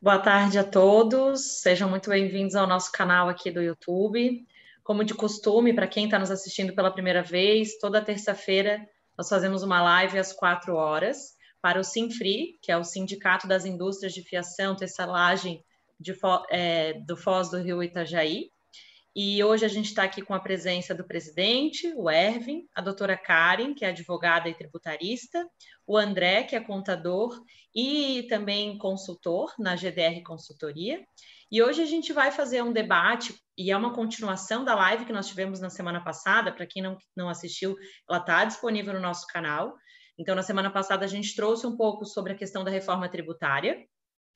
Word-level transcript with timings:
Boa 0.00 0.20
tarde 0.20 0.56
a 0.56 0.62
todos, 0.62 1.60
sejam 1.60 1.90
muito 1.90 2.08
bem-vindos 2.08 2.54
ao 2.54 2.68
nosso 2.68 2.92
canal 2.92 3.28
aqui 3.28 3.50
do 3.50 3.60
YouTube. 3.60 4.46
Como 4.84 5.02
de 5.02 5.12
costume, 5.12 5.74
para 5.74 5.88
quem 5.88 6.04
está 6.04 6.20
nos 6.20 6.30
assistindo 6.30 6.72
pela 6.72 6.92
primeira 6.92 7.20
vez, 7.20 7.80
toda 7.80 8.00
terça-feira 8.00 8.88
nós 9.16 9.28
fazemos 9.28 9.64
uma 9.64 9.82
live 9.82 10.16
às 10.16 10.32
quatro 10.32 10.76
horas 10.76 11.34
para 11.60 11.80
o 11.80 11.84
Sinfri, 11.84 12.60
que 12.62 12.70
é 12.70 12.76
o 12.76 12.84
Sindicato 12.84 13.48
das 13.48 13.64
Indústrias 13.64 14.14
de 14.14 14.22
Fiação, 14.22 14.76
Tecelagem 14.76 15.64
de, 15.98 16.14
é, 16.48 16.92
do 17.00 17.16
Foz 17.16 17.50
do 17.50 17.58
Rio 17.58 17.82
Itajaí. 17.82 18.52
E 19.20 19.42
hoje 19.42 19.64
a 19.64 19.68
gente 19.68 19.86
está 19.86 20.04
aqui 20.04 20.22
com 20.22 20.32
a 20.32 20.38
presença 20.38 20.94
do 20.94 21.02
presidente, 21.02 21.92
o 21.96 22.08
Ervin, 22.08 22.68
a 22.72 22.80
doutora 22.80 23.18
Karen, 23.18 23.74
que 23.74 23.84
é 23.84 23.88
advogada 23.88 24.48
e 24.48 24.54
tributarista, 24.54 25.44
o 25.84 25.96
André, 25.98 26.44
que 26.44 26.54
é 26.54 26.60
contador 26.60 27.36
e 27.74 28.28
também 28.28 28.78
consultor 28.78 29.52
na 29.58 29.74
GDR 29.74 30.22
Consultoria. 30.24 31.04
E 31.50 31.60
hoje 31.60 31.82
a 31.82 31.84
gente 31.84 32.12
vai 32.12 32.30
fazer 32.30 32.62
um 32.62 32.72
debate, 32.72 33.34
e 33.56 33.72
é 33.72 33.76
uma 33.76 33.92
continuação 33.92 34.64
da 34.64 34.76
live 34.76 35.04
que 35.04 35.12
nós 35.12 35.26
tivemos 35.26 35.58
na 35.58 35.68
semana 35.68 36.00
passada. 36.00 36.52
Para 36.52 36.64
quem 36.64 36.80
não, 36.80 36.96
não 37.16 37.28
assistiu, 37.28 37.74
ela 38.08 38.20
está 38.20 38.44
disponível 38.44 38.94
no 38.94 39.00
nosso 39.00 39.26
canal. 39.26 39.74
Então, 40.16 40.36
na 40.36 40.44
semana 40.44 40.70
passada, 40.70 41.04
a 41.04 41.08
gente 41.08 41.34
trouxe 41.34 41.66
um 41.66 41.76
pouco 41.76 42.04
sobre 42.04 42.34
a 42.34 42.36
questão 42.36 42.62
da 42.62 42.70
reforma 42.70 43.08
tributária. 43.08 43.84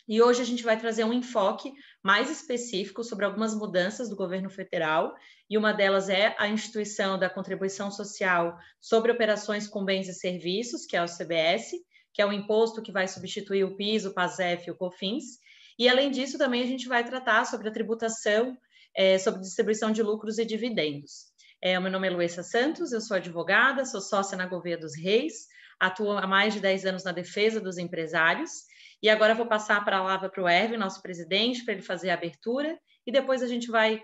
E 0.09 0.21
hoje 0.21 0.43
a 0.43 0.45
gente 0.45 0.65
vai 0.65 0.79
trazer 0.79 1.05
um 1.05 1.13
enfoque 1.13 1.73
mais 2.03 2.31
específico 2.31 3.05
sobre 3.05 3.25
algumas 3.25 3.55
mudanças 3.55 4.09
do 4.09 4.17
governo 4.17 4.51
federal, 4.51 5.15
e 5.49 5.57
uma 5.57 5.73
delas 5.73 6.09
é 6.09 6.35
a 6.39 6.49
instituição 6.49 7.19
da 7.19 7.31
contribuição 7.31 7.91
social 7.91 8.59
sobre 8.81 9.13
operações 9.13 9.69
com 9.69 9.85
bens 9.85 10.09
e 10.09 10.15
serviços, 10.15 10.87
que 10.87 10.97
é 10.97 11.03
o 11.03 11.07
CBS, 11.07 11.73
que 12.13 12.21
é 12.21 12.27
o 12.27 12.33
imposto 12.33 12.83
que 12.83 12.91
vai 12.91 13.07
substituir 13.07 13.65
o 13.65 13.77
PIS, 13.77 14.05
o 14.05 14.13
PASEF 14.13 14.67
e 14.67 14.71
o 14.73 14.77
COFINS. 14.77 15.39
E 15.79 15.89
além 15.89 16.11
disso, 16.11 16.37
também 16.37 16.63
a 16.63 16.67
gente 16.67 16.89
vai 16.89 17.05
tratar 17.05 17.45
sobre 17.47 17.69
a 17.69 17.73
tributação, 17.73 18.59
é, 18.95 19.19
sobre 19.19 19.41
distribuição 19.41 19.93
de 19.93 20.03
lucros 20.03 20.39
e 20.39 20.45
dividendos. 20.45 21.33
É, 21.61 21.79
meu 21.79 21.93
nome 21.93 22.09
é 22.09 22.11
Luísa 22.11 22.43
Santos, 22.43 22.93
eu 22.93 23.01
sou 23.01 23.17
advogada, 23.17 23.85
sou 23.85 24.01
sócia 24.01 24.37
na 24.37 24.47
Gouveia 24.47 24.77
dos 24.77 24.97
Reis, 24.97 25.47
atuo 25.79 26.11
há 26.19 26.27
mais 26.27 26.55
de 26.55 26.61
10 26.61 26.87
anos 26.87 27.05
na 27.05 27.13
defesa 27.13 27.61
dos 27.61 27.79
empresários 27.79 28.72
e 29.03 29.11
agora 29.11 29.33
eu 29.33 29.37
vou 29.37 29.47
passar 29.47 29.79
a 29.79 29.85
palavra 29.85 30.29
para 30.31 30.43
o 30.43 30.49
Erwin, 30.49 30.77
nosso 30.77 31.03
presidente, 31.03 31.65
para 31.65 31.75
ele 31.75 31.83
fazer 31.83 32.11
a 32.11 32.15
abertura, 32.15 32.79
e 33.05 33.11
depois 33.11 33.43
a 33.43 33.49
gente 33.49 33.69
vai 33.69 34.01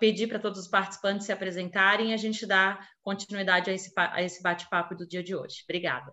pedir 0.00 0.26
para 0.26 0.38
todos 0.38 0.58
os 0.58 0.68
participantes 0.68 1.26
se 1.26 1.32
apresentarem 1.32 2.10
e 2.10 2.14
a 2.14 2.16
gente 2.16 2.46
dá 2.46 2.78
continuidade 3.02 3.70
a 3.70 3.72
esse, 3.74 3.92
a 3.96 4.22
esse 4.22 4.42
bate-papo 4.42 4.94
do 4.94 5.06
dia 5.06 5.22
de 5.22 5.36
hoje. 5.36 5.62
Obrigada. 5.64 6.12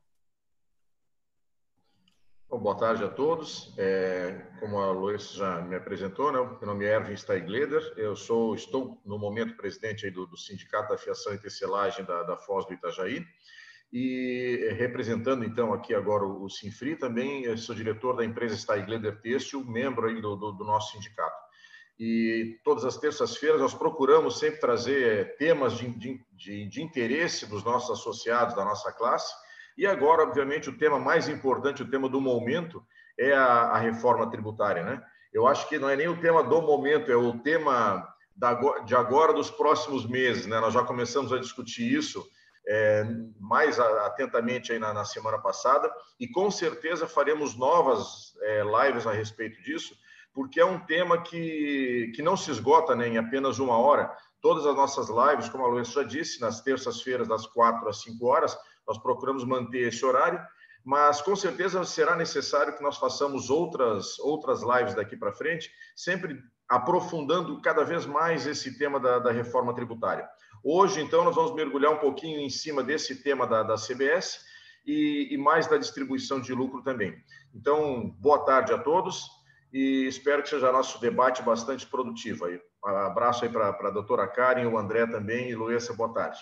Bom, 2.50 2.60
boa 2.60 2.78
tarde 2.78 3.02
a 3.02 3.08
todos. 3.08 3.74
É, 3.78 4.46
como 4.60 4.78
a 4.78 4.92
Lois 4.92 5.32
já 5.32 5.62
me 5.62 5.76
apresentou, 5.76 6.34
né, 6.34 6.38
meu 6.38 6.68
nome 6.68 6.86
é 6.86 6.96
Erwin 6.96 7.16
Steigleder, 7.16 7.94
eu 7.96 8.14
sou, 8.14 8.54
estou 8.54 9.02
no 9.06 9.18
momento 9.18 9.56
presidente 9.56 10.12
do, 10.12 10.28
do 10.28 10.38
Sindicato 10.38 10.90
da 10.90 10.98
Fiação 10.98 11.34
e 11.34 11.40
Tecelagem 11.40 12.04
da, 12.04 12.24
da 12.24 12.36
Foz 12.36 12.66
do 12.66 12.74
Itajaí 12.74 13.26
e 13.92 14.74
representando 14.78 15.44
então 15.44 15.74
aqui 15.74 15.94
agora 15.94 16.26
o 16.26 16.50
Sinfri, 16.50 16.96
também 16.96 17.56
sou 17.58 17.76
diretor 17.76 18.16
da 18.16 18.24
empresa 18.24 18.56
Steigleder 18.56 19.20
Têxtil, 19.22 19.66
membro 19.66 20.08
aí 20.08 20.22
do, 20.22 20.36
do, 20.36 20.52
do 20.54 20.64
nosso 20.64 20.94
sindicato. 20.94 21.36
E 22.00 22.60
todas 22.64 22.86
as 22.86 22.98
terças-feiras 22.98 23.60
nós 23.60 23.74
procuramos 23.74 24.40
sempre 24.40 24.60
trazer 24.60 25.04
eh, 25.04 25.24
temas 25.38 25.74
de, 25.78 25.88
de, 26.36 26.68
de, 26.68 26.82
interesse 26.82 27.46
dos 27.46 27.64
nossos 27.64 28.00
associados, 28.00 28.56
da 28.56 28.66
nossa 28.66 28.92
classe. 28.92 29.32
E 29.78 29.86
agora, 29.86 30.24
obviamente, 30.24 30.68
o 30.68 30.78
tema 30.78 30.98
mais 30.98 31.30
importante, 31.30 31.84
o 31.84 31.90
tema 31.90 32.10
do 32.10 32.20
momento, 32.20 32.84
é 33.20 33.34
a, 33.34 33.44
a 33.44 33.78
reforma 33.78 34.28
tributária. 34.32 34.84
Né? 34.84 35.00
Eu 35.32 35.46
acho 35.46 35.70
que 35.70 35.78
não 35.78 35.90
é 35.90 35.96
nem 35.96 36.08
o 36.08 36.20
tema 36.20 36.44
do 36.44 36.62
momento, 36.62 37.12
é 37.12 37.16
o 37.16 37.38
tema 37.38 38.08
da, 38.36 38.56
de 38.80 38.96
agora, 38.96 39.32
dos 39.32 39.52
próximos 39.52 40.04
meses. 40.04 40.48
Né? 40.48 40.60
Nós 40.60 40.74
já 40.74 40.84
começamos 40.84 41.32
a 41.32 41.38
discutir 41.38 41.94
isso 41.94 42.26
é, 42.68 43.06
mais 43.40 43.80
atentamente 43.80 44.72
aí 44.72 44.80
na, 44.80 44.94
na, 44.94 45.06
semana 45.06 45.40
passada 45.40 45.92
e 46.20 46.28
com 46.28 46.52
certeza 46.52 47.08
faremos 47.08 47.56
novas 47.56 48.34
é, 48.42 48.64
lives 48.64 49.08
a 49.08 49.12
respeito 49.12 49.62
disso, 49.62 49.96
porque 50.34 50.60
é 50.60 50.66
um 50.66 50.80
tema 50.80 51.22
que, 51.22 52.12
que 52.16 52.22
não 52.22 52.38
se 52.38 52.52
esgota 52.52 52.96
né, 52.96 53.08
em 53.08 53.18
apenas 53.18 53.60
uma 53.60 53.78
hora. 53.78 54.16
Todas 54.42 54.66
as 54.66 54.76
nossas 54.76 55.10
lives, 55.10 55.50
como 55.50 55.66
a 55.66 55.68
Luísa 55.68 55.92
já 55.92 56.04
disse, 56.04 56.40
nas 56.40 56.62
terças-feiras, 56.62 57.28
das 57.28 57.46
quatro 57.46 57.88
às 57.90 58.02
cinco 58.02 58.28
horas, 58.28 58.58
nós 58.88 58.98
procuramos 58.98 59.44
manter 59.44 59.88
esse 59.88 60.06
horário, 60.06 60.40
mas 60.84 61.22
com 61.22 61.36
certeza 61.36 61.84
será 61.84 62.16
necessário 62.16 62.76
que 62.76 62.82
nós 62.82 62.98
façamos 62.98 63.50
outras, 63.50 64.18
outras 64.20 64.62
lives 64.64 64.96
daqui 64.96 65.16
para 65.16 65.32
frente, 65.32 65.70
sempre 65.96 66.40
aprofundando 66.68 67.62
cada 67.62 67.84
vez 67.84 68.06
mais 68.06 68.48
esse 68.48 68.78
tema 68.78 69.00
da, 69.00 69.20
da 69.20 69.32
reforma 69.32 69.76
tributária. 69.76 70.28
Hoje, 70.64 71.02
então, 71.02 71.24
nós 71.24 71.36
vamos 71.36 71.56
mergulhar 71.56 71.92
um 71.92 71.98
pouquinho 71.98 72.40
em 72.40 72.50
cima 72.50 72.84
desse 72.84 73.24
tema 73.24 73.48
da, 73.48 73.64
da 73.64 73.76
CBS 73.76 74.46
e, 74.86 75.30
e, 75.32 75.38
mais 75.38 75.66
da 75.68 75.78
distribuição 75.78 76.40
de 76.40 76.54
lucro 76.54 76.84
também. 76.84 77.16
Então, 77.54 78.12
boa 78.20 78.46
tarde 78.46 78.72
a 78.72 78.78
todos 78.78 79.28
e 79.74 80.06
espero 80.08 80.44
que 80.44 80.50
seja 80.50 80.72
nosso 80.72 81.02
debate 81.02 81.42
bastante 81.42 81.88
produtivo. 81.88 82.46
Aí. 82.46 82.62
Abraço 82.84 83.44
aí 83.44 83.50
para 83.50 83.70
a 83.70 83.92
doutora 83.92 84.28
Karen, 84.28 84.68
o 84.68 84.78
André 84.78 85.08
também 85.08 85.50
e 85.50 85.56
Luísa, 85.56 85.94
boa 85.94 86.14
tarde. 86.14 86.40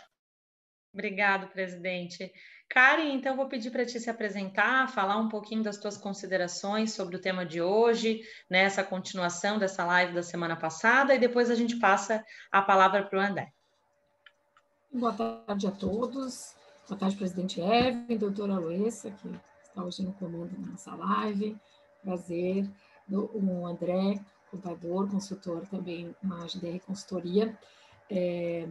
Obrigado, 0.94 1.48
presidente. 1.52 2.32
Karen, 2.70 3.14
então 3.14 3.36
vou 3.36 3.48
pedir 3.48 3.72
para 3.72 3.86
ti 3.86 4.00
se 4.00 4.10
apresentar, 4.10 4.90
falar 4.90 5.18
um 5.18 5.30
pouquinho 5.30 5.64
das 5.64 5.78
tuas 5.78 5.98
considerações 5.98 6.94
sobre 6.94 7.16
o 7.16 7.22
tema 7.22 7.46
de 7.46 7.62
hoje, 7.62 8.22
nessa 8.50 8.82
né, 8.82 8.88
continuação 8.88 9.58
dessa 9.58 9.86
live 9.86 10.14
da 10.14 10.24
semana 10.24 10.56
passada, 10.56 11.16
e 11.16 11.20
depois 11.20 11.50
a 11.50 11.56
gente 11.56 11.80
passa 11.80 12.24
a 12.52 12.62
palavra 12.62 13.04
para 13.04 13.18
o 13.18 13.22
André. 13.22 13.52
Boa 14.92 15.14
tarde 15.14 15.68
a 15.68 15.72
todos. 15.72 16.56
Boa 16.88 16.98
tarde, 16.98 17.16
presidente 17.16 17.62
Evan, 17.62 18.18
doutora 18.18 18.58
Luessa, 18.58 19.12
que 19.12 19.30
está 19.62 19.84
hoje 19.84 20.02
no 20.02 20.12
comando 20.14 20.50
da 20.58 20.72
nossa 20.72 20.96
live. 20.96 21.56
Prazer. 22.04 22.68
O 23.08 23.68
André, 23.68 24.20
contador, 24.50 25.08
consultor 25.08 25.62
também 25.68 26.16
na 26.24 26.48
GDR 26.48 26.80
Consultoria. 26.80 27.56
É, 28.10 28.68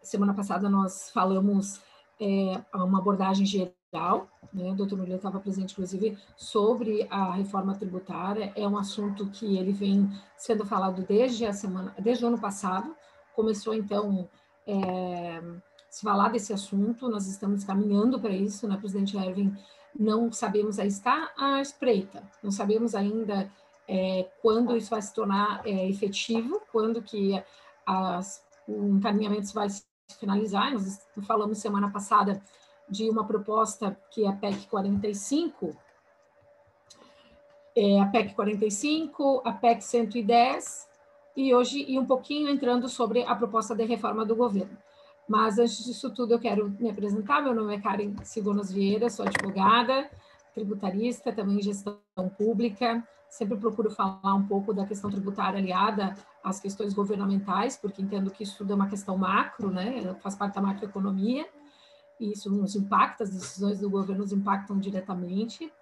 semana 0.00 0.32
passada 0.32 0.70
nós 0.70 1.10
falamos 1.10 1.80
é, 2.20 2.64
uma 2.72 3.00
abordagem 3.00 3.44
geral, 3.44 4.28
né? 4.52 4.70
o 4.70 4.76
doutor 4.76 4.98
Murilo 4.98 5.16
estava 5.16 5.40
presente, 5.40 5.72
inclusive, 5.72 6.16
sobre 6.36 7.08
a 7.10 7.32
reforma 7.32 7.74
tributária. 7.74 8.52
É 8.54 8.68
um 8.68 8.78
assunto 8.78 9.26
que 9.26 9.58
ele 9.58 9.72
vem 9.72 10.08
sendo 10.36 10.64
falado 10.64 11.02
desde 11.02 11.44
a 11.44 11.52
semana, 11.52 11.92
desde 11.98 12.24
o 12.24 12.28
ano 12.28 12.38
passado. 12.38 12.94
Começou, 13.34 13.74
então, 13.74 14.28
é, 14.66 15.42
se 15.88 16.02
falar 16.02 16.28
desse 16.30 16.52
assunto, 16.52 17.08
nós 17.08 17.26
estamos 17.26 17.64
caminhando 17.64 18.20
para 18.20 18.32
isso, 18.32 18.68
né, 18.68 18.76
presidente 18.76 19.16
Erwin? 19.16 19.56
Não 19.98 20.30
sabemos, 20.30 20.78
aí 20.78 20.88
está 20.88 21.32
à 21.36 21.60
espreita, 21.60 22.22
não 22.42 22.50
sabemos 22.50 22.94
ainda 22.94 23.50
é, 23.88 24.28
quando 24.40 24.76
isso 24.76 24.90
vai 24.90 25.02
se 25.02 25.12
tornar 25.12 25.66
é, 25.66 25.88
efetivo, 25.88 26.62
quando 26.70 27.02
que 27.02 27.42
as, 27.84 28.44
o 28.68 28.86
encaminhamento 28.96 29.52
vai 29.52 29.68
se 29.68 29.84
finalizar. 30.18 30.72
Nós 30.72 31.00
falamos 31.26 31.58
semana 31.58 31.90
passada 31.90 32.40
de 32.88 33.10
uma 33.10 33.26
proposta 33.26 33.98
que 34.10 34.24
é 34.24 34.28
a 34.28 34.32
PEC 34.32 34.68
45, 34.68 35.76
é, 37.76 38.00
a 38.00 38.06
PEC 38.06 38.34
45, 38.34 39.42
a 39.44 39.52
PEC 39.52 39.82
110 39.82 40.89
e 41.36 41.54
hoje 41.54 41.84
e 41.88 41.98
um 41.98 42.04
pouquinho 42.04 42.48
entrando 42.48 42.88
sobre 42.88 43.22
a 43.24 43.34
proposta 43.34 43.74
de 43.74 43.84
reforma 43.84 44.24
do 44.24 44.34
governo. 44.34 44.76
Mas 45.28 45.58
antes 45.58 45.84
disso 45.84 46.10
tudo, 46.12 46.34
eu 46.34 46.40
quero 46.40 46.70
me 46.80 46.90
apresentar. 46.90 47.40
Meu 47.40 47.54
nome 47.54 47.76
é 47.76 47.80
Karen 47.80 48.14
Sigonas 48.24 48.72
Vieira, 48.72 49.08
sou 49.08 49.24
advogada, 49.24 50.10
tributarista, 50.52 51.32
também 51.32 51.58
em 51.58 51.62
gestão 51.62 52.00
pública. 52.36 53.06
Sempre 53.28 53.56
procuro 53.56 53.90
falar 53.90 54.34
um 54.34 54.44
pouco 54.44 54.74
da 54.74 54.84
questão 54.84 55.08
tributária 55.08 55.60
aliada 55.60 56.14
às 56.42 56.58
questões 56.58 56.92
governamentais, 56.92 57.76
porque 57.76 58.02
entendo 58.02 58.30
que 58.30 58.42
isso 58.42 58.58
tudo 58.58 58.72
é 58.72 58.74
uma 58.74 58.88
questão 58.88 59.16
macro, 59.16 59.70
né? 59.70 60.16
faz 60.20 60.34
parte 60.34 60.56
da 60.56 60.60
macroeconomia, 60.60 61.46
e 62.18 62.32
isso 62.32 62.50
nos 62.50 62.74
impacta, 62.74 63.22
as 63.22 63.30
decisões 63.30 63.78
do 63.78 63.88
governo 63.88 64.22
nos 64.22 64.32
impactam 64.32 64.80
diretamente. 64.80 65.72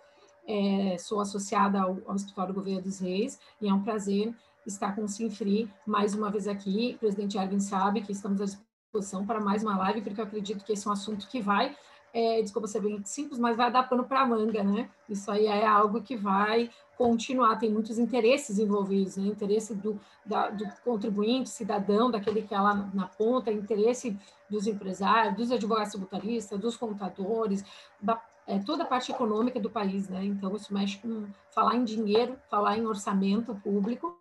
É, 0.47 0.97
sou 0.99 1.21
associada 1.21 1.81
ao, 1.81 1.99
ao 2.07 2.17
Escritório 2.17 2.53
do 2.53 2.61
Governo 2.61 2.83
dos 2.83 3.01
Reis, 3.01 3.41
e 3.63 3.69
é 3.69 3.73
um 3.73 3.83
prazer 3.83 4.35
estar 4.69 4.95
com 4.95 5.05
o 5.05 5.09
Sinfri 5.09 5.71
mais 5.87 6.15
uma 6.15 6.31
vez 6.31 6.47
aqui. 6.47 6.95
O 6.97 6.99
presidente 6.99 7.37
Erwin 7.37 7.61
sabe 7.61 8.03
que 8.03 8.13
estamos 8.13 8.41
à 8.41 8.45
disposição 8.45 9.27
para 9.27 9.41
mais 9.41 9.63
uma 9.63 9.77
live, 9.79 10.03
porque 10.03 10.21
eu 10.21 10.25
acredito 10.25 10.65
que 10.65 10.73
esse 10.73 10.87
é 10.87 10.91
um 10.91 10.93
assunto 10.93 11.27
que 11.29 11.41
vai, 11.41 11.75
é, 12.13 12.41
desculpa 12.41 12.69
ser 12.69 12.81
bem 12.81 13.03
simples, 13.05 13.39
mas 13.39 13.57
vai 13.57 13.71
dar 13.71 13.83
pano 13.83 14.05
para 14.05 14.27
manga, 14.27 14.63
né? 14.63 14.89
Isso 15.09 15.31
aí 15.31 15.47
é 15.47 15.67
algo 15.67 16.03
que 16.03 16.17
vai 16.17 16.71
continuar, 16.97 17.57
tem 17.57 17.71
muitos 17.71 17.99
interesses 17.99 18.59
envolvidos, 18.59 19.17
né? 19.17 19.27
Interesse 19.27 19.75
do, 19.75 20.01
da, 20.25 20.51
do 20.51 20.65
contribuinte, 20.85 21.51
cidadão, 21.51 22.11
daquele 22.11 22.43
que 22.43 22.55
é 22.55 22.61
lá 22.61 22.75
na 22.93 23.07
ponta, 23.07 23.53
interesse 23.53 24.17
dos 24.49 24.67
empresários, 24.67 25.37
dos 25.37 25.53
advogados 25.53 25.93
tributaristas, 25.93 26.59
dos 26.59 26.77
contadores, 26.77 27.65
da 28.01 28.23
é, 28.49 28.59
toda 28.61 28.83
a 28.83 28.87
parte 28.87 29.13
econômica 29.13 29.61
do 29.61 29.69
país, 29.69 30.09
né? 30.09 30.25
Então, 30.25 30.57
isso 30.57 30.73
mexe 30.73 30.97
com 30.99 31.27
falar 31.51 31.77
em 31.77 31.85
dinheiro, 31.85 32.39
falar 32.49 32.79
em 32.79 32.87
orçamento 32.87 33.55
público, 33.57 34.18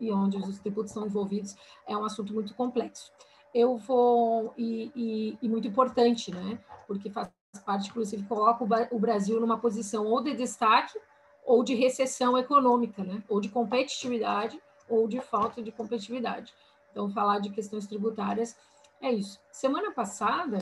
e 0.00 0.10
onde 0.12 0.36
os 0.36 0.58
tributos 0.58 0.92
são 0.92 1.06
envolvidos, 1.06 1.54
é 1.86 1.96
um 1.96 2.04
assunto 2.04 2.32
muito 2.32 2.54
complexo. 2.54 3.12
Eu 3.54 3.76
vou, 3.76 4.54
e, 4.56 4.90
e, 4.94 5.38
e 5.42 5.48
muito 5.48 5.68
importante, 5.68 6.32
né? 6.34 6.58
Porque 6.86 7.10
faz 7.10 7.28
parte, 7.64 7.90
inclusive, 7.90 8.22
coloca 8.24 8.64
o 8.92 8.98
Brasil 8.98 9.40
numa 9.40 9.58
posição 9.58 10.06
ou 10.06 10.22
de 10.22 10.34
destaque 10.34 10.98
ou 11.44 11.64
de 11.64 11.74
recessão 11.74 12.38
econômica, 12.38 13.02
né? 13.02 13.22
Ou 13.28 13.40
de 13.40 13.48
competitividade 13.48 14.60
ou 14.88 15.06
de 15.06 15.20
falta 15.20 15.62
de 15.62 15.72
competitividade. 15.72 16.52
Então, 16.90 17.10
falar 17.10 17.38
de 17.38 17.50
questões 17.50 17.86
tributárias 17.86 18.56
é 19.00 19.10
isso. 19.12 19.40
Semana 19.50 19.92
passada, 19.92 20.58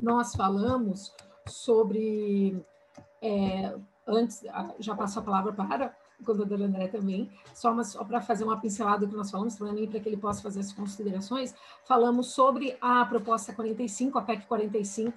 nós 0.00 0.34
falamos 0.34 1.12
sobre. 1.48 2.64
É, 3.22 3.74
antes, 4.06 4.44
já 4.78 4.94
passo 4.94 5.18
a 5.18 5.22
palavra 5.22 5.52
para 5.52 5.96
o 6.20 6.24
contador 6.24 6.60
André 6.62 6.88
também, 6.88 7.30
só, 7.54 7.82
só 7.82 8.04
para 8.04 8.20
fazer 8.20 8.44
uma 8.44 8.60
pincelada 8.60 9.06
do 9.06 9.10
que 9.10 9.16
nós 9.16 9.30
falamos, 9.30 9.56
também 9.56 9.86
para 9.88 10.00
que 10.00 10.08
ele 10.08 10.16
possa 10.16 10.42
fazer 10.42 10.60
as 10.60 10.72
considerações, 10.72 11.54
falamos 11.84 12.32
sobre 12.32 12.76
a 12.80 13.04
proposta 13.04 13.52
45, 13.52 14.18
a 14.18 14.22
PEC 14.22 14.46
45, 14.46 15.12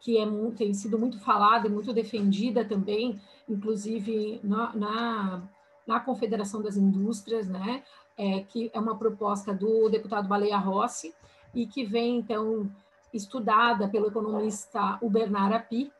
que 0.00 0.18
é, 0.18 0.26
tem 0.56 0.72
sido 0.74 0.98
muito 0.98 1.18
falada 1.20 1.66
e 1.66 1.70
muito 1.70 1.92
defendida 1.92 2.64
também, 2.64 3.20
inclusive 3.48 4.40
na, 4.42 4.74
na, 4.74 5.42
na 5.86 6.00
Confederação 6.00 6.62
das 6.62 6.76
Indústrias, 6.76 7.48
né, 7.48 7.82
é, 8.16 8.40
que 8.40 8.70
é 8.72 8.78
uma 8.78 8.96
proposta 8.96 9.52
do 9.52 9.88
deputado 9.88 10.28
Baleia 10.28 10.58
Rossi, 10.58 11.14
e 11.54 11.66
que 11.66 11.84
vem, 11.84 12.18
então, 12.18 12.70
estudada 13.12 13.88
pelo 13.88 14.08
economista 14.08 14.98
Bernard 15.02 15.54
Api, 15.54 15.92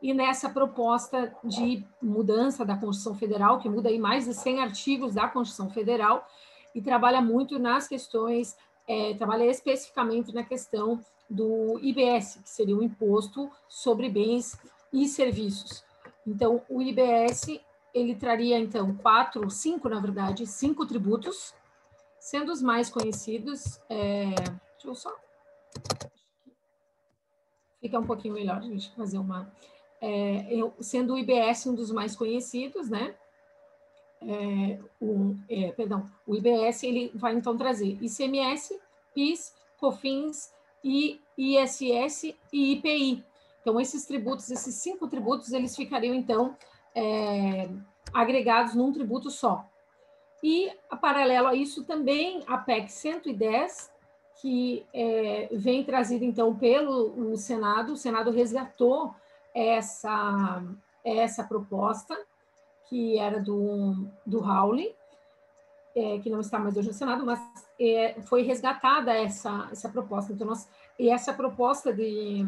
e 0.00 0.14
nessa 0.14 0.48
proposta 0.48 1.34
de 1.42 1.84
mudança 2.00 2.64
da 2.64 2.76
Constituição 2.76 3.14
Federal, 3.14 3.58
que 3.58 3.68
muda 3.68 3.88
aí 3.88 3.98
mais 3.98 4.26
de 4.26 4.34
100 4.34 4.60
artigos 4.60 5.14
da 5.14 5.28
Constituição 5.28 5.70
Federal, 5.70 6.26
e 6.74 6.80
trabalha 6.80 7.20
muito 7.20 7.58
nas 7.58 7.88
questões, 7.88 8.56
é, 8.86 9.14
trabalha 9.14 9.44
especificamente 9.44 10.32
na 10.32 10.44
questão 10.44 11.00
do 11.28 11.78
IBS, 11.82 12.40
que 12.42 12.48
seria 12.48 12.76
o 12.76 12.82
Imposto 12.82 13.50
sobre 13.68 14.08
Bens 14.08 14.56
e 14.92 15.06
Serviços. 15.06 15.84
Então, 16.26 16.62
o 16.68 16.80
IBS, 16.80 17.60
ele 17.92 18.14
traria, 18.14 18.58
então, 18.58 18.94
quatro, 18.96 19.50
cinco, 19.50 19.88
na 19.88 19.98
verdade, 19.98 20.46
cinco 20.46 20.86
tributos, 20.86 21.54
sendo 22.20 22.52
os 22.52 22.62
mais 22.62 22.88
conhecidos, 22.88 23.80
é, 23.88 24.34
deixa 24.34 24.86
eu 24.86 24.94
só 24.94 25.12
fica 27.80 27.98
um 27.98 28.06
pouquinho 28.06 28.34
melhor 28.34 28.58
a 28.58 28.62
gente 28.62 28.94
fazer 28.94 29.18
uma. 29.18 29.50
É, 30.00 30.46
eu, 30.50 30.72
sendo 30.80 31.14
o 31.14 31.18
IBS 31.18 31.66
um 31.66 31.74
dos 31.74 31.90
mais 31.90 32.14
conhecidos, 32.14 32.88
né? 32.88 33.14
É, 34.20 34.78
o, 35.00 35.36
é, 35.48 35.70
perdão, 35.72 36.10
o 36.26 36.34
IBS 36.34 36.82
ele 36.82 37.10
vai 37.14 37.34
então 37.34 37.56
trazer 37.56 37.98
ICMS, 38.02 38.78
PIS, 39.14 39.54
COFINS, 39.78 40.52
I, 40.82 41.20
ISS 41.36 42.34
e 42.52 42.72
IPI. 42.72 43.24
Então, 43.60 43.80
esses 43.80 44.04
tributos, 44.04 44.50
esses 44.50 44.74
cinco 44.76 45.08
tributos, 45.08 45.52
eles 45.52 45.76
ficariam 45.76 46.14
então 46.14 46.56
é, 46.94 47.68
agregados 48.12 48.74
num 48.74 48.92
tributo 48.92 49.30
só. 49.30 49.64
E, 50.42 50.72
paralelo 51.00 51.48
a 51.48 51.54
isso, 51.54 51.84
também 51.84 52.42
a 52.46 52.56
PEC 52.58 52.90
110, 52.90 53.90
que 54.40 54.86
é, 54.94 55.48
vem 55.52 55.84
trazida 55.84 56.24
então 56.24 56.54
pelo 56.54 57.36
Senado. 57.36 57.92
O 57.92 57.96
Senado 57.96 58.30
resgatou 58.30 59.14
essa, 59.54 60.62
essa 61.04 61.44
proposta, 61.44 62.16
que 62.88 63.18
era 63.18 63.40
do, 63.40 64.06
do 64.24 64.40
Howley, 64.40 64.94
é, 65.94 66.18
que 66.18 66.30
não 66.30 66.40
está 66.40 66.58
mais 66.58 66.76
hoje 66.76 66.88
no 66.88 66.94
Senado, 66.94 67.24
mas 67.24 67.40
é, 67.78 68.20
foi 68.22 68.42
resgatada 68.42 69.12
essa, 69.12 69.68
essa 69.70 69.88
proposta. 69.88 70.32
Então, 70.32 70.46
nós, 70.46 70.68
e 70.98 71.10
essa 71.10 71.32
proposta 71.32 71.92
de, 71.92 72.46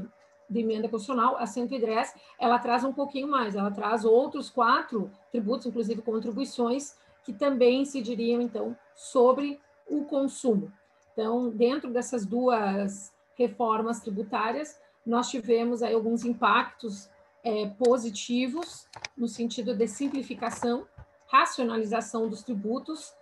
de 0.48 0.60
emenda 0.60 0.88
constitucional, 0.88 1.36
a 1.36 1.46
110, 1.46 2.14
ela 2.38 2.58
traz 2.58 2.84
um 2.84 2.92
pouquinho 2.92 3.28
mais, 3.28 3.54
ela 3.56 3.70
traz 3.70 4.04
outros 4.04 4.48
quatro 4.48 5.10
tributos, 5.30 5.66
inclusive 5.66 6.02
contribuições, 6.02 6.96
que 7.24 7.32
também 7.32 7.82
incidiriam, 7.82 8.40
então, 8.40 8.76
sobre 8.94 9.60
o 9.88 10.04
consumo. 10.04 10.72
Então, 11.12 11.50
dentro 11.50 11.90
dessas 11.90 12.24
duas 12.24 13.12
reformas 13.36 14.00
tributárias, 14.00 14.78
nós 15.04 15.30
tivemos 15.30 15.82
aí 15.82 15.94
alguns 15.94 16.24
impactos 16.24 17.08
é, 17.42 17.66
positivos 17.78 18.86
no 19.16 19.26
sentido 19.26 19.74
de 19.74 19.86
simplificação, 19.88 20.86
racionalização 21.26 22.28
dos 22.28 22.42
tributos 22.42 23.14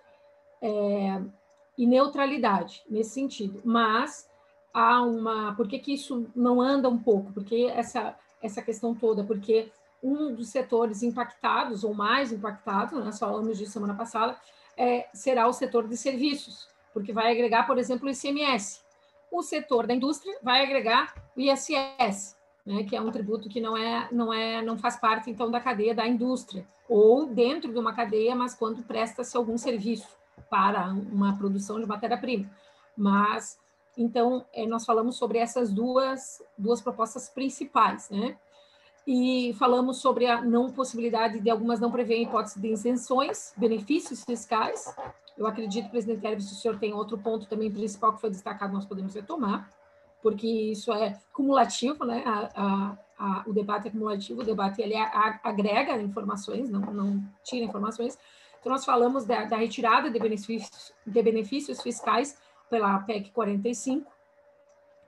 é, 0.61 1.23
e 1.77 1.87
neutralidade 1.87 2.83
nesse 2.89 3.11
sentido. 3.11 3.61
Mas 3.65 4.29
há 4.73 5.03
uma, 5.03 5.55
por 5.55 5.69
que, 5.69 5.79
que 5.79 5.95
isso 5.95 6.27
não 6.35 6.61
anda 6.61 6.89
um 6.89 6.99
pouco? 6.99 7.33
Porque 7.33 7.71
essa 7.75 8.17
essa 8.41 8.63
questão 8.63 8.95
toda, 8.95 9.25
porque 9.25 9.73
um 10.01 10.33
dos 10.33 10.51
setores 10.51 11.03
impactados 11.03 11.83
ou 11.83 11.93
mais 11.93 12.31
impactados, 12.31 13.05
nós 13.05 13.19
falamos 13.19 13.59
disso 13.59 13.73
semana 13.73 13.97
passada, 13.97 14.37
é, 14.77 15.09
será 15.13 15.49
o 15.49 15.53
setor 15.53 15.89
de 15.89 15.97
serviços 15.97 16.69
porque 16.93 17.13
vai 17.13 17.31
agregar, 17.31 17.67
por 17.67 17.79
exemplo, 17.79 18.09
o 18.09 18.11
ICMS. 18.11 18.81
O 19.31 19.43
setor 19.43 19.87
da 19.87 19.95
indústria 19.95 20.39
vai 20.43 20.63
agregar 20.63 21.15
o 21.37 21.41
ISS, 21.41 22.37
né, 22.65 22.85
que 22.85 22.97
é 22.97 23.01
um 23.01 23.11
tributo 23.11 23.49
que 23.49 23.61
não 23.61 23.77
é, 23.77 24.09
não 24.11 24.33
é, 24.33 24.63
não 24.63 24.79
faz 24.79 24.97
parte 24.97 25.31
então 25.31 25.51
da 25.51 25.61
cadeia 25.61 25.95
da 25.95 26.07
indústria 26.07 26.67
ou 26.89 27.27
dentro 27.27 27.73
de 27.73 27.79
uma 27.79 27.93
cadeia, 27.93 28.35
mas 28.35 28.55
quando 28.55 28.83
presta-se 28.83 29.37
algum 29.37 29.59
serviço 29.59 30.09
para 30.49 30.89
uma 30.91 31.37
produção 31.37 31.79
de 31.79 31.87
matéria-prima. 31.87 32.51
Mas 32.97 33.59
então 33.97 34.45
é, 34.53 34.67
nós 34.67 34.85
falamos 34.85 35.17
sobre 35.17 35.39
essas 35.39 35.73
duas 35.73 36.43
duas 36.57 36.81
propostas 36.81 37.29
principais, 37.29 38.09
né? 38.11 38.37
E 39.07 39.55
falamos 39.59 39.99
sobre 39.99 40.27
a 40.27 40.43
não 40.43 40.71
possibilidade 40.71 41.41
de 41.41 41.49
algumas 41.49 41.81
não 41.81 41.91
prevêem 41.91 42.25
hipótese 42.25 42.61
de 42.61 42.69
isenções, 42.69 43.55
benefícios 43.57 44.23
fiscais, 44.23 44.95
eu 45.39 45.47
acredito, 45.47 45.89
presidente 45.89 46.27
Hermes, 46.27 46.47
se 46.47 46.53
o 46.53 46.57
senhor 46.57 46.79
tem 46.79 46.93
outro 46.93 47.17
ponto 47.17 47.47
também 47.47 47.71
principal 47.71 48.13
que 48.13 48.21
foi 48.21 48.31
destacado, 48.31 48.73
nós 48.73 48.85
podemos 48.85 49.15
retomar, 49.15 49.71
porque 50.21 50.47
isso 50.47 50.93
é 50.93 51.17
cumulativo, 51.33 52.05
né? 52.05 52.25
A, 52.27 52.51
a, 52.57 52.99
a, 53.19 53.45
o 53.47 53.53
debate 53.53 53.87
é 53.87 53.91
cumulativo, 53.91 54.41
o 54.41 54.45
debate 54.45 54.83
ele 54.83 54.97
agrega 54.97 55.97
informações, 56.03 56.69
não, 56.69 56.81
não 56.81 57.25
tira 57.45 57.65
informações. 57.65 58.19
Então, 58.59 58.73
nós 58.73 58.85
falamos 58.85 59.25
da, 59.25 59.45
da 59.45 59.57
retirada 59.57 60.11
de 60.11 60.19
benefícios, 60.19 60.93
de 61.07 61.23
benefícios 61.23 61.81
fiscais 61.81 62.37
pela 62.69 62.99
PEC 62.99 63.31
45, 63.31 64.11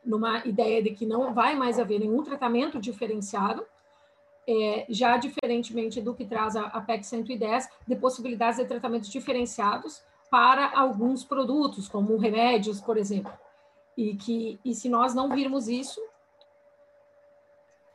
numa 0.04 0.46
ideia 0.46 0.80
de 0.80 0.90
que 0.90 1.04
não 1.04 1.34
vai 1.34 1.56
mais 1.56 1.80
haver 1.80 1.98
nenhum 1.98 2.22
tratamento 2.22 2.80
diferenciado, 2.80 3.66
é, 4.48 4.86
já 4.88 5.16
diferentemente 5.16 6.00
do 6.00 6.14
que 6.14 6.24
traz 6.24 6.54
a, 6.54 6.66
a 6.66 6.80
PEC 6.80 7.04
110, 7.04 7.68
de 7.86 7.96
possibilidades 7.96 8.58
de 8.58 8.64
tratamentos 8.64 9.08
diferenciados 9.08 10.08
para 10.30 10.78
alguns 10.78 11.24
produtos, 11.24 11.88
como 11.88 12.16
remédios, 12.16 12.80
por 12.80 12.96
exemplo. 12.96 13.32
E 13.96 14.14
que 14.14 14.60
e 14.64 14.74
se 14.74 14.88
nós 14.88 15.14
não 15.14 15.28
virmos 15.28 15.68
isso. 15.68 16.00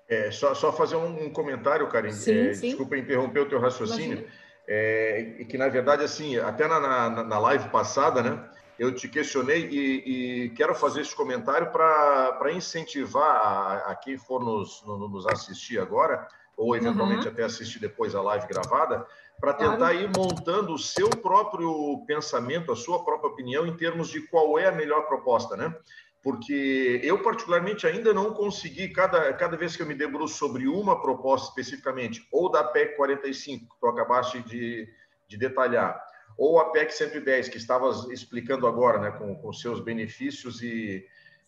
É, 0.08 0.30
só, 0.30 0.54
só 0.54 0.72
fazer 0.72 0.98
um, 0.98 1.26
um 1.26 1.30
comentário, 1.32 1.88
Karim. 1.88 2.12
Sim, 2.12 2.48
é, 2.48 2.54
sim. 2.54 2.68
Desculpa 2.68 2.98
interromper 2.98 3.40
o 3.40 3.50
teu 3.50 3.60
raciocínio. 3.60 4.28
É, 4.68 5.46
que, 5.48 5.58
na 5.58 5.68
verdade, 5.68 6.04
assim, 6.04 6.38
até 6.38 6.68
na, 6.68 6.80
na, 6.80 7.24
na 7.24 7.40
live 7.40 7.70
passada, 7.70 8.22
né? 8.22 8.50
eu 8.78 8.94
te 8.94 9.08
questionei 9.08 9.68
e, 9.70 10.46
e, 10.46 10.50
quero 10.50 10.76
fazer 10.76 11.02
esse 11.02 11.16
comentário 11.16 11.72
para 11.72 12.52
incentivar 12.52 13.24
a, 13.24 13.92
a, 13.92 13.96
quem 13.96 14.18
for 14.18 14.44
nos, 14.44 14.84
nos 14.86 15.26
assistir 15.28 15.80
agora, 15.80 16.28
ou 16.58 16.76
eventualmente 16.76 17.26
uhum. 17.28 17.34
até 17.34 17.44
assistir 17.44 17.80
depois 17.80 18.14
a 18.16 18.22
live 18.22 18.48
gravada, 18.48 19.06
para 19.40 19.54
tentar 19.54 19.78
claro. 19.78 20.00
ir 20.00 20.10
montando 20.16 20.74
o 20.74 20.80
seu 20.80 21.10
próprio 21.10 22.04
pensamento, 22.06 22.72
a 22.72 22.76
sua 22.76 23.04
própria 23.04 23.30
opinião 23.30 23.66
em 23.66 23.76
termos 23.76 24.10
de 24.10 24.22
qual 24.22 24.58
é 24.58 24.68
a 24.68 24.72
melhor 24.72 25.08
proposta, 25.08 25.56
né? 25.56 25.76
Porque 26.24 27.00
eu, 27.04 27.22
particularmente, 27.22 27.86
ainda 27.86 28.12
não 28.12 28.34
consegui, 28.34 28.90
cada, 28.90 29.32
cada 29.34 29.56
vez 29.56 29.76
que 29.76 29.84
eu 29.84 29.86
me 29.86 29.94
debruço 29.94 30.36
sobre 30.40 30.68
uma 30.68 31.00
proposta 31.00 31.50
especificamente, 31.50 32.28
ou 32.32 32.50
da 32.50 32.64
PEC 32.64 32.96
45, 32.96 33.76
que 33.76 33.80
tu 33.80 33.88
acabaste 33.88 34.42
de, 34.42 34.88
de 35.28 35.38
detalhar, 35.38 36.04
ou 36.36 36.60
a 36.60 36.72
PEC 36.72 36.92
110, 36.92 37.50
que 37.50 37.58
estavas 37.58 38.10
explicando 38.10 38.66
agora, 38.66 39.00
né, 39.00 39.12
com, 39.12 39.36
com 39.36 39.54
seus 39.54 39.80
benefícios 39.80 40.64
e, 40.64 41.06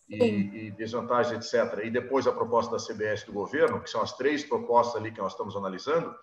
e, 0.08 0.67
e, 0.67 0.72
desvantagens, 0.72 1.53
etc., 1.53 1.84
e 1.84 1.89
depois 1.89 2.27
a 2.27 2.32
proposta 2.32 2.77
da 2.77 2.77
CBS 2.77 3.24
do 3.25 3.34
governo, 3.34 3.82
que 3.82 3.89
são 3.89 4.01
as 4.01 4.15
três 4.15 4.44
propostas 4.44 5.01
ali 5.01 5.12
que 5.12 5.20
nós 5.20 5.32
estamos 5.32 5.56
analisando, 5.56 6.15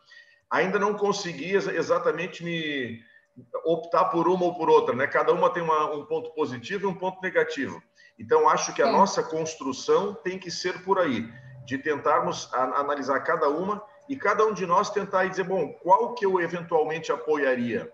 ainda 0.54 0.78
não 0.78 0.94
consegui 0.94 1.54
exatamente 1.54 2.44
me 2.44 3.00
optar 3.64 4.04
por 4.06 4.28
uma 4.28 4.44
ou 4.44 4.54
por 4.54 4.70
outra, 4.70 4.94
né? 4.94 5.06
Cada 5.08 5.32
uma 5.32 5.50
tem 5.50 5.62
uma, 5.62 5.92
um 5.92 6.06
ponto 6.06 6.30
positivo 6.30 6.84
e 6.84 6.86
um 6.86 6.94
ponto 6.94 7.20
negativo. 7.20 7.82
Então, 8.16 8.48
acho 8.48 8.72
que 8.72 8.80
a 8.80 8.88
é. 8.88 8.92
nossa 8.92 9.22
construção 9.22 10.14
tem 10.14 10.38
que 10.38 10.50
ser 10.50 10.84
por 10.84 10.98
aí. 10.98 11.28
de 11.66 11.78
tentarmos 11.78 12.52
analisar 12.52 13.20
cada 13.20 13.48
uma 13.48 13.82
e 14.06 14.14
cada 14.16 14.44
um 14.44 14.52
de 14.52 14.66
nós 14.66 14.90
tentar 14.90 15.24
dizer, 15.24 15.44
bom, 15.44 15.72
qual 15.82 16.14
que 16.14 16.26
eu 16.26 16.38
eventualmente 16.38 17.10
apoiaria 17.10 17.90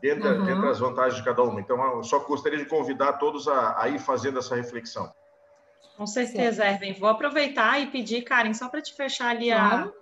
dentro, 0.00 0.28
uhum. 0.28 0.44
dentro 0.44 0.62
das 0.62 0.80
vantagens 0.80 1.16
de 1.16 1.24
cada 1.24 1.40
uma. 1.42 1.60
Então, 1.60 1.80
eu 1.96 2.02
só 2.02 2.18
gostaria 2.18 2.58
de 2.58 2.64
convidar 2.64 3.12
todos 3.14 3.46
a, 3.46 3.80
a 3.80 3.88
ir 3.88 4.00
fazendo 4.00 4.40
essa 4.40 4.56
reflexão. 4.56 5.12
Com 5.96 6.06
certeza, 6.06 6.66
Erwin. 6.66 6.94
Vou 6.94 7.08
aproveitar 7.08 7.80
e 7.80 7.86
pedir, 7.86 8.22
Karen, 8.22 8.52
só 8.52 8.68
para 8.68 8.82
te 8.82 8.92
fechar 8.92 9.28
ali 9.28 9.50
claro. 9.50 9.94
a, 9.96 10.01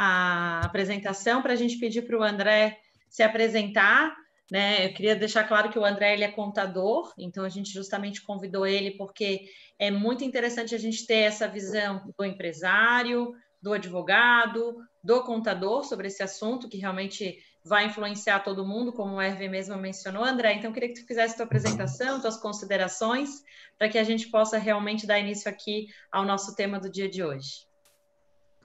a 0.00 0.60
apresentação, 0.64 1.42
para 1.42 1.54
a 1.54 1.56
gente 1.56 1.76
pedir 1.76 2.02
para 2.02 2.16
o 2.16 2.22
André 2.22 2.78
se 3.08 3.20
apresentar. 3.20 4.14
Né? 4.48 4.86
Eu 4.86 4.94
queria 4.94 5.16
deixar 5.16 5.42
claro 5.42 5.70
que 5.70 5.78
o 5.78 5.84
André 5.84 6.14
ele 6.14 6.22
é 6.22 6.30
contador, 6.30 7.12
então 7.18 7.44
a 7.44 7.48
gente 7.48 7.72
justamente 7.72 8.22
convidou 8.22 8.64
ele 8.64 8.92
porque 8.92 9.46
é 9.76 9.90
muito 9.90 10.22
interessante 10.22 10.72
a 10.72 10.78
gente 10.78 11.04
ter 11.04 11.22
essa 11.24 11.48
visão 11.48 12.14
do 12.16 12.24
empresário, 12.24 13.34
do 13.60 13.72
advogado, 13.72 14.76
do 15.02 15.24
contador 15.24 15.82
sobre 15.82 16.06
esse 16.06 16.22
assunto 16.22 16.68
que 16.68 16.78
realmente 16.78 17.36
vai 17.64 17.86
influenciar 17.86 18.44
todo 18.44 18.64
mundo, 18.64 18.92
como 18.92 19.16
o 19.16 19.20
Hervé 19.20 19.48
mesmo 19.48 19.76
mencionou. 19.76 20.22
André, 20.22 20.54
então 20.54 20.72
queria 20.72 20.90
que 20.94 21.00
tu 21.00 21.06
fizesse 21.08 21.34
tua 21.34 21.44
apresentação, 21.44 22.20
tuas 22.20 22.36
considerações, 22.36 23.42
para 23.76 23.88
que 23.88 23.98
a 23.98 24.04
gente 24.04 24.28
possa 24.28 24.58
realmente 24.58 25.08
dar 25.08 25.18
início 25.18 25.50
aqui 25.50 25.88
ao 26.10 26.24
nosso 26.24 26.54
tema 26.54 26.78
do 26.78 26.88
dia 26.88 27.10
de 27.10 27.20
hoje. 27.20 27.67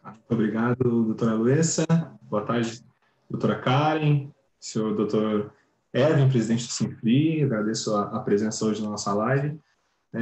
Muito 0.03 0.31
obrigado, 0.31 1.05
doutora 1.05 1.33
Luessa. 1.33 1.85
Boa 2.23 2.45
tarde, 2.45 2.83
doutora 3.29 3.59
Karen, 3.59 4.29
senhor 4.59 4.95
doutor 4.95 5.53
Evan, 5.93 6.27
presidente 6.27 6.67
do 6.67 6.73
Simpli. 6.73 7.41
Agradeço 7.43 7.95
a, 7.95 8.17
a 8.17 8.19
presença 8.19 8.65
hoje 8.65 8.81
na 8.81 8.89
nossa 8.89 9.13
live. 9.13 9.57
É, 10.13 10.19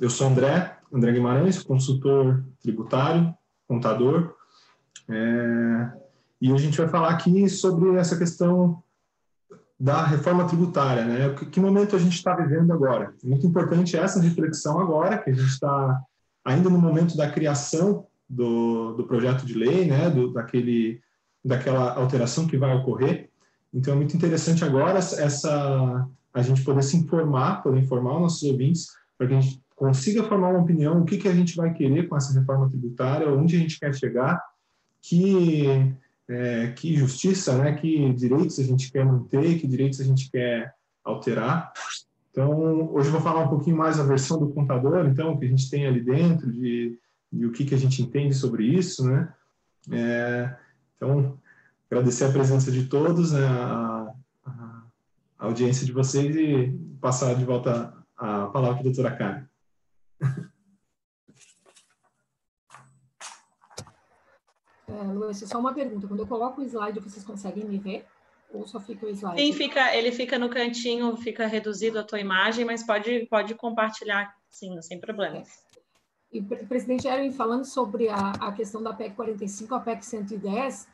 eu 0.00 0.08
sou 0.08 0.28
André, 0.28 0.78
André 0.92 1.12
Guimarães, 1.12 1.62
consultor 1.62 2.42
tributário, 2.62 3.34
contador. 3.68 4.34
É, 5.08 5.92
e 6.40 6.50
a 6.50 6.56
gente 6.56 6.78
vai 6.78 6.88
falar 6.88 7.10
aqui 7.10 7.46
sobre 7.48 7.94
essa 7.96 8.16
questão 8.16 8.82
da 9.78 10.02
reforma 10.02 10.46
tributária, 10.46 11.04
né? 11.04 11.34
Que, 11.34 11.44
que 11.46 11.60
momento 11.60 11.94
a 11.94 11.98
gente 11.98 12.14
está 12.14 12.34
vivendo 12.34 12.72
agora? 12.72 13.12
Muito 13.22 13.46
importante 13.46 13.98
essa 13.98 14.18
reflexão 14.18 14.80
agora, 14.80 15.18
que 15.18 15.28
a 15.28 15.34
gente 15.34 15.48
está 15.48 16.00
ainda 16.42 16.70
no 16.70 16.78
momento 16.78 17.16
da 17.18 17.30
criação 17.30 18.06
do, 18.28 18.92
do 18.94 19.04
projeto 19.04 19.44
de 19.44 19.54
lei, 19.54 19.86
né? 19.86 20.10
Do, 20.10 20.32
daquele, 20.32 21.00
daquela 21.44 21.94
alteração 21.94 22.46
que 22.46 22.56
vai 22.56 22.74
ocorrer. 22.76 23.30
Então 23.72 23.94
é 23.94 23.96
muito 23.96 24.16
interessante 24.16 24.64
agora 24.64 24.98
essa 24.98 26.08
a 26.32 26.42
gente 26.42 26.62
poder 26.62 26.82
se 26.82 26.96
informar, 26.96 27.62
poder 27.62 27.78
informar 27.78 28.16
os 28.16 28.20
nossos 28.22 28.42
ouvintes 28.42 28.88
para 29.16 29.28
que 29.28 29.34
a 29.34 29.40
gente 29.40 29.62
consiga 29.76 30.24
formar 30.24 30.50
uma 30.50 30.62
opinião, 30.62 31.00
o 31.00 31.04
que, 31.04 31.16
que 31.16 31.28
a 31.28 31.34
gente 31.34 31.56
vai 31.56 31.72
querer 31.72 32.08
com 32.08 32.16
essa 32.16 32.38
reforma 32.38 32.68
tributária, 32.68 33.32
onde 33.32 33.56
a 33.56 33.58
gente 33.58 33.78
quer 33.78 33.94
chegar, 33.94 34.42
que, 35.00 35.66
é, 36.28 36.68
que 36.68 36.96
justiça, 36.96 37.56
né, 37.56 37.72
que 37.74 38.12
direitos 38.14 38.58
a 38.58 38.64
gente 38.64 38.90
quer 38.90 39.04
manter, 39.04 39.58
que 39.58 39.66
direitos 39.66 40.00
a 40.00 40.04
gente 40.04 40.28
quer 40.30 40.74
alterar. 41.04 41.72
Então, 42.30 42.92
hoje 42.92 43.08
eu 43.08 43.12
vou 43.12 43.20
falar 43.20 43.44
um 43.44 43.48
pouquinho 43.48 43.76
mais 43.76 43.96
da 43.96 44.02
versão 44.02 44.38
do 44.38 44.48
contador, 44.48 45.06
então, 45.06 45.36
que 45.36 45.44
a 45.44 45.48
gente 45.48 45.70
tem 45.70 45.86
ali 45.86 46.00
dentro, 46.00 46.50
de, 46.50 46.98
de 47.34 47.46
o 47.46 47.52
que, 47.52 47.64
que 47.64 47.74
a 47.74 47.78
gente 47.78 48.02
entende 48.02 48.34
sobre 48.34 48.64
isso, 48.64 49.06
né? 49.06 49.34
É, 49.90 50.56
então, 50.96 51.38
agradecer 51.90 52.24
a 52.24 52.32
presença 52.32 52.70
de 52.70 52.86
todos, 52.86 53.32
né, 53.32 53.44
a, 53.44 54.14
a, 54.46 54.82
a 55.38 55.46
audiência 55.46 55.84
de 55.84 55.92
vocês 55.92 56.34
e 56.36 56.72
passar 57.00 57.34
de 57.34 57.44
volta 57.44 57.92
a 58.16 58.46
palavra 58.46 58.74
para 58.74 58.80
a 58.80 58.82
doutora 58.82 59.16
Karen. 59.16 59.46
É, 64.86 65.02
Luiz, 65.12 65.38
só 65.38 65.58
uma 65.58 65.72
pergunta. 65.74 66.06
Quando 66.06 66.20
eu 66.20 66.26
coloco 66.26 66.60
o 66.60 66.64
slide, 66.64 67.00
vocês 67.00 67.24
conseguem 67.24 67.64
me 67.64 67.78
ver? 67.78 68.06
Ou 68.52 68.66
só 68.66 68.78
fica 68.78 69.06
o 69.06 69.08
slide? 69.08 69.40
Sim, 69.40 69.52
fica, 69.52 69.96
ele 69.96 70.12
fica 70.12 70.38
no 70.38 70.48
cantinho, 70.48 71.16
fica 71.16 71.46
reduzido 71.46 71.98
a 71.98 72.04
tua 72.04 72.20
imagem, 72.20 72.64
mas 72.64 72.86
pode, 72.86 73.26
pode 73.26 73.54
compartilhar, 73.54 74.36
sim, 74.50 74.80
sem 74.82 75.00
problemas. 75.00 75.63
E, 76.34 76.42
presidente 76.42 77.06
Erwin, 77.06 77.30
falando 77.30 77.64
sobre 77.64 78.08
a, 78.08 78.32
a 78.40 78.50
questão 78.50 78.82
da 78.82 78.92
PEC 78.92 79.14
45, 79.14 79.72
a 79.72 79.78
PEC 79.78 80.04
110, 80.04 80.88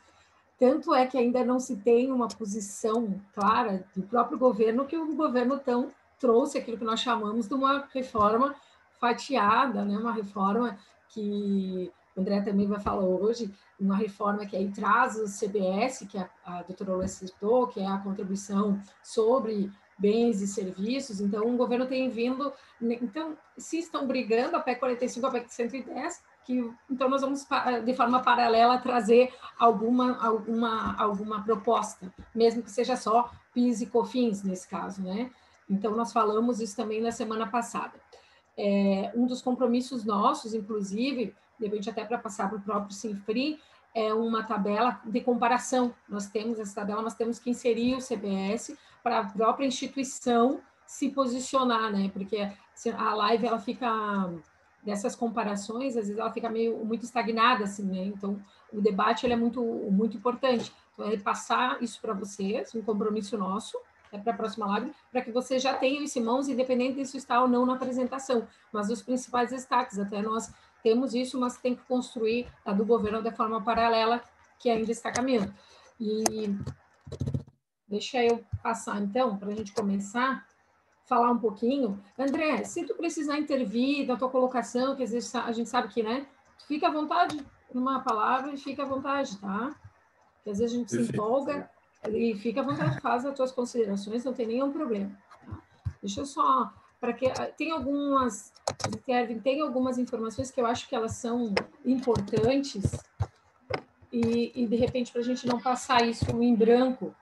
tanto 0.59 0.95
é 0.95 1.07
que 1.07 1.17
ainda 1.17 1.43
não 1.43 1.59
se 1.59 1.77
tem 1.77 2.13
uma 2.13 2.29
posição 2.29 3.19
clara 3.33 3.83
do 3.97 4.03
próprio 4.03 4.39
governo 4.39 4.85
que 4.85 4.99
o 4.99 5.17
governo 5.17 5.59
tão 5.59 5.89
trouxe 6.19 6.59
aquilo 6.59 6.77
que 6.77 6.85
nós 6.85 7.01
chamamos 7.01 7.49
de 7.49 7.55
uma 7.55 7.89
reforma 7.95 8.55
fatiada, 9.01 9.83
né? 9.83 9.97
uma 9.97 10.13
reforma 10.13 10.77
que 11.09 11.91
o 12.15 12.21
André 12.21 12.43
também 12.43 12.67
vai 12.67 12.79
falar 12.79 13.01
hoje, 13.01 13.51
uma 13.81 13.97
reforma 13.97 14.45
que 14.45 14.55
aí 14.55 14.71
traz 14.71 15.17
o 15.17 15.25
CBS, 15.25 16.07
que 16.07 16.19
a, 16.19 16.29
a 16.45 16.63
doutora 16.63 16.93
Lula 16.93 17.09
citou, 17.09 17.67
que 17.67 17.81
é 17.81 17.87
a 17.87 17.97
contribuição 17.97 18.79
sobre 19.03 19.73
bens 20.00 20.40
e 20.40 20.49
serviços. 20.49 21.21
Então, 21.21 21.47
o 21.47 21.57
governo 21.57 21.87
tem 21.87 22.09
vindo. 22.09 22.52
Né, 22.80 22.99
então, 23.02 23.37
se 23.57 23.78
estão 23.78 24.07
brigando 24.07 24.57
a 24.57 24.61
PEC 24.61 24.80
45, 24.80 25.26
a 25.26 25.30
PEC 25.30 25.54
110, 25.54 26.23
que, 26.45 26.71
então 26.90 27.09
nós 27.09 27.21
vamos, 27.21 27.47
de 27.85 27.95
forma 27.95 28.21
paralela, 28.21 28.78
trazer 28.78 29.33
alguma, 29.59 30.16
alguma, 30.25 30.97
alguma 30.97 31.45
proposta, 31.45 32.12
mesmo 32.35 32.62
que 32.62 32.71
seja 32.71 32.97
só 32.97 33.30
PIS 33.52 33.83
e 33.83 33.87
COFINS, 33.87 34.42
nesse 34.42 34.66
caso, 34.66 35.02
né? 35.02 35.30
Então, 35.69 35.95
nós 35.95 36.12
falamos 36.12 36.61
isso 36.61 36.75
também 36.75 37.00
na 37.00 37.12
semana 37.12 37.47
passada. 37.47 37.92
É, 38.57 39.12
um 39.14 39.26
dos 39.26 39.42
compromissos 39.42 40.04
nossos, 40.04 40.54
inclusive, 40.54 41.35
de 41.59 41.66
repente 41.66 41.90
até 41.90 42.04
para 42.04 42.19
passar 42.19 42.49
para 42.49 42.59
o 42.59 42.62
próprio 42.62 42.95
Sinfri, 42.95 43.61
é 43.95 44.12
uma 44.14 44.42
tabela 44.42 45.00
de 45.04 45.21
comparação. 45.21 45.95
Nós 46.09 46.26
temos 46.26 46.59
essa 46.59 46.75
tabela, 46.75 47.02
nós 47.02 47.14
temos 47.14 47.38
que 47.38 47.50
inserir 47.50 47.97
o 47.97 47.99
CBS 47.99 48.76
para 49.02 49.21
a 49.21 49.25
própria 49.25 49.66
instituição 49.66 50.61
se 50.87 51.09
posicionar, 51.11 51.92
né? 51.92 52.11
Porque 52.12 52.50
a 52.97 53.14
live 53.14 53.47
ela 53.47 53.59
fica 53.59 54.30
dessas 54.83 55.14
comparações, 55.14 55.97
às 55.97 56.07
vezes 56.07 56.19
ela 56.19 56.33
fica 56.33 56.49
meio 56.49 56.85
muito 56.85 57.04
estagnada 57.04 57.64
assim, 57.64 57.85
né? 57.85 58.04
Então, 58.07 58.42
o 58.73 58.80
debate 58.80 59.26
ele 59.26 59.35
é 59.35 59.37
muito 59.37 59.62
muito 59.62 60.16
importante. 60.16 60.73
Então, 60.95 61.09
é 61.09 61.16
passar 61.16 61.83
isso 61.83 62.00
para 62.00 62.12
vocês, 62.12 62.75
um 62.75 62.83
compromisso 62.83 63.37
nosso, 63.37 63.78
é 64.12 64.19
para 64.19 64.33
a 64.33 64.37
próxima 64.37 64.66
live, 64.66 64.92
para 65.11 65.23
que 65.23 65.30
você 65.30 65.59
já 65.59 65.75
tenha 65.75 66.02
isso 66.02 66.19
em 66.19 66.23
mãos, 66.23 66.49
independente 66.49 66.97
disso 66.97 67.16
estar 67.16 67.40
ou 67.40 67.49
não 67.49 67.64
na 67.64 67.75
apresentação, 67.75 68.47
mas 68.73 68.90
os 68.90 69.02
principais 69.02 69.50
destaques, 69.50 69.99
até 69.99 70.21
nós 70.21 70.52
temos 70.83 71.14
isso, 71.14 71.38
mas 71.38 71.59
tem 71.59 71.75
que 71.75 71.83
construir 71.83 72.49
a 72.64 72.73
do 72.73 72.85
governo 72.85 73.23
de 73.23 73.30
forma 73.30 73.62
paralela, 73.62 74.21
que 74.59 74.69
ainda 74.69 74.90
está 74.90 75.12
caminhando. 75.12 75.54
E 76.00 76.57
deixa 77.91 78.23
eu 78.23 78.43
passar, 78.63 79.03
então, 79.03 79.37
para 79.37 79.51
a 79.51 79.55
gente 79.55 79.73
começar, 79.73 80.47
falar 81.05 81.33
um 81.33 81.39
pouquinho. 81.39 82.01
André, 82.17 82.63
se 82.63 82.87
tu 82.87 82.95
precisar 82.95 83.37
intervir 83.37 84.07
da 84.07 84.17
tua 84.17 84.31
colocação, 84.31 84.95
que 84.95 85.03
às 85.03 85.11
vezes 85.11 85.35
a 85.35 85.51
gente 85.51 85.69
sabe 85.69 85.89
que, 85.89 86.03
né, 86.03 86.25
fica 86.69 86.87
à 86.87 86.91
vontade 86.91 87.45
numa 87.75 88.01
palavra 88.01 88.53
e 88.53 88.57
fica 88.57 88.85
à 88.85 88.87
vontade, 88.87 89.37
tá? 89.39 89.75
Que 90.45 90.51
às 90.51 90.59
vezes 90.59 90.73
a 90.73 90.79
gente 90.79 90.89
Perfeito. 90.91 91.13
se 91.13 91.17
empolga 91.17 91.71
e 92.09 92.35
fica 92.37 92.61
à 92.61 92.65
vontade, 92.65 93.01
faz 93.01 93.27
as 93.27 93.35
tuas 93.35 93.51
considerações, 93.51 94.25
não 94.25 94.33
tem 94.33 94.47
nenhum 94.47 94.73
problema. 94.73 95.11
Tá? 95.45 95.59
Deixa 96.01 96.21
eu 96.21 96.27
só, 96.27 96.73
para 97.01 97.13
que 97.13 97.29
tem 97.57 97.73
algumas, 97.73 98.53
Kevin, 99.05 99.41
tem 99.41 99.61
algumas 99.61 99.99
informações 99.99 100.51
que 100.51 100.61
eu 100.61 100.67
acho 100.67 100.89
que 100.89 100.95
elas 100.95 101.13
são 101.13 101.53
importantes 101.85 102.85
e, 104.13 104.53
e 104.55 104.67
de 104.67 104.77
repente 104.77 105.13
para 105.13 105.21
a 105.21 105.25
gente 105.25 105.47
não 105.47 105.61
passar 105.61 106.07
isso 106.07 106.25
em 106.31 106.55
branco. 106.55 107.15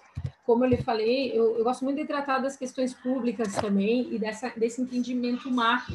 Como 0.48 0.64
eu 0.64 0.70
lhe 0.70 0.78
falei, 0.78 1.30
eu, 1.38 1.58
eu 1.58 1.62
gosto 1.62 1.84
muito 1.84 1.98
de 1.98 2.06
tratar 2.06 2.38
das 2.38 2.56
questões 2.56 2.94
públicas 2.94 3.54
também 3.56 4.10
e 4.14 4.18
dessa, 4.18 4.48
desse 4.56 4.80
entendimento 4.80 5.50
macro, 5.50 5.94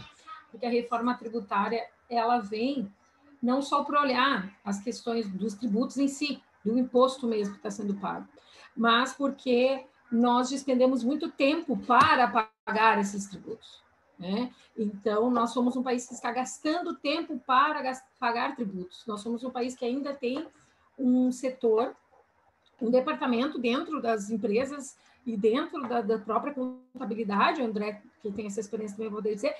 porque 0.51 0.63
a 0.63 0.69
reforma 0.69 1.17
tributária 1.17 1.83
ela 2.07 2.37
vem 2.37 2.87
não 3.41 3.63
só 3.63 3.83
para 3.83 3.99
olhar 3.99 4.55
as 4.63 4.79
questões 4.79 5.27
dos 5.27 5.55
tributos 5.55 5.97
em 5.97 6.07
si, 6.07 6.39
do 6.63 6.77
imposto 6.77 7.25
mesmo 7.25 7.55
que 7.55 7.59
está 7.61 7.71
sendo 7.71 7.95
pago, 7.95 8.27
mas 8.77 9.11
porque 9.13 9.87
nós 10.11 10.51
despendemos 10.51 11.03
muito 11.03 11.31
tempo 11.31 11.75
para 11.75 12.51
pagar 12.63 12.99
esses 12.99 13.25
tributos. 13.25 13.81
Né? 14.19 14.53
Então, 14.77 15.31
nós 15.31 15.49
somos 15.49 15.75
um 15.75 15.81
país 15.81 16.07
que 16.07 16.13
está 16.13 16.31
gastando 16.31 16.93
tempo 16.93 17.41
para 17.43 17.99
pagar 18.19 18.55
tributos. 18.55 19.03
Nós 19.07 19.21
somos 19.21 19.43
um 19.43 19.49
país 19.49 19.75
que 19.75 19.83
ainda 19.83 20.13
tem 20.13 20.45
um 20.95 21.31
setor, 21.31 21.95
um 22.83 22.91
departamento 22.91 23.57
dentro 23.57 24.01
das 24.01 24.29
empresas 24.29 24.97
e 25.25 25.37
dentro 25.37 25.87
da, 25.87 26.01
da 26.01 26.19
própria 26.19 26.53
contabilidade, 26.53 27.61
o 27.61 27.65
André, 27.65 28.01
que 28.21 28.31
tem 28.31 28.45
essa 28.45 28.59
experiência 28.59 28.97
também, 28.97 29.11
vou 29.11 29.21
dizer, 29.21 29.55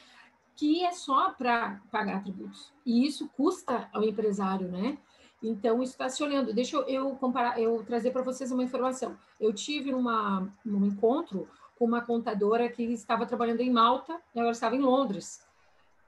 que 0.56 0.84
é 0.84 0.92
só 0.92 1.32
para 1.32 1.82
pagar 1.90 2.22
tributos. 2.22 2.72
E 2.86 3.08
isso 3.08 3.30
custa 3.30 3.90
ao 3.94 4.04
empresário, 4.04 4.68
né? 4.68 4.98
Então, 5.42 5.82
isso 5.82 5.94
está 5.94 6.10
se 6.10 6.22
olhando. 6.22 6.54
Deixa 6.54 6.78
eu, 6.78 7.16
comparar, 7.16 7.60
eu 7.60 7.84
trazer 7.86 8.12
para 8.12 8.22
vocês 8.22 8.52
uma 8.52 8.64
informação. 8.64 9.18
Eu 9.40 9.54
tive 9.54 9.92
numa, 9.92 10.48
num 10.64 10.86
encontro 10.86 11.48
com 11.78 11.86
uma 11.86 12.02
contadora 12.02 12.70
que 12.70 12.84
estava 12.84 13.26
trabalhando 13.26 13.62
em 13.62 13.72
Malta 13.72 14.22
ela 14.36 14.52
estava 14.52 14.76
em 14.76 14.82
Londres. 14.82 15.46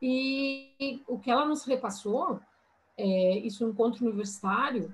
E 0.02 1.02
o 1.08 1.18
que 1.18 1.32
ela 1.32 1.46
nos 1.46 1.64
repassou 1.64 2.40
é, 2.98 3.40
isso 3.40 3.64
é 3.64 3.68
um 3.68 3.72
encontro 3.72 4.06
universitário, 4.06 4.94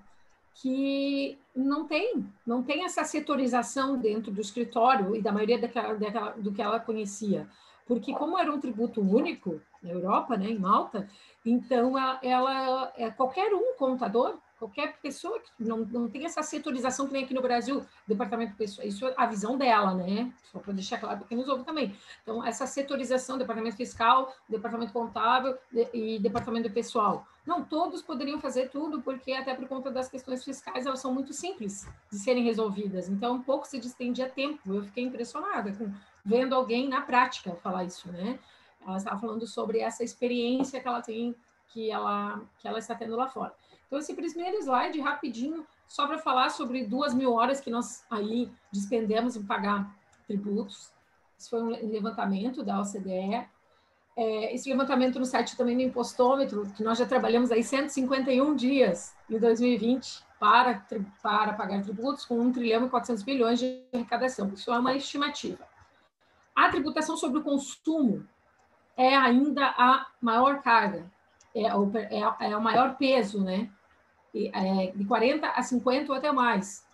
que 0.53 1.37
não 1.55 1.85
tem, 1.85 2.25
não 2.45 2.61
tem 2.61 2.85
essa 2.85 3.03
setorização 3.03 3.97
dentro 3.97 4.31
do 4.31 4.41
escritório 4.41 5.15
e 5.15 5.21
da 5.21 5.31
maioria 5.31 5.59
daquela, 5.59 5.93
daquela, 5.95 6.31
do 6.31 6.51
que 6.51 6.61
ela 6.61 6.79
conhecia. 6.79 7.47
Porque 7.85 8.13
como 8.13 8.37
era 8.37 8.51
um 8.51 8.59
tributo 8.59 9.01
único 9.01 9.61
na 9.81 9.89
Europa, 9.89 10.37
né, 10.37 10.49
em 10.49 10.59
Malta, 10.59 11.09
então 11.45 11.97
ela, 11.97 12.19
ela 12.21 12.93
é 12.95 13.09
qualquer 13.09 13.53
um 13.53 13.73
contador 13.77 14.37
Qualquer 14.61 14.95
pessoa 15.01 15.39
que 15.39 15.63
não, 15.63 15.79
não 15.79 16.07
tem 16.07 16.23
essa 16.23 16.43
setorização 16.43 17.07
que 17.07 17.13
nem 17.13 17.23
aqui 17.23 17.33
no 17.33 17.41
Brasil, 17.41 17.83
departamento 18.07 18.55
pessoal, 18.55 18.87
isso 18.87 19.07
é 19.07 19.13
a 19.17 19.25
visão 19.25 19.57
dela, 19.57 19.95
né? 19.95 20.31
Só 20.51 20.59
para 20.59 20.71
deixar 20.71 20.99
claro 20.99 21.17
para 21.17 21.27
quem 21.27 21.35
nos 21.35 21.49
ouve 21.49 21.63
também. 21.63 21.97
Então, 22.21 22.45
essa 22.45 22.67
setorização, 22.67 23.39
departamento 23.39 23.75
fiscal, 23.75 24.31
departamento 24.47 24.93
contábil 24.93 25.57
e 25.91 26.19
departamento 26.19 26.69
pessoal. 26.69 27.25
Não, 27.43 27.65
todos 27.65 28.03
poderiam 28.03 28.39
fazer 28.39 28.69
tudo, 28.69 29.01
porque 29.01 29.31
até 29.31 29.55
por 29.55 29.67
conta 29.67 29.89
das 29.89 30.07
questões 30.07 30.43
fiscais, 30.43 30.85
elas 30.85 30.99
são 30.99 31.11
muito 31.11 31.33
simples 31.33 31.89
de 32.11 32.19
serem 32.19 32.43
resolvidas. 32.43 33.09
Então, 33.09 33.37
um 33.37 33.41
pouco 33.41 33.67
se 33.67 33.79
distendia 33.79 34.29
tempo. 34.29 34.75
Eu 34.75 34.83
fiquei 34.83 35.03
impressionada 35.03 35.73
com 35.73 35.91
vendo 36.23 36.53
alguém 36.53 36.87
na 36.87 37.01
prática 37.01 37.55
falar 37.63 37.85
isso, 37.85 38.11
né? 38.11 38.37
Ela 38.85 38.97
estava 38.97 39.19
falando 39.19 39.47
sobre 39.47 39.79
essa 39.79 40.03
experiência 40.03 40.79
que 40.79 40.87
ela 40.87 41.01
tem, 41.01 41.35
que 41.69 41.89
ela, 41.89 42.39
que 42.59 42.67
ela 42.67 42.77
está 42.77 42.93
tendo 42.93 43.15
lá 43.15 43.27
fora. 43.27 43.55
Então, 43.91 43.99
esse 43.99 44.13
primeiro 44.13 44.57
slide, 44.59 45.01
rapidinho, 45.01 45.67
só 45.85 46.07
para 46.07 46.17
falar 46.17 46.49
sobre 46.49 46.85
duas 46.85 47.13
mil 47.13 47.33
horas 47.33 47.59
que 47.59 47.69
nós 47.69 48.05
aí 48.09 48.49
despendemos 48.71 49.35
em 49.35 49.43
pagar 49.43 49.93
tributos. 50.25 50.93
Isso 51.37 51.49
foi 51.49 51.61
um 51.61 51.91
levantamento 51.91 52.63
da 52.63 52.79
OCDE. 52.79 53.45
É, 54.15 54.55
esse 54.55 54.69
levantamento 54.69 55.19
no 55.19 55.25
site 55.25 55.57
também 55.57 55.75
do 55.75 55.83
Impostômetro, 55.83 56.71
que 56.71 56.81
nós 56.81 56.99
já 56.99 57.05
trabalhamos 57.05 57.51
aí 57.51 57.61
151 57.65 58.55
dias 58.55 59.13
em 59.29 59.37
2020 59.37 60.23
para, 60.39 60.85
para 61.21 61.51
pagar 61.51 61.83
tributos, 61.83 62.23
com 62.23 62.39
1 62.39 62.53
trilhão 62.53 62.85
e 62.85 62.89
400 62.89 63.23
bilhões 63.23 63.59
de 63.59 63.83
arrecadação. 63.93 64.47
Isso 64.53 64.71
é 64.71 64.79
uma 64.79 64.95
estimativa. 64.95 65.67
A 66.55 66.69
tributação 66.69 67.17
sobre 67.17 67.39
o 67.39 67.43
consumo 67.43 68.25
é 68.95 69.17
ainda 69.17 69.65
a 69.65 70.07
maior 70.21 70.61
carga, 70.61 71.11
é, 71.53 71.63
é, 71.63 72.51
é 72.51 72.55
o 72.55 72.61
maior 72.61 72.95
peso, 72.95 73.43
né? 73.43 73.69
É, 74.33 74.91
de 74.95 75.05
40 75.05 75.47
a 75.47 75.61
50 75.61 76.11
ou 76.11 76.17
até 76.17 76.31
mais 76.31 76.85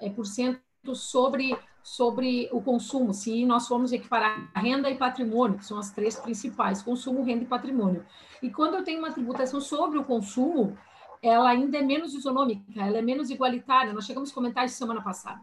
é, 0.00 0.08
por 0.10 0.26
cento 0.26 0.60
sobre, 0.94 1.56
sobre 1.82 2.48
o 2.52 2.60
consumo, 2.60 3.12
se 3.12 3.44
nós 3.44 3.66
formos 3.66 3.92
equiparar 3.92 4.50
renda 4.54 4.90
e 4.90 4.96
patrimônio, 4.96 5.58
que 5.58 5.64
são 5.64 5.78
as 5.78 5.90
três 5.90 6.16
principais, 6.16 6.82
consumo, 6.82 7.22
renda 7.22 7.44
e 7.44 7.46
patrimônio. 7.46 8.04
E 8.42 8.50
quando 8.50 8.74
eu 8.74 8.84
tenho 8.84 8.98
uma 8.98 9.12
tributação 9.12 9.60
sobre 9.60 9.98
o 9.98 10.04
consumo, 10.04 10.76
ela 11.22 11.50
ainda 11.50 11.78
é 11.78 11.82
menos 11.82 12.14
isonômica, 12.14 12.62
ela 12.76 12.98
é 12.98 13.02
menos 13.02 13.30
igualitária. 13.30 13.92
Nós 13.92 14.04
chegamos 14.04 14.30
a 14.30 14.34
comentar 14.34 14.64
isso 14.64 14.76
semana 14.76 15.02
passada, 15.02 15.40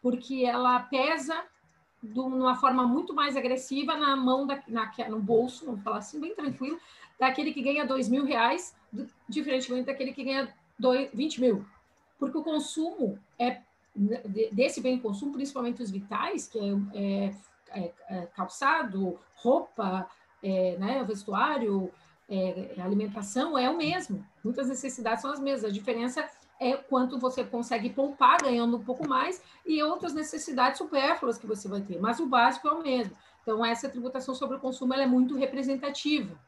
porque 0.00 0.44
ela 0.44 0.80
pesa 0.80 1.34
de 2.02 2.20
uma 2.20 2.54
forma 2.54 2.86
muito 2.86 3.12
mais 3.12 3.36
agressiva 3.36 3.96
na 3.96 4.16
mão, 4.16 4.46
da, 4.46 4.62
na, 4.68 4.90
no 5.08 5.18
bolso, 5.18 5.66
vamos 5.66 5.82
falar 5.82 5.98
assim, 5.98 6.20
bem 6.20 6.34
tranquilo, 6.34 6.78
daquele 7.18 7.52
que 7.52 7.60
ganha 7.60 7.84
dois 7.84 8.08
mil 8.08 8.24
reais, 8.24 8.74
diferentemente 9.28 9.86
daquele 9.86 10.12
que 10.12 10.22
ganha 10.22 10.48
20 10.78 11.40
mil. 11.40 11.64
Porque 12.18 12.38
o 12.38 12.42
consumo 12.42 13.18
é 13.38 13.60
desse 14.52 14.80
bem 14.80 14.98
consumo, 14.98 15.32
principalmente 15.32 15.82
os 15.82 15.90
vitais, 15.90 16.46
que 16.46 16.58
é, 16.58 16.94
é, 16.94 17.34
é, 17.70 17.92
é 18.08 18.26
calçado, 18.26 19.18
roupa, 19.36 20.08
é, 20.42 20.76
né, 20.78 21.04
vestuário, 21.04 21.90
é, 22.28 22.74
alimentação, 22.78 23.58
é 23.58 23.68
o 23.68 23.76
mesmo. 23.76 24.24
Muitas 24.44 24.68
necessidades 24.68 25.22
são 25.22 25.32
as 25.32 25.40
mesmas. 25.40 25.70
A 25.70 25.72
diferença 25.72 26.28
é 26.60 26.74
quanto 26.76 27.18
você 27.18 27.44
consegue 27.44 27.90
poupar 27.90 28.42
ganhando 28.42 28.76
um 28.76 28.84
pouco 28.84 29.06
mais 29.06 29.42
e 29.66 29.82
outras 29.82 30.12
necessidades 30.12 30.78
supérfluas 30.78 31.38
que 31.38 31.46
você 31.46 31.68
vai 31.68 31.80
ter, 31.80 32.00
mas 32.00 32.18
o 32.20 32.26
básico 32.26 32.68
é 32.68 32.72
o 32.72 32.82
mesmo. 32.82 33.16
Então, 33.42 33.64
essa 33.64 33.88
tributação 33.88 34.34
sobre 34.34 34.56
o 34.56 34.60
consumo 34.60 34.92
é 34.94 35.06
muito 35.06 35.36
representativa. 35.36 36.38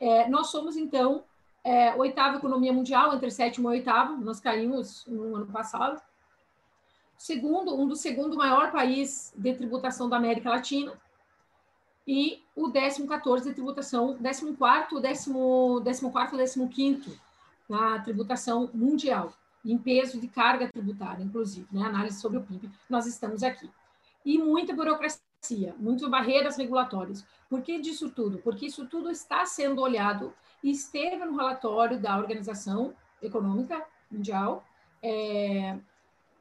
É, 0.00 0.28
nós 0.28 0.48
somos, 0.48 0.76
então, 0.76 1.24
é, 1.64 1.94
oitava 1.94 2.36
economia 2.36 2.72
mundial, 2.72 3.14
entre 3.14 3.30
sétimo 3.30 3.68
e 3.68 3.78
oitavo, 3.78 4.16
nós 4.24 4.40
caímos 4.40 5.04
no 5.06 5.36
ano 5.36 5.46
passado. 5.46 6.00
Segundo, 7.16 7.74
um 7.78 7.86
dos 7.86 8.00
segundo 8.00 8.36
maior 8.36 8.70
país 8.70 9.32
de 9.36 9.54
tributação 9.54 10.08
da 10.08 10.16
América 10.16 10.50
Latina. 10.50 10.92
E 12.06 12.42
o 12.56 12.68
décimo 12.68 13.06
14 13.06 13.48
de 13.48 13.54
tributação, 13.54 14.16
décimo 14.18 14.56
quarto, 14.56 14.98
décimo, 14.98 15.80
décimo 15.80 16.10
quarto, 16.10 16.36
décimo 16.38 16.68
quinto 16.68 17.10
na 17.68 17.98
tributação 17.98 18.70
mundial, 18.72 19.32
em 19.62 19.76
peso 19.76 20.18
de 20.18 20.26
carga 20.26 20.68
tributária, 20.68 21.22
inclusive, 21.22 21.66
né? 21.70 21.82
Análise 21.82 22.18
sobre 22.18 22.38
o 22.38 22.42
PIB, 22.42 22.70
nós 22.88 23.06
estamos 23.06 23.42
aqui. 23.42 23.70
E 24.24 24.38
muita 24.38 24.74
burocracia, 24.74 25.20
muitas 25.78 26.08
barreiras 26.08 26.56
regulatórias. 26.56 27.24
Por 27.48 27.62
que 27.62 27.80
disso 27.80 28.10
tudo? 28.10 28.38
Porque 28.38 28.66
isso 28.66 28.86
tudo 28.86 29.10
está 29.10 29.46
sendo 29.46 29.80
olhado 29.80 30.34
e 30.62 30.70
esteve 30.70 31.24
no 31.24 31.36
relatório 31.36 31.98
da 31.98 32.16
Organização 32.16 32.94
Econômica 33.22 33.82
Mundial, 34.10 34.64
é, 35.02 35.78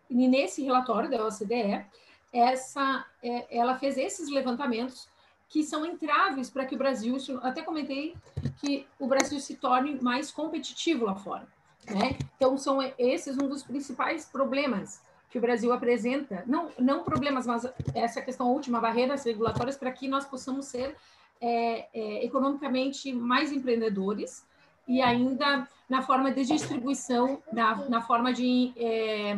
e 0.09 0.27
nesse 0.27 0.63
relatório 0.63 1.09
da 1.09 1.25
OCDE, 1.25 1.85
essa, 2.31 3.05
é, 3.21 3.57
ela 3.57 3.77
fez 3.77 3.97
esses 3.97 4.29
levantamentos 4.29 5.07
que 5.49 5.63
são 5.63 5.85
entraves 5.85 6.49
para 6.49 6.65
que 6.65 6.75
o 6.75 6.77
Brasil, 6.77 7.17
até 7.41 7.61
comentei 7.61 8.15
que 8.59 8.85
o 8.99 9.07
Brasil 9.07 9.39
se 9.39 9.55
torne 9.55 9.99
mais 10.01 10.31
competitivo 10.31 11.05
lá 11.05 11.15
fora. 11.15 11.47
Né? 11.89 12.17
Então, 12.35 12.57
são 12.57 12.79
esses 12.97 13.37
um 13.37 13.47
dos 13.47 13.63
principais 13.63 14.25
problemas 14.25 15.01
que 15.37 15.39
o 15.39 15.41
Brasil 15.41 15.71
apresenta, 15.71 16.43
não, 16.47 16.71
não 16.79 17.03
problemas, 17.03 17.45
mas 17.45 17.63
essa 17.93 18.21
questão 18.21 18.51
última, 18.51 18.81
barreiras 18.81 19.23
regulatórias, 19.23 19.77
para 19.77 19.91
que 19.91 20.07
nós 20.07 20.25
possamos 20.25 20.65
ser 20.65 20.95
é, 21.39 21.87
é, 21.93 22.25
economicamente 22.25 23.13
mais 23.13 23.51
empreendedores 23.51 24.43
e 24.87 24.99
ainda 24.99 25.67
na 25.87 26.01
forma 26.01 26.31
de 26.31 26.43
distribuição, 26.43 27.41
na, 27.53 27.75
na 27.87 28.01
forma 28.01 28.33
de, 28.33 28.73
é, 28.77 29.37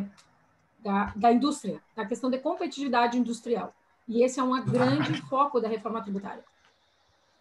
da, 0.79 1.11
da 1.15 1.33
indústria, 1.33 1.81
na 1.97 2.05
questão 2.05 2.29
de 2.29 2.37
competitividade 2.39 3.17
industrial. 3.17 3.73
E 4.07 4.23
esse 4.23 4.39
é 4.39 4.43
um 4.43 4.63
grande 4.63 5.21
foco 5.27 5.59
da 5.59 5.67
reforma 5.67 6.01
tributária. 6.01 6.43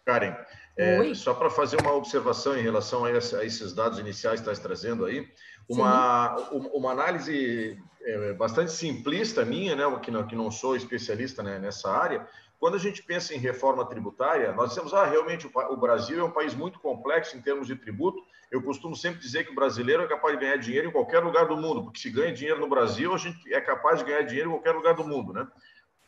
Karen, 0.05 0.35
é, 0.75 1.13
só 1.13 1.33
para 1.33 1.49
fazer 1.49 1.79
uma 1.81 1.93
observação 1.93 2.57
em 2.57 2.61
relação 2.61 3.05
a, 3.05 3.11
essa, 3.11 3.39
a 3.39 3.45
esses 3.45 3.73
dados 3.73 3.99
iniciais 3.99 4.41
que 4.41 4.49
está 4.49 4.61
trazendo 4.61 5.05
aí, 5.05 5.27
uma, 5.69 6.35
uma 6.73 6.91
análise 6.91 7.79
é, 8.01 8.33
bastante 8.33 8.71
simplista 8.71 9.45
minha, 9.45 9.75
né, 9.75 9.99
que 10.01 10.09
não, 10.09 10.27
que 10.27 10.35
não 10.35 10.49
sou 10.49 10.75
especialista 10.75 11.43
né, 11.43 11.59
nessa 11.59 11.91
área, 11.91 12.27
quando 12.59 12.75
a 12.75 12.79
gente 12.79 13.01
pensa 13.01 13.33
em 13.33 13.37
reforma 13.37 13.85
tributária, 13.85 14.51
nós 14.51 14.69
dizemos, 14.69 14.93
ah, 14.93 15.05
realmente 15.05 15.49
o 15.53 15.77
Brasil 15.77 16.19
é 16.19 16.23
um 16.23 16.31
país 16.31 16.53
muito 16.53 16.79
complexo 16.79 17.37
em 17.37 17.41
termos 17.41 17.67
de 17.67 17.75
tributo. 17.75 18.21
Eu 18.51 18.61
costumo 18.61 18.95
sempre 18.95 19.21
dizer 19.21 19.45
que 19.45 19.51
o 19.51 19.55
brasileiro 19.55 20.03
é 20.03 20.07
capaz 20.07 20.33
de 20.33 20.43
ganhar 20.43 20.57
dinheiro 20.57 20.89
em 20.89 20.91
qualquer 20.91 21.19
lugar 21.23 21.47
do 21.47 21.55
mundo, 21.55 21.83
porque 21.83 21.99
se 21.99 22.09
ganha 22.09 22.33
dinheiro 22.33 22.59
no 22.59 22.67
Brasil, 22.67 23.13
a 23.13 23.17
gente 23.17 23.53
é 23.53 23.61
capaz 23.61 23.99
de 23.99 24.05
ganhar 24.05 24.23
dinheiro 24.23 24.49
em 24.49 24.53
qualquer 24.53 24.71
lugar 24.73 24.93
do 24.93 25.05
mundo, 25.05 25.31
né? 25.31 25.47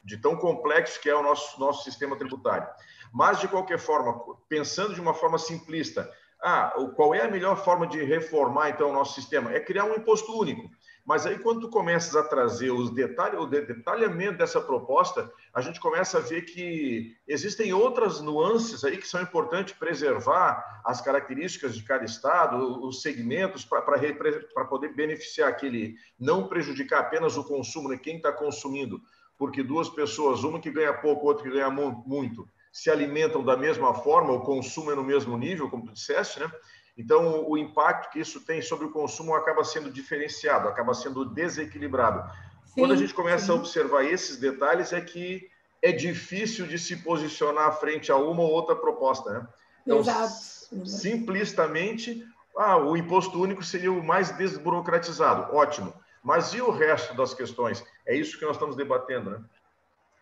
De 0.04 0.18
tão 0.18 0.36
complexo 0.36 1.00
que 1.00 1.10
é 1.10 1.16
o 1.16 1.24
nosso, 1.24 1.58
nosso 1.58 1.86
sistema 1.86 2.18
tributário. 2.18 2.68
Mas, 3.14 3.40
de 3.40 3.48
qualquer 3.48 3.80
forma, 3.80 4.20
pensando 4.50 4.94
de 4.94 5.00
uma 5.00 5.14
forma 5.14 5.38
simplista, 5.38 6.12
ah, 6.42 6.74
qual 6.96 7.14
é 7.14 7.22
a 7.22 7.30
melhor 7.30 7.64
forma 7.64 7.86
de 7.86 8.04
reformar, 8.04 8.70
então, 8.70 8.90
o 8.90 8.94
nosso 8.94 9.14
sistema? 9.14 9.54
É 9.54 9.60
criar 9.60 9.86
um 9.86 9.94
imposto 9.94 10.38
único. 10.38 10.70
Mas 11.06 11.26
aí, 11.26 11.38
quando 11.40 11.62
tu 11.62 11.70
começas 11.70 12.16
a 12.16 12.24
trazer 12.24 12.72
os 12.72 12.92
detalhes, 12.92 13.40
o 13.40 13.46
detalhamento 13.46 14.38
dessa 14.38 14.62
proposta, 14.62 15.32
a 15.54 15.60
gente 15.62 15.80
começa 15.80 16.18
a 16.18 16.22
ver 16.22 16.44
que 16.44 17.16
existem 17.28 17.74
outras 17.74 18.22
nuances 18.22 18.84
aí 18.84 18.98
que 18.98 19.08
são 19.08 19.22
importantes 19.22 19.74
preservar 19.74 20.82
as 20.86 21.02
características 21.02 21.76
de 21.76 21.84
cada 21.84 22.06
estado, 22.06 22.86
os 22.86 23.02
segmentos, 23.02 23.66
para 23.66 24.66
poder 24.66 24.94
beneficiar 24.94 25.50
aquele, 25.50 25.96
não 26.20 26.48
prejudicar 26.48 27.02
apenas 27.02 27.36
o 27.36 27.44
consumo, 27.44 27.90
né, 27.90 27.98
quem 27.98 28.18
está 28.18 28.32
consumindo, 28.32 29.02
porque 29.38 29.64
duas 29.64 29.90
pessoas, 29.90 30.44
uma 30.44 30.60
que 30.60 30.70
ganha 30.70 30.94
pouco, 30.94 31.26
outra 31.26 31.44
que 31.44 31.50
ganha 31.50 31.70
muito, 31.70 32.48
se 32.72 32.90
alimentam 32.90 33.44
da 33.44 33.58
mesma 33.58 33.94
forma, 33.94 34.32
o 34.32 34.42
consumo 34.42 34.92
é 34.92 34.96
no 34.96 35.04
mesmo 35.04 35.38
nível, 35.38 35.70
como 35.70 35.86
tu 35.86 35.94
disseste, 35.94 36.40
né? 36.40 36.52
Então, 36.98 37.50
o 37.50 37.58
impacto 37.58 38.12
que 38.12 38.20
isso 38.20 38.42
tem 38.42 38.62
sobre 38.62 38.86
o 38.86 38.92
consumo 38.92 39.34
acaba 39.34 39.64
sendo 39.64 39.90
diferenciado, 39.90 40.68
acaba 40.68 40.94
sendo 40.94 41.26
desequilibrado. 41.26 42.30
Sim, 42.66 42.82
Quando 42.82 42.94
a 42.94 42.98
gente 42.98 43.14
começa 43.14 43.46
sim. 43.46 43.52
a 43.52 43.56
observar 43.56 44.06
esses 44.06 44.38
detalhes, 44.38 44.94
é 44.94 45.02
que 45.02 45.50
é 45.82 45.92
difícil 45.92 46.68
de 46.68 46.78
se 46.78 46.98
posicionar 46.98 47.80
frente 47.80 48.12
a 48.12 48.16
uma 48.16 48.44
ou 48.44 48.52
outra 48.52 48.76
proposta. 48.76 49.32
Né? 49.32 49.48
Então, 49.84 50.00
Exato. 50.00 50.86
simplistamente, 50.86 52.24
ah, 52.58 52.78
o 52.78 52.96
imposto 52.96 53.42
único 53.42 53.64
seria 53.64 53.92
o 53.92 54.04
mais 54.04 54.32
desburocratizado. 54.32 55.56
Ótimo. 55.56 55.94
Mas 56.24 56.54
e 56.54 56.62
o 56.62 56.70
resto 56.70 57.16
das 57.16 57.34
questões? 57.34 57.84
É 58.06 58.16
isso 58.16 58.38
que 58.38 58.46
nós 58.46 58.56
estamos 58.56 58.76
debatendo, 58.76 59.32
né? 59.32 59.44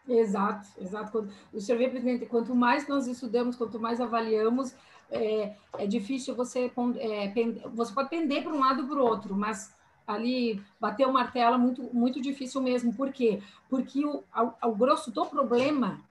Exato, 0.10 0.68
exato. 0.82 1.30
O 1.54 1.62
senhor 1.62 1.78
vê, 1.78 1.88
presidente, 1.88 2.26
quanto 2.26 2.56
mais 2.56 2.88
nós 2.88 3.06
estudamos, 3.06 3.56
quanto 3.56 3.80
mais 3.80 4.02
avaliamos, 4.02 4.74
é, 5.12 5.54
é 5.78 5.86
difícil 5.86 6.36
você 6.36 6.72
é, 6.98 7.34
você 7.74 7.94
pode 7.94 8.10
pender 8.10 8.44
para 8.44 8.52
um 8.52 8.60
lado 8.60 8.88
para 8.88 9.00
o 9.00 9.06
outro, 9.06 9.36
mas 9.36 9.74
ali 10.08 10.62
bater 10.80 11.08
o 11.08 11.14
martelo 11.14 11.56
é 11.56 11.58
muito 11.58 11.84
muito 11.94 12.20
difícil 12.20 12.60
mesmo. 12.62 12.94
Por 12.94 13.12
quê? 13.12 13.42
Porque 13.70 14.04
o, 14.04 14.24
ao 14.34 14.76
grosso 14.76 15.12
do 15.12 15.26
problema, 15.28 16.02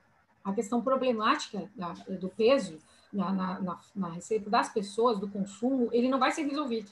a 0.44 0.52
questão 0.52 0.80
problemática 0.80 1.68
da, 1.74 1.92
do 2.20 2.28
peso 2.28 2.78
na, 3.12 3.32
na, 3.32 3.60
na, 3.60 3.80
na 3.96 4.08
receita 4.10 4.48
das 4.48 4.72
pessoas, 4.72 5.18
do 5.18 5.28
consumo, 5.28 5.88
ele 5.92 6.08
não 6.08 6.20
vai 6.20 6.30
ser 6.30 6.42
resolvido 6.42 6.90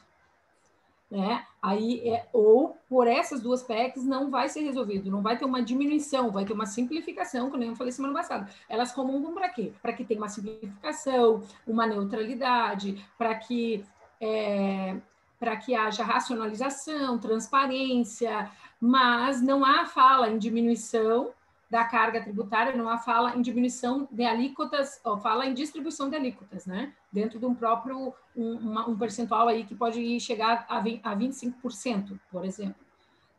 né? 1.10 1.44
Aí, 1.62 2.08
é, 2.08 2.26
ou 2.32 2.76
por 2.88 3.06
essas 3.06 3.40
duas 3.40 3.62
PECs 3.62 4.04
não 4.04 4.30
vai 4.30 4.48
ser 4.48 4.60
resolvido, 4.60 5.10
não 5.10 5.22
vai 5.22 5.38
ter 5.38 5.44
uma 5.44 5.62
diminuição, 5.62 6.30
vai 6.30 6.44
ter 6.44 6.52
uma 6.52 6.66
simplificação, 6.66 7.50
como 7.50 7.62
eu 7.62 7.76
falei 7.76 7.92
semana 7.92 8.14
passada. 8.14 8.48
Elas 8.68 8.92
comungam 8.92 9.32
para 9.32 9.48
quê? 9.48 9.72
Para 9.80 9.92
que 9.92 10.04
tenha 10.04 10.20
uma 10.20 10.28
simplificação, 10.28 11.42
uma 11.66 11.86
neutralidade, 11.86 13.04
para 13.16 13.34
que 13.34 13.84
é, 14.20 14.96
para 15.38 15.56
que 15.56 15.74
haja 15.74 16.02
racionalização, 16.02 17.18
transparência, 17.18 18.50
mas 18.80 19.42
não 19.42 19.64
há 19.64 19.84
fala 19.84 20.30
em 20.30 20.38
diminuição 20.38 21.30
da 21.68 21.84
carga 21.84 22.22
tributária, 22.22 22.76
não 22.76 22.88
há 22.88 22.98
fala 22.98 23.36
em 23.36 23.42
diminuição 23.42 24.08
de 24.10 24.24
alíquotas, 24.24 25.00
ou 25.04 25.18
fala 25.18 25.46
em 25.46 25.54
distribuição 25.54 26.08
de 26.08 26.16
alíquotas, 26.16 26.64
né? 26.64 26.92
Dentro 27.12 27.38
de 27.38 27.46
um 27.46 27.54
próprio, 27.54 28.14
um, 28.36 28.52
uma, 28.54 28.88
um 28.88 28.96
percentual 28.96 29.48
aí 29.48 29.64
que 29.64 29.74
pode 29.74 30.20
chegar 30.20 30.64
a, 30.68 30.80
20, 30.80 31.00
a 31.02 31.16
25%, 31.16 32.20
por 32.30 32.44
exemplo, 32.44 32.76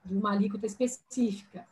de 0.03 0.15
uma 0.15 0.31
alíquota 0.33 0.65
específica. 0.65 1.65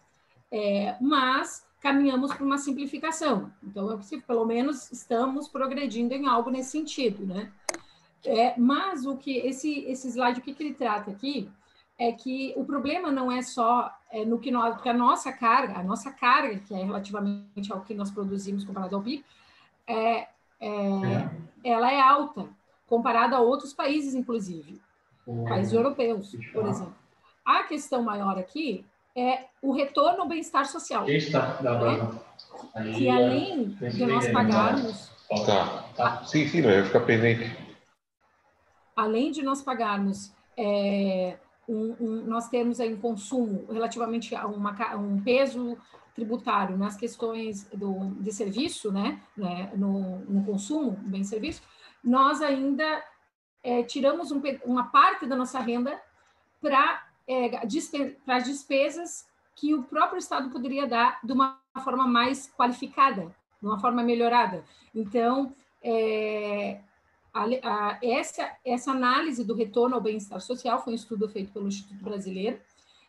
É, 0.49 0.95
mas 1.01 1.67
caminhamos 1.81 2.33
para 2.33 2.45
uma 2.45 2.57
simplificação. 2.57 3.51
Então, 3.61 3.91
eu, 3.91 3.99
pelo 4.25 4.45
menos 4.45 4.91
estamos 4.91 5.49
progredindo 5.49 6.13
em 6.13 6.25
algo 6.25 6.49
nesse 6.49 6.71
sentido, 6.71 7.25
né? 7.25 7.51
É, 8.23 8.57
mas 8.57 9.05
o 9.05 9.17
que 9.17 9.37
esse, 9.37 9.81
esse 9.81 10.07
slide, 10.07 10.39
o 10.39 10.43
que, 10.43 10.53
que 10.53 10.63
ele 10.63 10.73
trata 10.73 11.11
aqui 11.11 11.49
é 11.97 12.11
que 12.11 12.53
o 12.57 12.65
problema 12.65 13.11
não 13.11 13.31
é 13.31 13.41
só 13.41 13.91
é, 14.15 14.23
no 14.23 14.39
que 14.39 14.49
nós, 14.49 14.75
porque 14.75 14.87
a 14.87 14.93
nossa 14.93 15.29
carga, 15.33 15.77
a 15.77 15.83
nossa 15.83 16.09
carga, 16.09 16.57
que 16.59 16.73
é 16.73 16.81
relativamente 16.85 17.69
ao 17.69 17.81
que 17.81 17.93
nós 17.93 18.09
produzimos 18.09 18.63
comparado 18.63 18.95
ao 18.95 19.01
PIB, 19.01 19.25
é, 19.85 19.95
é, 20.17 20.27
é. 20.61 21.29
ela 21.65 21.91
é 21.91 21.99
alta, 21.99 22.47
comparada 22.87 23.35
a 23.35 23.41
outros 23.41 23.73
países, 23.73 24.13
inclusive, 24.13 24.81
países 25.49 25.73
europeus, 25.73 26.33
por 26.53 26.65
exemplo. 26.65 26.95
A 27.43 27.63
questão 27.63 28.01
maior 28.03 28.39
aqui 28.39 28.85
é 29.17 29.47
o 29.61 29.73
retorno 29.73 30.21
ao 30.21 30.27
bem-estar 30.29 30.65
social. 30.65 31.09
Está, 31.09 31.61
né? 31.61 32.93
Que 32.95 33.09
além 33.09 33.67
de 33.67 34.05
nós 34.05 34.31
pagarmos... 34.31 35.11
Tá, 35.45 35.83
tá. 35.93 36.23
Sim, 36.23 36.47
sim, 36.47 36.61
vai 36.61 36.83
ficar 36.85 37.01
pendente. 37.01 37.51
Além 38.95 39.31
de 39.31 39.41
nós 39.41 39.61
pagarmos 39.61 40.31
é, 40.55 41.37
um, 41.67 41.95
um, 41.99 42.25
nós 42.25 42.47
temos 42.49 42.79
aí 42.79 42.93
um 42.93 42.99
consumo 42.99 43.65
relativamente 43.71 44.35
a 44.35 44.47
uma, 44.47 44.95
um 44.95 45.21
peso 45.21 45.77
tributário 46.13 46.77
nas 46.77 46.95
questões 46.95 47.65
do, 47.73 48.11
de 48.21 48.31
serviço, 48.31 48.91
né, 48.91 49.21
né 49.35 49.71
no, 49.75 50.19
no 50.19 50.45
consumo, 50.45 50.91
bem 51.01 51.23
serviço, 51.23 51.61
nós 52.03 52.41
ainda 52.41 53.03
é, 53.63 53.83
tiramos 53.83 54.31
um, 54.31 54.41
uma 54.63 54.85
parte 54.85 55.25
da 55.25 55.35
nossa 55.35 55.59
renda 55.59 55.99
para 56.61 57.05
é, 57.27 57.65
dispe, 57.65 58.17
as 58.27 58.43
despesas 58.43 59.27
que 59.55 59.73
o 59.73 59.83
próprio 59.83 60.19
Estado 60.19 60.49
poderia 60.49 60.87
dar 60.87 61.19
de 61.23 61.33
uma 61.33 61.59
forma 61.83 62.07
mais 62.07 62.51
qualificada, 62.55 63.35
de 63.59 63.67
uma 63.67 63.79
forma 63.79 64.03
melhorada. 64.03 64.63
Então, 64.93 65.53
é, 65.81 66.79
a, 67.35 67.43
a, 67.43 67.99
essa, 68.01 68.49
essa 68.63 68.91
análise 68.91 69.43
do 69.43 69.53
retorno 69.53 69.95
ao 69.95 70.01
bem-estar 70.01 70.39
social 70.39 70.81
foi 70.81 70.93
um 70.93 70.95
estudo 70.95 71.27
feito 71.27 71.51
pelo 71.51 71.67
Instituto 71.67 72.01
Brasileiro. 72.01 72.57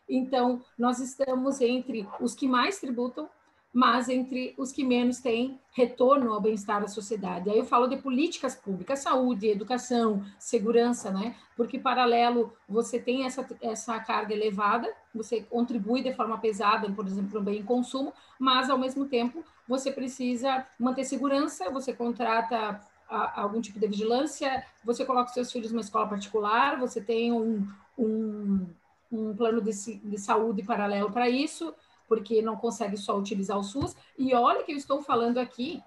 Então, 0.07 0.61
nós 0.77 0.99
estamos 0.99 1.61
entre 1.61 2.05
os 2.19 2.35
que 2.35 2.45
mais 2.45 2.77
tributam, 2.77 3.29
mas 3.73 4.09
entre 4.09 4.53
os 4.57 4.71
que 4.71 4.83
menos 4.83 5.19
têm 5.19 5.59
retorno 5.71 6.33
ao 6.33 6.41
bem-estar 6.41 6.81
da 6.81 6.87
sociedade. 6.87 7.49
Aí 7.49 7.57
eu 7.57 7.65
falo 7.65 7.87
de 7.87 7.97
políticas 7.97 8.55
públicas, 8.55 8.99
saúde, 8.99 9.47
educação, 9.47 10.25
segurança, 10.39 11.11
né? 11.11 11.35
Porque 11.55 11.79
paralelo 11.79 12.51
você 12.67 12.99
tem 12.99 13.25
essa, 13.25 13.47
essa 13.61 13.99
carga 13.99 14.33
elevada, 14.33 14.91
você 15.13 15.41
contribui 15.41 16.01
de 16.01 16.13
forma 16.13 16.37
pesada, 16.37 16.89
por 16.91 17.05
exemplo, 17.05 17.39
no 17.39 17.45
bem 17.45 17.63
consumo, 17.63 18.11
mas 18.39 18.69
ao 18.69 18.77
mesmo 18.77 19.05
tempo 19.05 19.43
você 19.67 19.91
precisa 19.91 20.65
manter 20.79 21.03
segurança, 21.03 21.69
você 21.69 21.93
contrata 21.93 22.81
algum 23.09 23.61
tipo 23.61 23.79
de 23.79 23.87
vigilância, 23.87 24.65
você 24.83 25.05
coloca 25.05 25.27
os 25.27 25.33
seus 25.33 25.51
filhos 25.51 25.71
numa 25.71 25.81
escola 25.81 26.07
particular, 26.07 26.79
você 26.79 27.01
tem 27.01 27.31
um, 27.31 27.67
um, 27.97 28.67
um 29.11 29.35
plano 29.35 29.61
de, 29.61 29.71
de 29.71 30.17
saúde 30.17 30.63
paralelo 30.63 31.11
para 31.11 31.29
isso, 31.29 31.73
porque 32.07 32.41
não 32.41 32.55
consegue 32.55 32.97
só 32.97 33.17
utilizar 33.17 33.57
o 33.57 33.63
SUS. 33.63 33.95
E 34.17 34.33
olha 34.33 34.63
que 34.63 34.71
eu 34.71 34.77
estou 34.77 35.01
falando 35.01 35.37
aqui, 35.37 35.81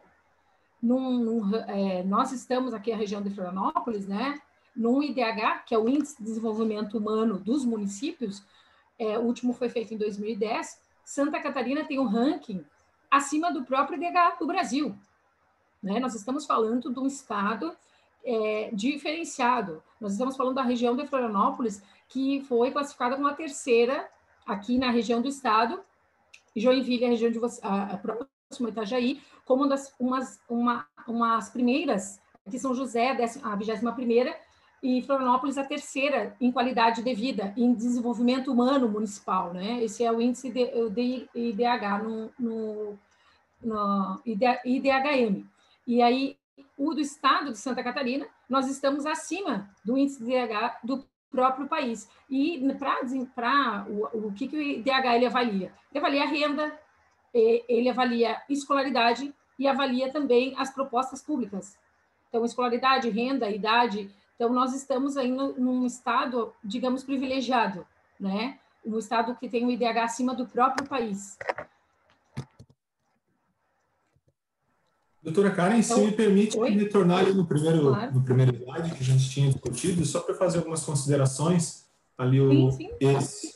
num, 0.83 1.19
num, 1.19 1.57
é, 1.57 2.03
nós 2.03 2.33
estamos 2.33 2.73
aqui 2.73 2.91
na 2.91 2.97
região 2.97 3.23
de 3.23 3.31
Florianópolis, 3.31 4.07
né? 4.07 4.41
Num 4.75 5.03
IDH, 5.03 5.65
que 5.67 5.75
é 5.75 5.79
o 5.79 5.89
Índice 5.89 6.17
de 6.19 6.25
Desenvolvimento 6.25 6.97
Humano 6.97 7.39
dos 7.39 7.65
Municípios, 7.65 8.43
é, 8.99 9.19
o 9.19 9.23
último 9.23 9.53
foi 9.53 9.69
feito 9.69 9.93
em 9.93 9.97
2010. 9.97 10.79
Santa 11.05 11.41
Catarina 11.41 11.85
tem 11.85 11.99
um 11.99 12.07
ranking 12.07 12.65
acima 13.11 13.53
do 13.53 13.65
próprio 13.65 13.99
IDH 13.99 14.39
do 14.39 14.47
Brasil. 14.47 14.95
Né? 15.83 15.99
Nós 15.99 16.15
estamos 16.15 16.47
falando 16.47 16.93
de 16.93 16.99
um 16.99 17.07
estado 17.07 17.75
é, 18.25 18.71
diferenciado. 18.73 19.83
Nós 20.01 20.13
estamos 20.13 20.37
falando 20.37 20.57
da 20.57 20.63
região 20.63 20.97
de 20.97 21.07
Florianópolis, 21.07 21.83
que 22.09 22.43
foi 22.43 22.71
classificada 22.71 23.17
como 23.17 23.29
a 23.29 23.35
terceira 23.35 24.09
aqui 24.47 24.79
na 24.79 24.91
região 24.91 25.23
do 25.23 25.29
estado, 25.29 25.81
Joinville, 26.57 27.05
a 27.05 27.09
região 27.09 27.31
de 27.31 27.39
a, 27.63 27.95
a 27.95 27.97
próxima 27.97 28.69
Itajaí, 28.69 29.23
como 29.45 29.67
das 29.67 29.95
umas, 29.99 30.41
uma, 30.49 30.87
umas 31.07 31.51
primeiras, 31.51 32.21
aqui 32.47 32.59
São 32.59 32.75
José, 32.75 33.11
a 33.43 33.57
21 33.57 33.93
primeira, 33.95 34.37
e 34.83 35.03
Florianópolis 35.03 35.59
a 35.59 35.65
terceira 35.65 36.35
em 36.41 36.51
qualidade 36.51 37.03
de 37.03 37.15
vida, 37.15 37.53
em 37.57 37.75
desenvolvimento 37.75 38.51
humano 38.51 38.89
municipal, 38.89 39.53
né? 39.53 39.83
Esse 39.85 40.03
é 40.03 40.11
o 40.11 40.21
índice 40.21 40.51
de, 40.51 40.91
de 40.91 41.29
IDH 41.35 42.03
no, 42.03 42.31
no, 42.39 42.99
no 43.63 44.21
IDHM. 44.25 45.45
E 45.91 46.01
aí, 46.01 46.39
o 46.79 46.95
do 46.95 47.01
estado 47.01 47.51
de 47.51 47.59
Santa 47.59 47.83
Catarina, 47.83 48.25
nós 48.49 48.69
estamos 48.69 49.05
acima 49.05 49.69
do 49.85 49.99
índice 49.99 50.25
de 50.25 50.31
DH 50.31 50.79
do 50.85 51.05
próprio 51.29 51.67
país. 51.67 52.09
E 52.31 52.63
para 53.35 53.87
o, 53.89 54.29
o 54.29 54.33
que, 54.33 54.47
que 54.47 54.57
o 54.57 54.63
IDH 54.63 55.17
ele 55.17 55.27
avalia? 55.27 55.75
Ele 55.91 55.99
avalia 55.99 56.23
a 56.23 56.27
renda, 56.29 56.81
ele 57.35 57.91
avalia 57.91 58.41
escolaridade 58.49 59.35
e 59.59 59.67
avalia 59.67 60.13
também 60.13 60.55
as 60.57 60.73
propostas 60.73 61.21
públicas. 61.21 61.77
Então, 62.29 62.45
escolaridade, 62.45 63.11
renda, 63.11 63.51
idade. 63.51 64.15
Então, 64.37 64.53
nós 64.53 64.73
estamos 64.73 65.17
aí 65.17 65.33
num 65.33 65.85
estado, 65.85 66.55
digamos, 66.63 67.03
privilegiado, 67.03 67.85
né? 68.19 68.61
Um 68.87 68.97
estado 68.97 69.35
que 69.35 69.49
tem 69.49 69.67
o 69.67 69.71
IDH 69.73 70.05
acima 70.05 70.37
do 70.37 70.47
próprio 70.47 70.89
país. 70.89 71.37
Doutora 75.23 75.51
Karen, 75.51 75.79
então, 75.79 75.99
se 75.99 76.05
me 76.05 76.13
permite 76.13 76.59
oi? 76.59 76.71
retornar 76.71 77.19
ali 77.19 77.35
no 77.35 77.45
primeiro, 77.45 77.89
claro. 77.89 78.15
no 78.15 78.23
primeiro 78.23 78.57
slide 78.57 78.95
que 78.95 79.03
a 79.03 79.07
gente 79.07 79.29
tinha 79.29 79.51
discutido, 79.51 80.05
só 80.07 80.21
para 80.21 80.35
fazer 80.35 80.59
algumas 80.59 80.83
considerações 80.83 81.85
ali 82.17 82.41
o 82.41 82.71
sim, 82.71 82.79
sim. 82.79 82.91
esse, 83.01 83.55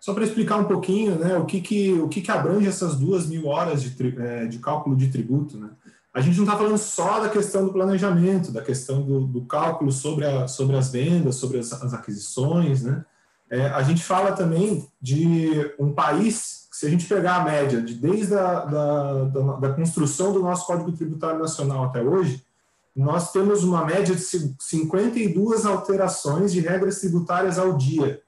só 0.00 0.14
para 0.14 0.24
explicar 0.24 0.56
um 0.56 0.64
pouquinho, 0.64 1.16
né, 1.16 1.36
o 1.36 1.44
que 1.44 1.60
que 1.60 1.92
o 1.92 2.08
que 2.08 2.20
que 2.20 2.30
abrange 2.30 2.66
essas 2.66 2.96
duas 2.96 3.26
mil 3.26 3.46
horas 3.46 3.82
de, 3.82 4.20
é, 4.20 4.46
de 4.46 4.58
cálculo 4.58 4.96
de 4.96 5.08
tributo, 5.08 5.58
né? 5.58 5.70
A 6.14 6.20
gente 6.20 6.36
não 6.36 6.44
está 6.44 6.56
falando 6.58 6.76
só 6.76 7.20
da 7.20 7.30
questão 7.30 7.64
do 7.64 7.72
planejamento, 7.72 8.52
da 8.52 8.60
questão 8.60 9.00
do, 9.00 9.26
do 9.26 9.46
cálculo 9.46 9.90
sobre, 9.90 10.26
a, 10.26 10.46
sobre 10.46 10.76
as 10.76 10.90
vendas, 10.92 11.36
sobre 11.36 11.58
as, 11.58 11.72
as 11.72 11.94
aquisições, 11.94 12.82
né? 12.82 13.02
É, 13.48 13.66
a 13.66 13.82
gente 13.82 14.02
fala 14.02 14.32
também 14.32 14.86
de 15.00 15.72
um 15.78 15.92
país 15.92 16.61
se 16.82 16.86
a 16.88 16.90
gente 16.90 17.06
pegar 17.06 17.36
a 17.36 17.44
média 17.44 17.80
de 17.80 17.94
desde 17.94 18.34
a 18.34 18.64
da, 18.64 19.24
da, 19.26 19.52
da, 19.52 19.72
construção 19.72 20.32
do 20.32 20.40
nosso 20.40 20.66
Código 20.66 20.90
Tributário 20.90 21.38
Nacional 21.38 21.84
até 21.84 22.02
hoje, 22.02 22.44
nós 22.94 23.30
temos 23.30 23.62
uma 23.62 23.86
média 23.86 24.16
de 24.16 24.20
52 24.20 25.64
alterações 25.64 26.52
de 26.52 26.58
regras 26.58 26.98
tributárias 26.98 27.56
ao 27.56 27.78
dia. 27.78 28.20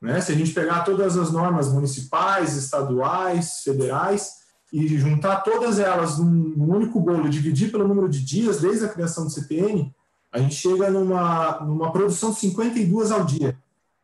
Né? 0.00 0.20
Se 0.20 0.30
a 0.30 0.34
gente 0.36 0.52
pegar 0.52 0.84
todas 0.84 1.16
as 1.16 1.32
normas 1.32 1.72
municipais, 1.72 2.56
estaduais, 2.56 3.62
federais, 3.64 4.34
e 4.72 4.86
juntar 4.96 5.40
todas 5.40 5.80
elas 5.80 6.18
num 6.18 6.72
único 6.72 7.00
bolo, 7.00 7.28
dividir 7.28 7.72
pelo 7.72 7.88
número 7.88 8.08
de 8.08 8.24
dias 8.24 8.60
desde 8.60 8.84
a 8.84 8.88
criação 8.90 9.24
do 9.24 9.30
CPN, 9.30 9.92
a 10.30 10.38
gente 10.38 10.54
chega 10.54 10.88
numa, 10.88 11.58
numa 11.62 11.90
produção 11.90 12.30
de 12.30 12.38
52 12.38 13.10
ao 13.10 13.24
dia. 13.24 13.58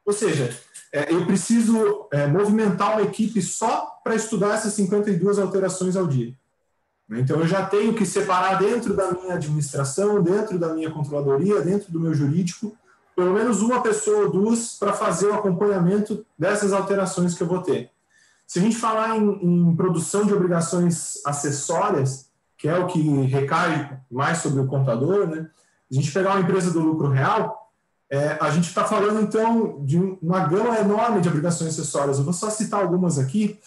Ou 0.04 0.12
seja, 0.12 0.58
é, 0.92 1.12
eu 1.12 1.26
preciso 1.26 2.06
é, 2.12 2.26
movimentar 2.26 2.92
uma 2.92 3.02
equipe 3.02 3.40
só 3.42 3.98
para 4.02 4.14
estudar 4.14 4.54
essas 4.54 4.72
52 4.74 5.38
alterações 5.38 5.96
ao 5.96 6.06
dia. 6.06 6.34
Então, 7.10 7.40
eu 7.40 7.46
já 7.46 7.64
tenho 7.64 7.94
que 7.94 8.04
separar 8.04 8.58
dentro 8.58 8.94
da 8.94 9.10
minha 9.12 9.34
administração, 9.34 10.22
dentro 10.22 10.58
da 10.58 10.74
minha 10.74 10.90
controladoria, 10.90 11.62
dentro 11.62 11.90
do 11.90 11.98
meu 11.98 12.12
jurídico, 12.12 12.76
pelo 13.16 13.32
menos 13.32 13.62
uma 13.62 13.82
pessoa 13.82 14.26
ou 14.26 14.30
duas 14.30 14.74
para 14.74 14.92
fazer 14.92 15.26
o 15.26 15.34
acompanhamento 15.34 16.24
dessas 16.38 16.72
alterações 16.72 17.34
que 17.34 17.42
eu 17.42 17.46
vou 17.46 17.62
ter. 17.62 17.90
Se 18.46 18.58
a 18.58 18.62
gente 18.62 18.76
falar 18.76 19.16
em, 19.16 19.28
em, 19.42 19.76
produção 19.76 20.24
de 20.24 20.32
obrigações 20.32 21.20
acessórias, 21.24 22.30
que 22.56 22.68
é 22.68 22.78
o 22.78 22.86
que 22.86 23.00
recai 23.26 24.00
mais 24.10 24.38
sobre 24.38 24.60
o 24.60 24.66
contador, 24.66 25.26
né? 25.26 25.48
a 25.90 25.94
gente 25.94 26.12
pegar 26.12 26.30
uma 26.30 26.40
empresa 26.40 26.70
do 26.70 26.80
lucro 26.80 27.08
real, 27.08 27.67
é, 28.10 28.38
a 28.40 28.50
gente 28.50 28.68
está 28.68 28.84
falando 28.84 29.20
então 29.20 29.84
de 29.84 29.98
uma 30.22 30.46
gama 30.46 30.78
enorme 30.78 31.20
de 31.20 31.28
obrigações 31.28 31.78
acessórias. 31.78 32.18
Eu 32.18 32.24
vou 32.24 32.32
só 32.32 32.48
citar 32.48 32.80
algumas 32.80 33.18
aqui. 33.18 33.58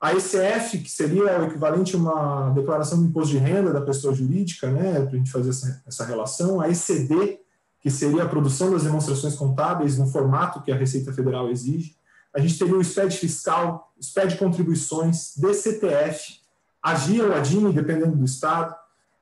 A 0.00 0.12
ECF, 0.12 0.78
que 0.78 0.90
seria 0.90 1.40
o 1.40 1.44
equivalente 1.44 1.94
a 1.94 1.98
uma 1.98 2.50
declaração 2.50 2.98
de 2.98 3.06
imposto 3.06 3.32
de 3.32 3.38
renda 3.38 3.72
da 3.72 3.80
pessoa 3.80 4.12
jurídica, 4.12 4.68
né, 4.70 5.00
para 5.00 5.14
a 5.14 5.16
gente 5.16 5.30
fazer 5.30 5.50
essa, 5.50 5.82
essa 5.86 6.04
relação. 6.04 6.60
A 6.60 6.68
ECD, 6.68 7.38
que 7.80 7.90
seria 7.90 8.24
a 8.24 8.28
produção 8.28 8.72
das 8.72 8.82
demonstrações 8.82 9.34
contábeis 9.36 9.96
no 9.96 10.06
formato 10.06 10.60
que 10.62 10.72
a 10.72 10.76
Receita 10.76 11.12
Federal 11.12 11.48
exige. 11.50 11.96
A 12.34 12.40
gente 12.40 12.58
teria 12.58 12.76
o 12.76 12.82
SPED 12.82 13.16
fiscal, 13.16 13.92
SPED 14.00 14.36
contribuições, 14.36 15.36
DCTF, 15.36 16.40
AGIA 16.82 17.24
ou 17.24 17.34
ADIME, 17.34 17.72
dependendo 17.72 18.16
do 18.16 18.24
estado, 18.24 18.74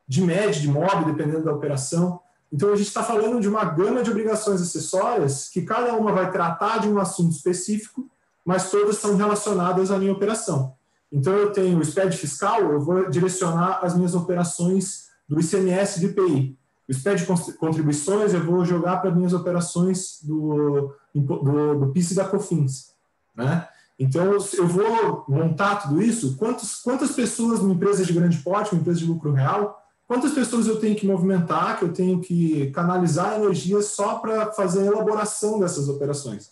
DIMED, 0.08 0.62
DIMOB, 0.62 1.04
dependendo 1.04 1.44
da 1.44 1.52
operação. 1.52 2.20
Então, 2.52 2.70
a 2.72 2.76
gente 2.76 2.88
está 2.88 3.02
falando 3.02 3.40
de 3.40 3.48
uma 3.48 3.64
gama 3.64 4.02
de 4.02 4.10
obrigações 4.10 4.60
acessórias 4.60 5.48
que 5.48 5.62
cada 5.62 5.94
uma 5.94 6.12
vai 6.12 6.30
tratar 6.30 6.78
de 6.78 6.88
um 6.88 6.98
assunto 6.98 7.32
específico 7.32 8.10
mas 8.44 8.70
todas 8.70 8.98
são 8.98 9.16
relacionadas 9.16 9.90
à 9.90 9.98
minha 9.98 10.12
operação. 10.12 10.74
Então, 11.10 11.32
eu 11.34 11.52
tenho 11.52 11.78
o 11.78 11.84
SPED 11.84 12.16
fiscal, 12.16 12.60
eu 12.60 12.80
vou 12.80 13.08
direcionar 13.10 13.80
as 13.82 13.94
minhas 13.94 14.14
operações 14.14 15.08
do 15.28 15.40
ICMS 15.40 16.00
do 16.00 16.06
IPI. 16.06 16.58
O 16.88 16.94
SPED 16.94 17.26
contribuições, 17.58 18.34
eu 18.34 18.42
vou 18.42 18.64
jogar 18.64 18.98
para 18.98 19.10
minhas 19.10 19.32
operações 19.32 20.18
do, 20.22 20.94
do, 21.14 21.74
do 21.78 21.92
PIS 21.92 22.12
e 22.12 22.14
da 22.14 22.24
COFINS. 22.24 22.92
Né? 23.36 23.66
Então, 23.98 24.32
eu 24.32 24.66
vou 24.66 25.24
montar 25.28 25.76
tudo 25.76 26.02
isso. 26.02 26.36
Quantos, 26.36 26.76
quantas 26.76 27.12
pessoas 27.12 27.60
numa 27.60 27.74
empresa 27.74 28.04
de 28.04 28.12
grande 28.12 28.38
porte, 28.38 28.72
uma 28.72 28.80
empresa 28.80 28.98
de 28.98 29.06
lucro 29.06 29.32
real, 29.32 29.81
quantas 30.12 30.32
pessoas 30.32 30.66
eu 30.66 30.78
tenho 30.78 30.94
que 30.94 31.06
movimentar, 31.06 31.78
que 31.78 31.86
eu 31.86 31.92
tenho 31.92 32.20
que 32.20 32.70
canalizar 32.72 33.36
energia 33.36 33.80
só 33.80 34.18
para 34.18 34.52
fazer 34.52 34.80
a 34.80 34.86
elaboração 34.92 35.58
dessas 35.58 35.88
operações? 35.88 36.50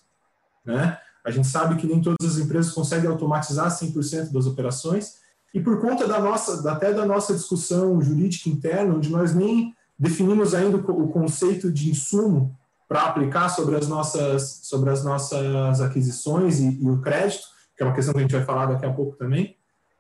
Né? 0.65 0.97
A 1.23 1.31
gente 1.31 1.47
sabe 1.47 1.77
que 1.77 1.87
nem 1.87 2.01
todas 2.01 2.27
as 2.27 2.39
empresas 2.39 2.73
conseguem 2.73 3.11
automatizar 3.11 3.69
100% 3.69 4.33
das 4.33 4.47
operações, 4.47 5.17
e 5.53 5.61
por 5.61 5.79
conta 5.79 6.09
da 6.09 6.19
nossa, 6.19 6.71
até 6.71 6.91
da 6.91 7.05
nossa 7.05 7.35
discussão 7.35 8.01
jurídica 8.01 8.49
interna, 8.49 8.95
onde 8.95 9.11
nós 9.11 9.35
nem 9.35 9.75
definimos 9.99 10.55
ainda 10.55 10.79
o 10.79 11.09
conceito 11.09 11.71
de 11.71 11.91
insumo 11.91 12.57
para 12.89 13.03
aplicar 13.03 13.51
sobre 13.51 13.77
as 13.77 13.87
nossas, 13.87 14.61
sobre 14.63 14.89
as 14.89 15.05
nossas 15.05 15.83
aquisições 15.83 16.61
e, 16.61 16.83
e, 16.83 16.89
o 16.89 17.03
crédito, 17.03 17.45
que 17.77 17.83
é 17.83 17.87
uma 17.87 17.95
questão 17.95 18.15
que 18.15 18.21
a 18.21 18.23
gente 18.23 18.35
vai 18.35 18.45
falar 18.45 18.67
daqui 18.67 18.87
a 18.87 18.93
pouco 18.93 19.17
também, 19.19 19.55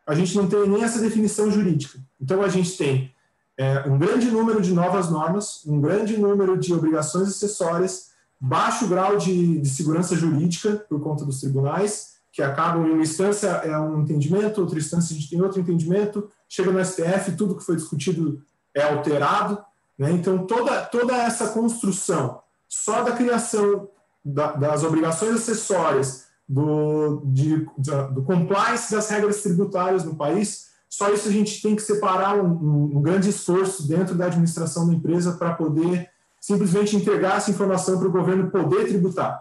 a 0.06 0.14
gente 0.14 0.34
não 0.34 0.48
tem 0.48 0.66
nem 0.66 0.82
essa 0.82 0.98
definição 0.98 1.50
jurídica. 1.50 1.98
Então, 2.18 2.40
a 2.40 2.48
gente 2.48 2.74
tem 2.78 3.12
é, 3.60 3.86
um 3.86 3.98
grande 3.98 4.30
número 4.30 4.62
de 4.62 4.72
novas 4.72 5.10
normas, 5.10 5.62
um 5.66 5.82
grande 5.82 6.16
número 6.16 6.56
de 6.56 6.72
obrigações 6.72 7.28
acessórias, 7.28 8.08
baixo 8.40 8.88
grau 8.88 9.18
de, 9.18 9.60
de, 9.60 9.68
segurança 9.68 10.16
jurídica 10.16 10.76
por 10.88 10.98
conta 11.02 11.26
dos 11.26 11.40
tribunais, 11.40 12.14
que 12.32 12.40
acabam 12.40 12.86
em 12.86 12.92
uma 12.92 13.02
instância 13.02 13.48
é 13.48 13.78
um 13.78 14.00
entendimento, 14.00 14.62
outra 14.62 14.78
instância 14.78 15.14
tem 15.28 15.42
outro 15.42 15.60
entendimento, 15.60 16.26
chega 16.48 16.72
no 16.72 16.82
STF, 16.82 17.32
tudo 17.36 17.54
que 17.54 17.62
foi 17.62 17.76
discutido 17.76 18.42
é 18.74 18.80
alterado. 18.80 19.62
Né? 19.98 20.10
Então, 20.12 20.46
toda, 20.46 20.80
toda 20.86 21.14
essa 21.14 21.48
construção 21.48 22.40
só 22.66 23.02
da 23.02 23.12
criação 23.12 23.90
da, 24.24 24.52
das 24.52 24.82
obrigações 24.84 25.34
acessórias, 25.34 26.30
do, 26.48 27.20
de, 27.26 27.66
do 28.12 28.22
compliance 28.22 28.90
das 28.90 29.10
regras 29.10 29.42
tributárias 29.42 30.02
no 30.02 30.16
país, 30.16 30.69
só 30.90 31.08
isso 31.10 31.28
a 31.28 31.32
gente 31.32 31.62
tem 31.62 31.76
que 31.76 31.82
separar 31.82 32.34
um, 32.34 32.48
um, 32.48 32.98
um 32.98 33.00
grande 33.00 33.30
esforço 33.30 33.86
dentro 33.86 34.16
da 34.16 34.26
administração 34.26 34.88
da 34.88 34.92
empresa 34.92 35.32
para 35.32 35.54
poder 35.54 36.10
simplesmente 36.40 36.96
entregar 36.96 37.36
essa 37.36 37.50
informação 37.50 37.96
para 37.96 38.08
o 38.08 38.12
governo 38.12 38.50
poder 38.50 38.88
tributar. 38.88 39.40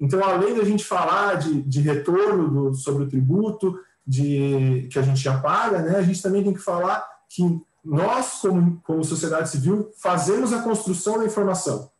Então, 0.00 0.22
além 0.24 0.56
da 0.56 0.64
gente 0.64 0.84
falar 0.84 1.34
de, 1.36 1.62
de 1.62 1.80
retorno 1.80 2.70
do, 2.70 2.74
sobre 2.74 3.04
o 3.04 3.08
tributo, 3.08 3.78
de, 4.04 4.88
que 4.90 4.98
a 4.98 5.02
gente 5.02 5.20
já 5.20 5.38
paga, 5.38 5.80
né, 5.80 5.98
a 5.98 6.02
gente 6.02 6.20
também 6.20 6.42
tem 6.42 6.54
que 6.54 6.60
falar 6.60 7.06
que 7.28 7.62
nós, 7.84 8.40
como, 8.40 8.80
como 8.82 9.04
sociedade 9.04 9.48
civil, 9.48 9.92
fazemos 9.96 10.52
a 10.52 10.62
construção 10.62 11.18
da 11.18 11.24
informação. 11.24 11.90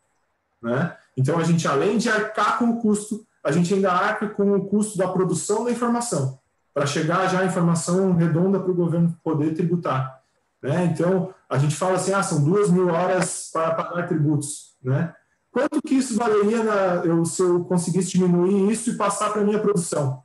Né? 0.60 0.96
Então, 1.16 1.38
a 1.38 1.44
gente, 1.44 1.68
além 1.68 1.96
de 1.96 2.08
arcar 2.08 2.58
com 2.58 2.70
o 2.70 2.80
custo, 2.80 3.24
a 3.44 3.52
gente 3.52 3.72
ainda 3.72 3.92
arca 3.92 4.28
com 4.28 4.52
o 4.52 4.66
custo 4.66 4.98
da 4.98 5.08
produção 5.08 5.64
da 5.64 5.70
informação, 5.70 6.38
para 6.80 6.86
chegar 6.86 7.28
já 7.28 7.40
a 7.40 7.44
informação 7.44 8.14
redonda 8.14 8.58
para 8.58 8.70
o 8.70 8.74
governo 8.74 9.14
poder 9.22 9.52
tributar. 9.52 10.18
Né? 10.62 10.86
Então, 10.86 11.28
a 11.46 11.58
gente 11.58 11.76
fala 11.76 11.96
assim, 11.96 12.14
ah, 12.14 12.22
são 12.22 12.42
duas 12.42 12.70
mil 12.70 12.88
horas 12.88 13.50
para 13.52 13.74
pagar 13.74 14.08
tributos. 14.08 14.76
Né? 14.82 15.12
Quanto 15.52 15.82
que 15.82 15.96
isso 15.96 16.16
valeria 16.16 16.64
na, 16.64 17.04
eu, 17.04 17.22
se 17.26 17.42
eu 17.42 17.64
conseguisse 17.64 18.12
diminuir 18.12 18.72
isso 18.72 18.88
e 18.88 18.96
passar 18.96 19.30
para 19.30 19.42
a 19.42 19.44
minha 19.44 19.58
produção? 19.58 20.22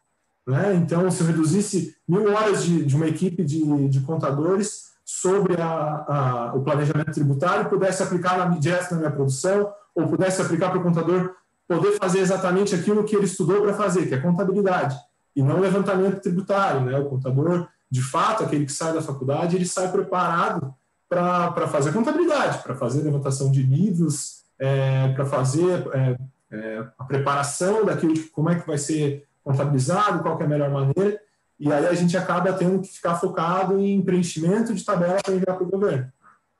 Né? 0.47 0.75
Então, 0.75 1.11
se 1.11 1.19
eu 1.19 1.27
reduzisse 1.27 1.93
mil 2.07 2.31
horas 2.31 2.63
de, 2.63 2.85
de 2.85 2.95
uma 2.95 3.07
equipe 3.07 3.43
de, 3.43 3.89
de 3.89 3.99
contadores 3.99 4.91
sobre 5.03 5.61
a, 5.61 5.67
a, 5.67 6.53
o 6.55 6.63
planejamento 6.63 7.11
tributário, 7.11 7.69
pudesse 7.69 8.01
aplicar 8.01 8.37
na, 8.37 8.45
direto 8.57 8.91
na 8.91 8.99
minha 8.99 9.11
produção, 9.11 9.73
ou 9.93 10.07
pudesse 10.07 10.41
aplicar 10.41 10.69
para 10.69 10.79
o 10.79 10.83
contador 10.83 11.35
poder 11.67 11.97
fazer 11.97 12.19
exatamente 12.19 12.73
aquilo 12.73 13.03
que 13.03 13.13
ele 13.13 13.25
estudou 13.25 13.61
para 13.61 13.73
fazer, 13.73 14.07
que 14.07 14.15
é 14.15 14.21
contabilidade, 14.21 14.95
e 15.35 15.43
não 15.43 15.59
levantamento 15.59 16.21
tributário. 16.21 16.81
Né? 16.81 16.97
O 16.97 17.09
contador 17.09 17.67
de 17.89 18.01
fato, 18.01 18.43
aquele 18.43 18.65
que 18.65 18.71
sai 18.71 18.93
da 18.93 19.01
faculdade, 19.01 19.55
ele 19.55 19.65
sai 19.65 19.91
preparado 19.91 20.73
para 21.07 21.67
fazer 21.67 21.93
contabilidade, 21.93 22.63
para 22.63 22.75
fazer 22.75 23.03
levantação 23.03 23.51
de 23.51 23.61
livros, 23.61 24.43
é, 24.59 25.09
para 25.09 25.25
fazer 25.25 25.87
é, 25.93 26.17
é, 26.51 26.87
a 26.97 27.03
preparação 27.03 27.85
daquilo, 27.85 28.13
como 28.31 28.49
é 28.49 28.59
que 28.59 28.67
vai 28.67 28.77
ser 28.77 29.27
contabilizado, 29.43 30.21
qual 30.23 30.39
é 30.39 30.43
a 30.43 30.47
melhor 30.47 30.71
maneira, 30.71 31.19
e 31.59 31.71
aí 31.71 31.85
a 31.87 31.93
gente 31.93 32.17
acaba 32.17 32.51
tendo 32.51 32.81
que 32.81 32.87
ficar 32.87 33.15
focado 33.15 33.79
em 33.79 34.01
preenchimento 34.01 34.73
de 34.73 34.83
tabela 34.83 35.21
para 35.23 35.35
enviar 35.35 35.55
para 35.55 35.65
o 35.65 35.69
governo. 35.69 36.11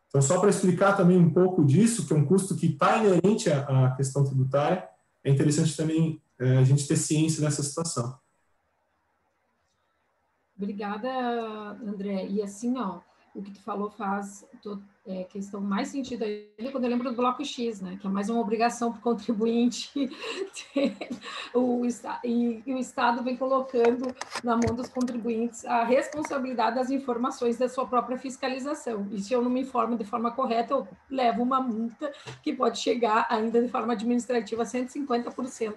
Então, 0.07 0.21
só 0.21 0.39
para 0.39 0.49
explicar 0.49 0.95
também 0.95 1.17
um 1.17 1.29
pouco 1.29 1.65
disso, 1.65 2.05
que 2.05 2.13
é 2.13 2.15
um 2.15 2.23
custo 2.23 2.55
que 2.55 2.67
está 2.67 2.97
inerente 2.97 3.49
à, 3.51 3.87
à 3.87 3.91
questão 3.91 4.23
tributária, 4.23 4.87
é 5.23 5.29
interessante 5.29 5.75
também 5.75 6.21
é, 6.39 6.59
a 6.59 6.63
gente 6.63 6.87
ter 6.87 6.95
ciência 6.95 7.41
dessa 7.41 7.61
situação. 7.61 8.17
Obrigada, 10.57 11.09
André. 11.83 12.27
E 12.27 12.41
assim, 12.41 12.77
ó, 12.77 12.99
o 13.35 13.41
que 13.41 13.51
tu 13.51 13.61
falou 13.61 13.91
faz 13.91 14.47
tô, 14.63 14.79
é, 15.05 15.25
questão 15.25 15.59
mais 15.59 15.89
sentido 15.89 16.23
ainda 16.23 16.71
quando 16.71 16.85
eu 16.85 16.89
lembro 16.89 17.09
do 17.09 17.15
bloco 17.15 17.43
X, 17.43 17.81
né? 17.81 17.97
Que 17.99 18.07
é 18.07 18.09
mais 18.09 18.29
uma 18.29 18.39
obrigação 18.39 18.91
para 18.91 18.99
o 18.99 19.03
contribuinte 19.03 19.91
o, 21.53 21.85
e, 22.23 22.63
e, 22.65 22.73
o 22.73 22.77
Estado 22.77 23.21
vem 23.21 23.35
colocando 23.35 24.15
na 24.41 24.55
mão 24.55 24.73
dos 24.73 24.87
contribuintes 24.87 25.65
a 25.65 25.83
responsabilidade 25.83 26.77
das 26.77 26.89
informações 26.89 27.57
da 27.57 27.67
sua 27.67 27.85
própria 27.85 28.17
fiscalização. 28.17 29.05
E 29.11 29.21
se 29.21 29.33
eu 29.33 29.41
não 29.41 29.49
me 29.49 29.61
informo 29.61 29.97
de 29.97 30.05
forma 30.05 30.31
correta, 30.31 30.73
eu 30.73 30.87
levo 31.09 31.43
uma 31.43 31.59
multa 31.59 32.13
que 32.41 32.53
pode 32.53 32.79
chegar 32.79 33.27
ainda 33.29 33.61
de 33.61 33.67
forma 33.67 33.91
administrativa 33.91 34.63
a 34.63 34.65
150% 34.65 35.75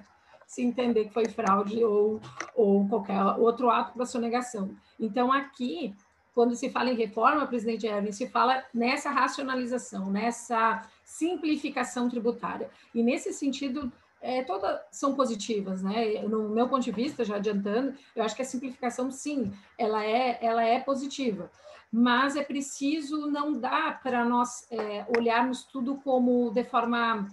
se 0.49 0.63
entender 0.63 1.05
que 1.05 1.13
foi 1.13 1.27
fraude 1.27 1.85
ou, 1.85 2.21
ou 2.57 2.89
qualquer 2.89 3.23
outro 3.39 3.69
ato 3.69 3.93
para 3.93 4.07
sonegação. 4.07 4.71
Então, 4.99 5.31
aqui, 5.31 5.95
quando 6.35 6.57
se 6.57 6.71
fala 6.71 6.91
em 6.91 6.97
reforma, 6.97 7.47
presidente 7.47 7.87
Erwin, 7.87 8.13
se 8.13 8.27
fala 8.29 8.65
nessa 8.73 9.11
racionalização, 9.11 10.11
nessa 10.11 10.89
simplificação 11.05 12.09
tributária. 12.09 12.71
E 12.95 13.03
nesse 13.03 13.31
sentido, 13.35 13.93
é, 14.23 14.43
todas 14.43 14.81
são 14.91 15.15
positivas, 15.15 15.83
né? 15.83 16.23
No 16.23 16.49
meu 16.49 16.67
ponto 16.67 16.83
de 16.83 16.93
vista, 16.93 17.27
já 17.27 17.37
adiantando, 17.37 17.95
eu 18.17 18.25
acho 18.25 18.35
que 18.35 18.43
a 18.43 18.47
simplificação, 18.47 19.11
sim, 19.11 19.53
ela 19.77 20.03
é, 20.03 20.39
ela 20.41 20.65
é 20.65 20.81
positiva. 20.81 21.51
Mas 21.93 22.37
é 22.37 22.43
preciso 22.43 23.27
não 23.27 23.53
dar 23.53 24.03
para 24.03 24.25
nós 24.25 24.67
é, 24.71 25.07
olharmos 25.15 25.65
tudo 25.65 25.97
como 25.97 26.51
de 26.53 26.65
forma 26.65 27.29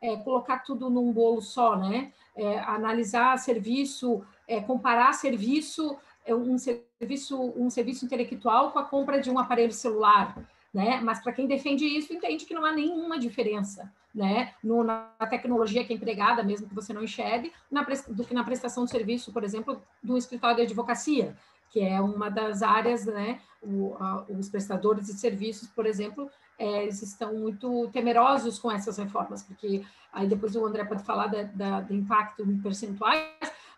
é, 0.00 0.16
colocar 0.16 0.58
tudo 0.60 0.88
num 0.88 1.10
bolo 1.10 1.40
só, 1.40 1.76
né? 1.76 2.12
É, 2.36 2.58
analisar 2.60 3.38
serviço, 3.38 4.22
é, 4.46 4.60
comparar 4.60 5.12
serviço, 5.12 5.96
é, 6.24 6.34
um 6.34 6.56
serviço, 6.58 7.40
um 7.56 7.70
serviço 7.70 8.04
intelectual 8.04 8.70
com 8.72 8.78
a 8.78 8.84
compra 8.84 9.20
de 9.20 9.30
um 9.30 9.38
aparelho 9.38 9.72
celular, 9.72 10.36
né? 10.72 11.00
Mas 11.02 11.20
para 11.20 11.32
quem 11.32 11.46
defende 11.46 11.84
isso, 11.84 12.12
entende 12.12 12.44
que 12.44 12.54
não 12.54 12.64
há 12.64 12.72
nenhuma 12.72 13.18
diferença, 13.18 13.92
né? 14.14 14.54
No, 14.62 14.84
na 14.84 15.08
tecnologia 15.28 15.84
que 15.84 15.92
é 15.92 15.96
empregada, 15.96 16.42
mesmo 16.42 16.68
que 16.68 16.74
você 16.74 16.92
não 16.92 17.02
enxergue, 17.02 17.52
na, 17.70 17.82
do 18.08 18.24
que 18.24 18.34
na 18.34 18.44
prestação 18.44 18.84
de 18.84 18.90
serviço, 18.90 19.32
por 19.32 19.44
exemplo, 19.44 19.82
do 20.02 20.16
escritório 20.16 20.56
de 20.56 20.62
advocacia. 20.62 21.36
que 21.70 21.80
é 21.80 22.00
uma 22.00 22.28
das 22.28 22.62
áreas, 22.62 23.06
né? 23.06 23.40
O, 23.62 23.94
a, 23.98 24.24
os 24.28 24.48
prestadores 24.48 25.06
de 25.06 25.12
serviços, 25.14 25.68
por 25.68 25.86
exemplo, 25.86 26.30
é, 26.60 26.82
eles 26.82 27.00
estão 27.00 27.32
muito 27.34 27.88
temerosos 27.88 28.58
com 28.58 28.70
essas 28.70 28.98
reformas, 28.98 29.42
porque 29.42 29.82
aí 30.12 30.28
depois 30.28 30.54
o 30.54 30.66
André 30.66 30.84
pode 30.84 31.02
falar 31.02 31.26
da, 31.26 31.42
da, 31.44 31.80
do 31.80 31.94
impacto 31.94 32.42
em 32.42 32.60
percentuais, 32.60 33.24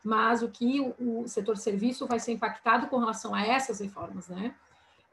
mas 0.02 0.42
o 0.42 0.48
que 0.48 0.80
o, 0.80 1.22
o 1.22 1.28
setor 1.28 1.56
serviço 1.56 2.08
vai 2.08 2.18
ser 2.18 2.32
impactado 2.32 2.88
com 2.88 2.98
relação 2.98 3.32
a 3.32 3.46
essas 3.46 3.78
reformas, 3.78 4.28
né? 4.28 4.52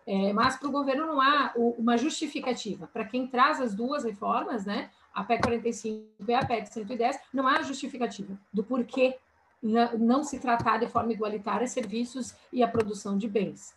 É, 0.08 0.34
mas 0.34 0.56
para 0.58 0.68
o 0.68 0.72
governo 0.72 1.06
não 1.06 1.22
há 1.22 1.54
uma 1.56 1.96
justificativa. 1.96 2.88
Para 2.88 3.06
quem 3.06 3.28
traz 3.28 3.62
as 3.62 3.76
duas 3.76 4.04
reformas, 4.04 4.66
né, 4.66 4.90
a 5.14 5.24
PEC 5.24 5.44
45 5.44 6.08
e 6.28 6.34
a 6.34 6.44
PEC 6.44 6.74
110, 6.74 7.20
não 7.32 7.48
há 7.48 7.62
justificativa 7.62 8.36
do 8.52 8.64
porquê 8.64 9.20
não 9.62 10.24
se 10.24 10.40
tratar 10.40 10.78
de 10.78 10.88
forma 10.88 11.12
igualitária 11.12 11.68
serviços 11.68 12.34
e 12.52 12.64
a 12.64 12.68
produção 12.68 13.16
de 13.16 13.28
bens. 13.28 13.76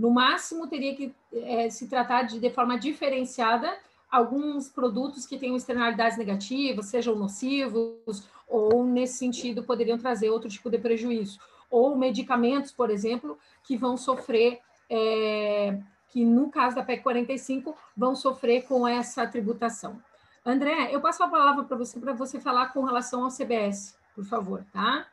No 0.00 0.10
máximo, 0.10 0.66
teria 0.66 0.96
que 0.96 1.14
é, 1.30 1.68
se 1.68 1.86
tratar 1.86 2.22
de, 2.22 2.40
de 2.40 2.48
forma 2.48 2.78
diferenciada 2.78 3.70
alguns 4.10 4.66
produtos 4.66 5.26
que 5.26 5.38
tenham 5.38 5.54
externalidades 5.54 6.16
negativas, 6.16 6.86
sejam 6.86 7.14
nocivos, 7.14 8.24
ou 8.48 8.82
nesse 8.82 9.18
sentido 9.18 9.62
poderiam 9.62 9.98
trazer 9.98 10.30
outro 10.30 10.48
tipo 10.48 10.70
de 10.70 10.78
prejuízo. 10.78 11.38
Ou 11.70 11.94
medicamentos, 11.94 12.72
por 12.72 12.88
exemplo, 12.88 13.38
que 13.62 13.76
vão 13.76 13.98
sofrer, 13.98 14.60
é, 14.88 15.78
que 16.08 16.24
no 16.24 16.50
caso 16.50 16.76
da 16.76 16.82
PEC 16.82 17.02
45, 17.02 17.76
vão 17.94 18.16
sofrer 18.16 18.62
com 18.62 18.88
essa 18.88 19.26
tributação. 19.26 20.00
André, 20.46 20.88
eu 20.90 21.02
passo 21.02 21.22
a 21.22 21.28
palavra 21.28 21.62
para 21.64 21.76
você, 21.76 22.00
para 22.00 22.14
você 22.14 22.40
falar 22.40 22.72
com 22.72 22.84
relação 22.84 23.22
ao 23.22 23.30
CBS, 23.30 23.94
por 24.14 24.24
favor, 24.24 24.64
tá? 24.72 25.06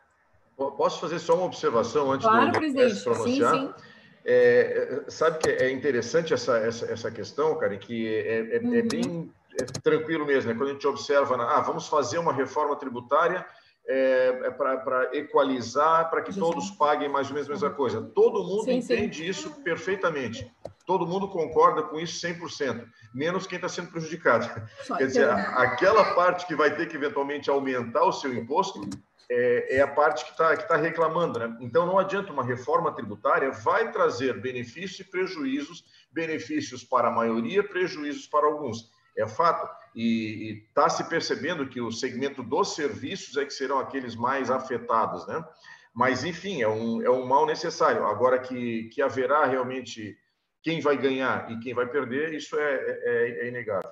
Posso 0.55 1.01
fazer 1.01 1.19
só 1.19 1.35
uma 1.35 1.45
observação 1.45 2.09
antes 2.13 2.25
claro, 2.25 2.51
do 2.51 2.57
presidente. 2.57 3.03
pronunciar? 3.03 3.53
Sim, 3.53 3.67
sim. 3.67 3.86
É, 4.29 5.03
sabe 5.07 5.39
que 5.39 5.49
é 5.49 5.71
interessante 5.71 6.33
essa, 6.33 6.57
essa, 6.57 6.91
essa 6.91 7.09
questão, 7.09 7.57
cara, 7.57 7.77
que 7.77 8.13
é, 8.13 8.19
é, 8.19 8.57
é 8.57 8.59
uhum. 8.59 8.75
é 8.75 8.81
bem 8.81 9.33
tranquilo 9.81 10.25
mesmo, 10.25 10.51
né? 10.51 10.57
Quando 10.57 10.69
a 10.69 10.73
gente 10.73 10.85
observa, 10.85 11.35
ah, 11.41 11.61
vamos 11.61 11.87
fazer 11.87 12.17
uma 12.17 12.33
reforma 12.33 12.75
tributária 12.75 13.45
é, 13.87 14.41
é 14.43 14.51
para 14.51 15.09
equalizar, 15.13 16.09
para 16.09 16.21
que 16.21 16.37
todos 16.37 16.69
paguem 16.71 17.07
mais 17.07 17.29
ou 17.29 17.35
menos 17.35 17.49
a 17.49 17.53
mesma 17.53 17.69
coisa. 17.69 18.01
Todo 18.01 18.43
mundo 18.43 18.65
sim, 18.65 18.79
entende 18.79 19.23
sim. 19.23 19.29
isso 19.29 19.51
perfeitamente. 19.63 20.51
Todo 20.85 21.07
mundo 21.07 21.29
concorda 21.29 21.83
com 21.83 21.97
isso 21.97 22.25
100%, 22.25 22.85
menos 23.13 23.47
quem 23.47 23.55
está 23.55 23.69
sendo 23.69 23.91
prejudicado. 23.91 24.49
Quer 24.97 25.07
dizer, 25.07 25.29
aquela 25.29 26.13
parte 26.13 26.45
que 26.45 26.55
vai 26.55 26.75
ter 26.75 26.87
que 26.87 26.97
eventualmente 26.97 27.49
aumentar 27.49 28.03
o 28.03 28.11
seu 28.11 28.33
imposto 28.33 28.81
é, 29.29 29.77
é 29.77 29.81
a 29.81 29.87
parte 29.87 30.25
que 30.25 30.31
está 30.31 30.55
tá 30.55 30.75
reclamando. 30.77 31.39
Né? 31.39 31.57
Então, 31.61 31.85
não 31.85 31.99
adianta 31.99 32.31
uma 32.31 32.43
reforma 32.43 32.93
tributária, 32.93 33.51
vai 33.51 33.91
trazer 33.91 34.39
benefícios 34.39 34.99
e 34.99 35.03
prejuízos, 35.03 35.83
benefícios 36.11 36.83
para 36.83 37.09
a 37.09 37.11
maioria, 37.11 37.67
prejuízos 37.67 38.27
para 38.27 38.47
alguns. 38.47 38.89
É 39.17 39.27
fato. 39.27 39.67
E 39.95 40.63
está 40.67 40.87
se 40.89 41.03
percebendo 41.09 41.67
que 41.67 41.81
o 41.81 41.91
segmento 41.91 42.43
dos 42.43 42.75
serviços 42.75 43.35
é 43.35 43.45
que 43.45 43.53
serão 43.53 43.79
aqueles 43.79 44.15
mais 44.15 44.51
afetados. 44.51 45.25
Né? 45.27 45.43
Mas, 45.93 46.23
enfim, 46.23 46.61
é 46.61 46.67
um, 46.67 47.01
é 47.01 47.09
um 47.09 47.25
mal 47.25 47.45
necessário. 47.45 48.05
Agora 48.05 48.37
que, 48.37 48.89
que 48.89 49.01
haverá 49.01 49.45
realmente 49.45 50.15
quem 50.61 50.79
vai 50.81 50.97
ganhar 50.97 51.51
e 51.51 51.59
quem 51.59 51.73
vai 51.73 51.87
perder, 51.87 52.33
isso 52.33 52.55
é, 52.59 52.75
é, 52.75 53.45
é 53.45 53.47
inegável. 53.47 53.89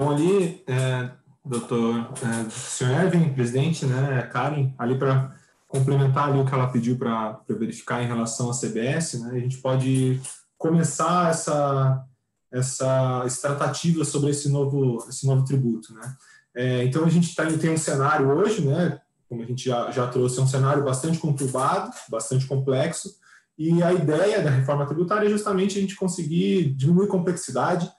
Bom, 0.00 0.12
ali, 0.12 0.64
é, 0.66 1.14
doutor 1.44 2.12
é, 2.22 2.50
senhor 2.50 2.92
Erwin, 2.92 3.32
presidente, 3.32 3.86
né, 3.86 4.22
Karen, 4.32 4.72
ali 4.78 4.98
para 4.98 5.34
complementar 5.66 6.28
ali 6.28 6.38
o 6.38 6.44
que 6.44 6.54
ela 6.54 6.68
pediu 6.68 6.96
para 6.96 7.40
verificar 7.48 8.02
em 8.02 8.06
relação 8.06 8.50
à 8.50 8.52
CBS, 8.52 9.14
né, 9.20 9.30
a 9.32 9.38
gente 9.38 9.58
pode 9.58 10.20
começar 10.58 11.30
essa 11.30 12.04
essa 12.52 13.24
tratativa 13.40 14.04
sobre 14.04 14.30
esse 14.30 14.48
novo 14.48 15.04
esse 15.08 15.24
novo 15.24 15.44
tributo, 15.44 15.94
né? 15.94 16.16
É, 16.54 16.84
então 16.84 17.04
a 17.04 17.08
gente 17.08 17.32
tá, 17.34 17.46
tem 17.46 17.70
um 17.70 17.78
cenário 17.78 18.28
hoje, 18.28 18.66
né? 18.66 19.00
Como 19.28 19.42
a 19.42 19.46
gente 19.46 19.64
já, 19.64 19.90
já 19.92 20.08
trouxe, 20.08 20.40
é 20.40 20.42
um 20.42 20.48
cenário 20.48 20.82
bastante 20.82 21.18
conturbado, 21.18 21.92
bastante 22.08 22.46
complexo, 22.46 23.14
e 23.56 23.82
a 23.82 23.92
ideia 23.92 24.42
da 24.42 24.50
reforma 24.50 24.86
tributária 24.86 25.26
é 25.26 25.30
justamente 25.30 25.78
a 25.78 25.80
gente 25.80 25.94
conseguir 25.94 26.74
diminuir 26.74 27.06
complexidade, 27.06 27.90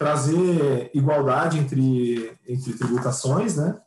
trazer 0.00 0.90
igualdade 0.94 1.58
entre, 1.58 2.32
entre 2.48 2.72
tributações, 2.72 3.58
né, 3.58 3.78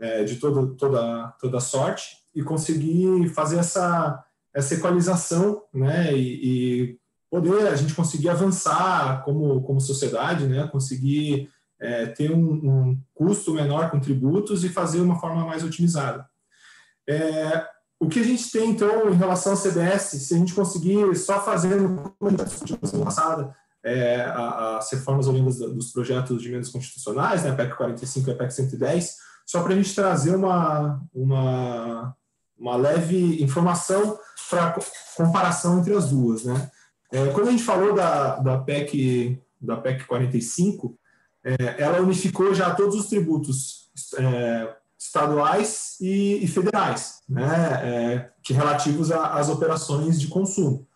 é, 0.00 0.24
de 0.24 0.34
todo, 0.34 0.74
toda, 0.74 1.28
toda 1.40 1.60
sorte, 1.60 2.16
e 2.34 2.42
conseguir 2.42 3.28
fazer 3.28 3.58
essa, 3.58 4.24
essa 4.52 4.74
equalização, 4.74 5.62
né, 5.72 6.12
e, 6.12 6.90
e 6.90 6.98
poder 7.30 7.68
a 7.68 7.76
gente 7.76 7.94
conseguir 7.94 8.28
avançar 8.28 9.22
como, 9.22 9.62
como 9.62 9.80
sociedade, 9.80 10.48
né, 10.48 10.66
conseguir 10.66 11.48
é, 11.80 12.06
ter 12.06 12.32
um, 12.32 12.54
um, 12.54 13.00
custo 13.14 13.54
menor 13.54 13.88
com 13.88 14.00
tributos 14.00 14.64
e 14.64 14.68
fazer 14.68 15.00
uma 15.00 15.20
forma 15.20 15.46
mais 15.46 15.62
otimizada. 15.62 16.26
É, 17.08 17.64
o 18.00 18.08
que 18.08 18.18
a 18.18 18.24
gente 18.24 18.50
tem, 18.50 18.70
então, 18.70 19.08
em 19.10 19.16
relação 19.16 19.52
ao 19.52 19.58
CDS, 19.58 20.26
se 20.26 20.34
a 20.34 20.38
gente 20.38 20.54
conseguir 20.54 21.14
só 21.14 21.40
fazendo, 21.40 22.12
como 22.18 22.36
a 22.36 22.46
gente 22.46 22.76
na 22.82 22.88
semana 22.88 23.04
passada, 23.04 23.61
é, 23.84 24.22
as 24.76 24.90
reformas 24.90 25.26
oriundas 25.26 25.58
dos 25.58 25.92
projetos 25.92 26.40
de 26.40 26.48
emendas 26.48 26.68
constitucionais, 26.68 27.42
né, 27.42 27.50
a 27.50 27.54
PEC 27.54 27.76
45 27.76 28.30
e 28.30 28.32
a 28.32 28.36
PEC 28.36 28.54
110, 28.54 29.16
só 29.46 29.62
para 29.62 29.72
a 29.72 29.76
gente 29.76 29.94
trazer 29.94 30.34
uma, 30.34 31.02
uma, 31.12 32.16
uma 32.58 32.76
leve 32.76 33.42
informação 33.42 34.18
para 34.48 34.78
comparação 35.16 35.80
entre 35.80 35.94
as 35.94 36.10
duas. 36.10 36.44
Né? 36.44 36.70
É, 37.10 37.28
quando 37.28 37.48
a 37.48 37.50
gente 37.50 37.64
falou 37.64 37.94
da, 37.94 38.36
da, 38.36 38.58
PEC, 38.58 39.40
da 39.60 39.76
PEC 39.76 40.04
45, 40.04 40.96
é, 41.44 41.82
ela 41.82 42.00
unificou 42.00 42.54
já 42.54 42.72
todos 42.74 42.94
os 42.94 43.06
tributos 43.06 43.90
é, 44.16 44.76
estaduais 44.98 45.96
e, 46.00 46.44
e 46.44 46.46
federais, 46.46 47.20
né, 47.28 47.80
é, 47.82 48.30
que 48.42 48.52
relativos 48.52 49.10
às 49.10 49.48
operações 49.48 50.20
de 50.20 50.28
consumo. 50.28 50.86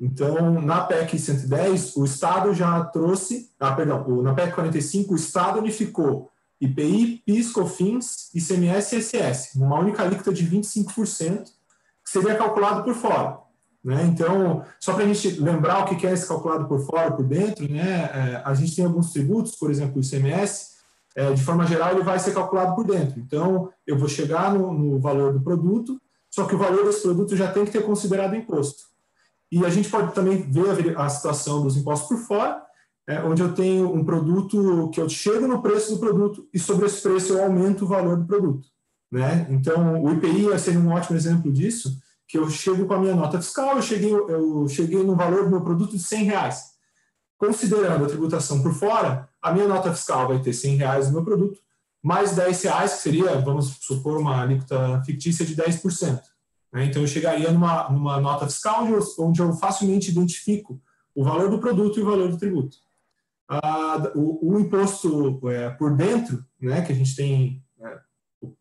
Então, 0.00 0.60
na 0.60 0.82
PEC 0.82 1.18
110, 1.18 1.96
o 1.96 2.04
Estado 2.04 2.54
já 2.54 2.84
trouxe, 2.84 3.50
ah, 3.58 3.72
perdão, 3.72 4.22
na 4.22 4.32
PEC 4.32 4.54
45, 4.54 5.12
o 5.12 5.16
Estado 5.16 5.58
unificou 5.58 6.30
IPI, 6.60 7.22
PIS, 7.26 7.52
COFINS, 7.52 8.30
ICMS 8.34 8.94
e 8.94 8.98
ISS, 8.98 9.54
numa 9.56 9.78
única 9.78 10.02
alíquota 10.02 10.32
de 10.32 10.46
25%, 10.46 11.44
que 12.04 12.10
seria 12.10 12.36
calculado 12.36 12.84
por 12.84 12.94
fora. 12.94 13.38
Né? 13.82 14.04
Então, 14.04 14.64
só 14.80 14.92
para 14.92 15.04
a 15.04 15.06
gente 15.06 15.40
lembrar 15.40 15.80
o 15.80 15.96
que 15.96 16.06
é 16.06 16.12
esse 16.12 16.26
calculado 16.26 16.66
por 16.66 16.80
fora, 16.80 17.12
por 17.12 17.24
dentro, 17.24 17.70
né? 17.70 18.10
É, 18.12 18.42
a 18.44 18.52
gente 18.54 18.74
tem 18.74 18.84
alguns 18.84 19.12
tributos, 19.12 19.54
por 19.54 19.70
exemplo, 19.70 19.96
o 19.96 20.04
ICMS, 20.04 20.78
é, 21.14 21.32
de 21.32 21.42
forma 21.42 21.66
geral, 21.66 21.92
ele 21.92 22.02
vai 22.02 22.18
ser 22.18 22.34
calculado 22.34 22.74
por 22.74 22.84
dentro. 22.84 23.20
Então, 23.20 23.70
eu 23.86 23.96
vou 23.96 24.08
chegar 24.08 24.52
no, 24.52 24.72
no 24.72 24.98
valor 24.98 25.32
do 25.32 25.40
produto, 25.40 26.00
só 26.30 26.44
que 26.44 26.54
o 26.54 26.58
valor 26.58 26.84
desse 26.84 27.02
produto 27.02 27.36
já 27.36 27.50
tem 27.50 27.64
que 27.64 27.70
ter 27.70 27.82
considerado 27.82 28.34
imposto. 28.34 28.82
E 29.50 29.64
a 29.64 29.70
gente 29.70 29.88
pode 29.88 30.14
também 30.14 30.42
ver 30.42 30.98
a, 30.98 31.08
situação 31.08 31.62
dos 31.62 31.76
impostos 31.76 32.08
por 32.08 32.18
fora, 32.18 32.62
é, 33.06 33.22
onde 33.22 33.42
eu 33.42 33.54
tenho 33.54 33.94
um 33.94 34.04
produto 34.04 34.90
que 34.92 35.00
eu 35.00 35.08
chego 35.08 35.46
no 35.46 35.62
preço 35.62 35.94
do 35.94 35.98
produto 35.98 36.46
e 36.52 36.58
sobre 36.58 36.86
esse 36.86 37.00
preço 37.00 37.32
eu 37.32 37.42
aumento 37.42 37.84
o 37.84 37.88
valor 37.88 38.18
do 38.18 38.26
produto. 38.26 38.66
Né? 39.10 39.46
Então, 39.50 40.02
o 40.02 40.12
IPI 40.12 40.58
seria 40.58 40.78
um 40.78 40.92
ótimo 40.92 41.16
exemplo 41.16 41.50
disso, 41.50 41.98
que 42.28 42.36
eu 42.36 42.48
chego 42.50 42.86
com 42.86 42.92
a 42.92 42.98
minha 42.98 43.14
nota 43.14 43.40
fiscal, 43.40 43.76
eu 43.76 43.82
cheguei, 43.82 44.12
eu 44.12 44.68
cheguei 44.68 45.02
no 45.02 45.16
valor 45.16 45.44
do 45.44 45.50
meu 45.50 45.62
produto 45.62 45.92
de 45.92 46.02
100 46.02 46.24
reais. 46.24 46.62
Considerando 47.38 48.04
a 48.04 48.08
tributação 48.08 48.62
por 48.62 48.74
fora, 48.74 49.28
a 49.40 49.52
minha 49.52 49.66
nota 49.66 49.94
fiscal 49.94 50.28
vai 50.28 50.40
ter 50.40 50.52
100 50.52 50.76
reais 50.76 51.06
no 51.06 51.14
meu 51.14 51.24
produto, 51.24 51.58
mais 52.02 52.36
10 52.36 52.62
reais, 52.64 52.94
que 52.94 53.00
seria, 53.00 53.40
vamos 53.40 53.78
supor, 53.80 54.18
uma 54.18 54.42
alíquota 54.42 55.02
fictícia 55.06 55.46
de 55.46 55.56
10%. 55.56 56.20
Né? 56.72 56.86
Então, 56.86 57.02
eu 57.02 57.08
chegaria 57.08 57.50
numa, 57.50 57.88
numa 57.88 58.20
nota 58.20 58.46
fiscal 58.46 58.84
onde 58.84 58.92
eu, 58.92 59.02
onde 59.20 59.40
eu, 59.40 59.52
facilmente 59.54 60.10
identifico 60.10 60.80
o 61.14 61.24
valor 61.24 61.50
do 61.50 61.58
produto 61.58 61.98
e 61.98 62.02
o 62.02 62.06
valor 62.06 62.30
do 62.30 62.38
tributo. 62.38 62.76
Ah, 63.48 64.12
o, 64.14 64.52
o, 64.54 64.60
imposto 64.60 65.40
é, 65.48 65.70
por 65.70 65.96
dentro, 65.96 66.44
né, 66.60 66.82
que 66.82 66.92
a 66.92 66.94
gente 66.94 67.16
tem, 67.16 67.62
é, 67.80 67.98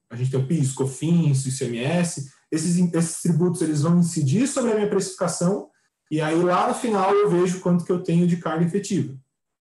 a 0.10 0.16
gente 0.16 0.32
tem 0.32 0.40
o 0.40 0.48
PIS, 0.48 0.74
COFINS, 0.74 1.46
ICMS, 1.46 2.32
esses, 2.50 2.94
esses 2.94 3.22
tributos 3.22 3.62
eles 3.62 3.82
vão 3.82 4.00
incidir 4.00 4.48
sobre 4.48 4.72
a 4.72 4.76
minha 4.76 4.90
precificação 4.90 5.70
e 6.10 6.22
aí 6.22 6.42
lá 6.42 6.70
no 6.70 6.74
final 6.74 7.14
eu 7.14 7.30
vejo 7.30 7.60
quanto 7.60 7.84
que 7.84 7.92
eu 7.92 8.02
tenho 8.02 8.26
de 8.26 8.38
carga 8.38 8.64
efetiva. 8.64 9.14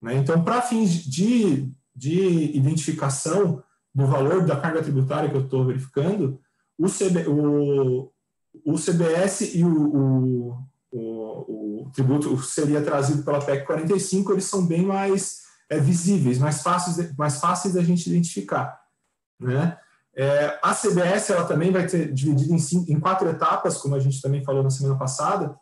Né? 0.01 0.15
Então, 0.15 0.43
para 0.45 0.63
fins 0.63 0.93
de, 1.05 1.69
de 1.95 2.57
identificação 2.57 3.63
do 3.93 4.07
valor 4.07 4.47
da 4.47 4.57
carga 4.57 4.83
tributária 4.83 5.29
que 5.29 5.37
eu 5.37 5.45
estou 5.45 5.67
verificando, 5.67 6.41
o, 6.79 6.87
CB, 6.87 7.27
o, 7.27 8.13
o 8.65 8.75
CBS 8.75 9.55
e 9.55 9.65
o, 9.65 9.69
o, 9.69 10.59
o, 10.91 11.83
o, 11.85 11.91
tributo 11.93 12.37
seria 12.43 12.83
trazido 12.83 13.23
pela 13.23 13.45
PEC 13.45 13.67
45, 13.67 14.33
eles 14.33 14.45
são 14.45 14.67
bem 14.67 14.83
mais 14.83 15.43
é, 15.71 15.79
visíveis, 15.79 16.39
mais 16.39 16.63
fáceis, 16.63 17.15
mais 17.17 17.39
fáceis 17.39 17.75
da 17.75 17.83
gente 17.83 18.09
identificar. 18.09 18.79
Né? 19.41 19.77
É, 20.17 20.59
a 20.63 20.75
CBS 20.75 21.31
ela 21.31 21.45
também 21.45 21.71
vai 21.71 21.89
ser 21.89 22.13
dividida 22.13 22.53
em, 22.53 22.59
cinco, 22.59 22.91
em, 22.91 22.99
quatro 22.99 23.29
etapas, 23.29 23.77
como 23.77 23.95
a 23.95 24.01
gente 24.01 24.21
também 24.21 24.43
falou 24.43 24.63
na 24.63 24.71
semana 24.71 24.99
passada, 24.99 25.55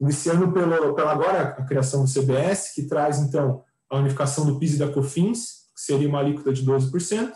iniciando 0.00 0.52
pelo, 0.52 0.94
pela 0.94 1.12
agora 1.12 1.56
a 1.58 1.64
criação 1.64 2.04
do 2.04 2.10
CBS, 2.10 2.72
que 2.74 2.82
traz 2.82 3.18
então 3.18 3.64
a 3.88 3.96
unificação 3.96 4.44
do 4.44 4.58
PIS 4.58 4.74
e 4.74 4.78
da 4.78 4.92
COFINS, 4.92 5.66
que 5.74 5.80
seria 5.80 6.08
uma 6.08 6.20
alíquota 6.20 6.52
de 6.52 6.64
12%. 6.64 7.32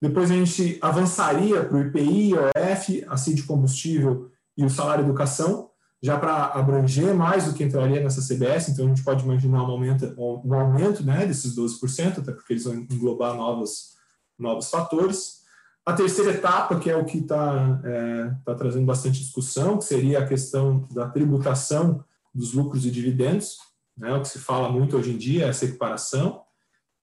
Depois 0.00 0.32
a 0.32 0.34
gente 0.34 0.78
avançaria 0.82 1.62
para 1.64 1.76
o 1.76 1.80
IPI, 1.80 2.32
OF, 2.34 3.04
a 3.08 3.16
CID 3.16 3.44
combustível 3.44 4.31
e 4.56 4.64
o 4.64 4.70
salário 4.70 5.04
educação, 5.04 5.70
já 6.02 6.18
para 6.18 6.46
abranger 6.46 7.14
mais 7.14 7.46
do 7.46 7.54
que 7.54 7.62
entraria 7.62 8.00
nessa 8.00 8.20
CBS, 8.20 8.68
então 8.68 8.86
a 8.86 8.88
gente 8.88 9.04
pode 9.04 9.24
imaginar 9.24 9.62
um 9.62 9.70
aumento, 9.70 10.14
um 10.18 10.52
aumento 10.52 11.04
né, 11.04 11.24
desses 11.26 11.56
12%, 11.56 12.18
até 12.18 12.32
porque 12.32 12.54
eles 12.54 12.64
vão 12.64 12.74
englobar 12.74 13.34
novos, 13.34 13.92
novos 14.38 14.68
fatores. 14.68 15.42
A 15.86 15.92
terceira 15.92 16.32
etapa, 16.32 16.78
que 16.78 16.90
é 16.90 16.96
o 16.96 17.04
que 17.04 17.18
está 17.18 17.80
é, 17.84 18.34
tá 18.44 18.54
trazendo 18.54 18.84
bastante 18.84 19.20
discussão, 19.20 19.78
que 19.78 19.84
seria 19.84 20.18
a 20.20 20.26
questão 20.26 20.88
da 20.92 21.08
tributação 21.08 22.04
dos 22.34 22.52
lucros 22.52 22.84
e 22.84 22.90
dividendos, 22.90 23.58
né, 23.96 24.12
o 24.14 24.22
que 24.22 24.28
se 24.28 24.38
fala 24.38 24.70
muito 24.70 24.96
hoje 24.96 25.12
em 25.12 25.18
dia, 25.18 25.46
essa 25.46 25.64
equiparação. 25.64 26.42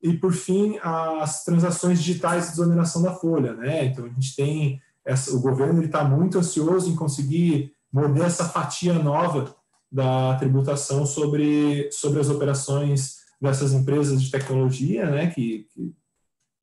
E, 0.02 0.14
por 0.14 0.32
fim, 0.32 0.80
as 0.82 1.44
transações 1.44 2.02
digitais 2.02 2.46
de 2.46 2.52
desoneração 2.52 3.02
da 3.02 3.14
folha. 3.14 3.54
Né? 3.54 3.86
Então, 3.86 4.06
a 4.06 4.10
gente 4.10 4.36
tem, 4.36 4.82
essa, 5.10 5.36
o 5.36 5.42
governo 5.42 5.84
está 5.84 6.04
muito 6.04 6.38
ansioso 6.38 6.90
em 6.90 6.96
conseguir 6.96 7.74
morder 7.92 8.26
essa 8.26 8.46
fatia 8.46 8.94
nova 8.94 9.56
da 9.92 10.36
tributação 10.36 11.04
sobre, 11.04 11.92
sobre 11.92 12.20
as 12.20 12.30
operações 12.30 13.16
dessas 13.42 13.74
empresas 13.74 14.22
de 14.22 14.30
tecnologia, 14.30 15.10
né, 15.10 15.28
que, 15.28 15.68
que, 15.74 15.96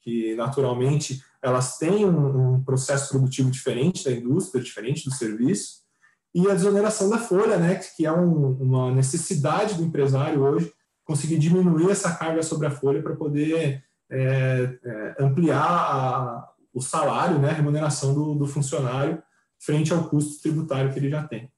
que 0.03 0.35
naturalmente 0.37 1.21
elas 1.43 1.77
têm 1.77 2.05
um, 2.05 2.55
um, 2.55 2.63
processo 2.63 3.09
produtivo 3.09 3.51
diferente 3.51 4.05
da 4.05 4.13
indústria, 4.13 4.63
diferente 4.63 5.05
do 5.05 5.15
serviço, 5.15 5.85
e 6.33 6.49
a 6.49 6.55
desoneração 6.55 7.11
da 7.11 7.19
folha, 7.19 7.57
né, 7.57 7.81
que 7.97 8.07
é 8.07 8.13
um, 8.13 8.53
uma 8.61 8.95
necessidade 8.95 9.75
do 9.75 9.83
empresário 9.83 10.41
hoje 10.41 10.73
conseguir 11.05 11.39
diminuir 11.39 11.91
essa 11.91 12.15
carga 12.15 12.43
sobre 12.45 12.69
a 12.69 12.71
folha 12.71 13.03
para 13.03 13.17
poder 13.17 13.83
é, 14.09 14.79
é, 14.85 15.17
ampliar 15.19 15.65
a, 15.65 16.49
o 16.77 16.83
salário, 16.83 17.39
né, 17.39 17.49
a 17.49 17.55
remuneração 17.55 18.13
do, 18.13 18.35
do, 18.35 18.47
funcionário 18.47 19.23
frente 19.59 19.95
ao 19.95 20.11
custo 20.11 20.43
tributário 20.43 20.93
que 20.93 20.99
ele 20.99 21.09
já 21.09 21.27
tem. 21.27 21.51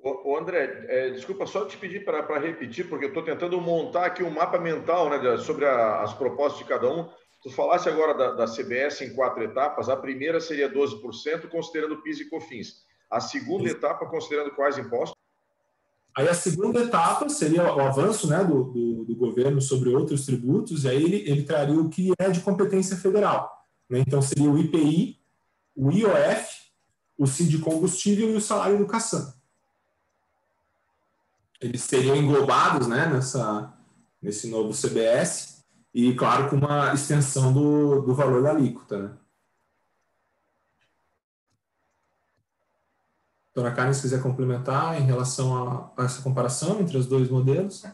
O, 0.00 0.38
André, 0.38 0.86
é, 0.88 1.10
desculpa 1.10 1.44
só 1.44 1.66
te 1.66 1.76
pedir 1.76 2.02
para 2.02 2.38
repetir, 2.38 2.88
porque 2.88 3.04
eu 3.04 3.08
estou 3.08 3.22
tentando 3.22 3.60
montar 3.60 4.06
aqui 4.06 4.22
um 4.22 4.30
mapa 4.30 4.58
mental 4.58 5.10
né, 5.10 5.36
sobre 5.36 5.66
a, 5.66 6.00
as 6.00 6.14
propostas 6.14 6.60
de 6.60 6.64
cada 6.64 6.90
um. 6.90 7.06
Tu 7.42 7.50
falasse 7.50 7.90
agora 7.90 8.14
da, 8.14 8.32
da, 8.32 8.46
CBS 8.46 9.02
em 9.02 9.14
quatro 9.14 9.42
etapas. 9.42 9.90
A 9.90 9.96
primeira 9.96 10.40
seria 10.40 10.72
12%, 10.72 11.48
considerando 11.50 12.00
PIS 12.00 12.20
e 12.20 12.30
COFINS. 12.30 12.84
A 13.10 13.20
segunda 13.20 13.66
Isso. 13.66 13.76
etapa, 13.76 14.06
considerando 14.06 14.52
quais 14.52 14.78
impostos? 14.78 15.14
Aí 16.16 16.26
a 16.26 16.34
segunda 16.34 16.80
etapa 16.80 17.28
seria 17.28 17.64
o 17.64 17.80
avanço 17.80 18.28
né, 18.28 18.42
do, 18.42 18.64
do, 18.64 19.04
do, 19.04 19.14
governo 19.14 19.60
sobre 19.60 19.90
outros 19.90 20.24
tributos, 20.24 20.84
e 20.84 20.88
aí 20.88 21.02
ele, 21.02 21.30
ele 21.30 21.42
traria 21.42 21.78
o 21.78 21.90
que 21.90 22.12
é 22.18 22.30
de 22.30 22.40
competência 22.40 22.96
federal. 22.96 23.57
Né? 23.88 24.00
Então 24.00 24.20
seria 24.20 24.50
o 24.50 24.58
IPI, 24.58 25.18
o 25.74 25.90
IOF, 25.90 26.72
o 27.16 27.26
CID 27.26 27.58
combustível 27.58 28.30
e 28.30 28.36
o 28.36 28.40
salário 28.40 28.76
educação. 28.76 29.32
Eles 31.60 31.82
seriam 31.82 32.14
englobados 32.14 32.86
né, 32.86 33.06
nessa, 33.06 33.72
nesse 34.22 34.48
novo 34.48 34.72
CBS 34.72 35.64
e, 35.92 36.14
claro, 36.14 36.48
com 36.48 36.56
uma 36.56 36.92
extensão 36.94 37.52
do, 37.52 38.02
do 38.02 38.14
valor 38.14 38.42
da 38.42 38.50
alíquota. 38.50 38.98
Né? 38.98 39.16
Dona 43.52 43.72
Karen, 43.72 43.92
se 43.92 44.02
quiser 44.02 44.22
complementar 44.22 45.00
em 45.00 45.04
relação 45.04 45.56
a, 45.56 45.92
a 45.96 46.04
essa 46.04 46.22
comparação 46.22 46.80
entre 46.80 46.96
os 46.96 47.06
dois 47.06 47.28
modelos 47.28 47.84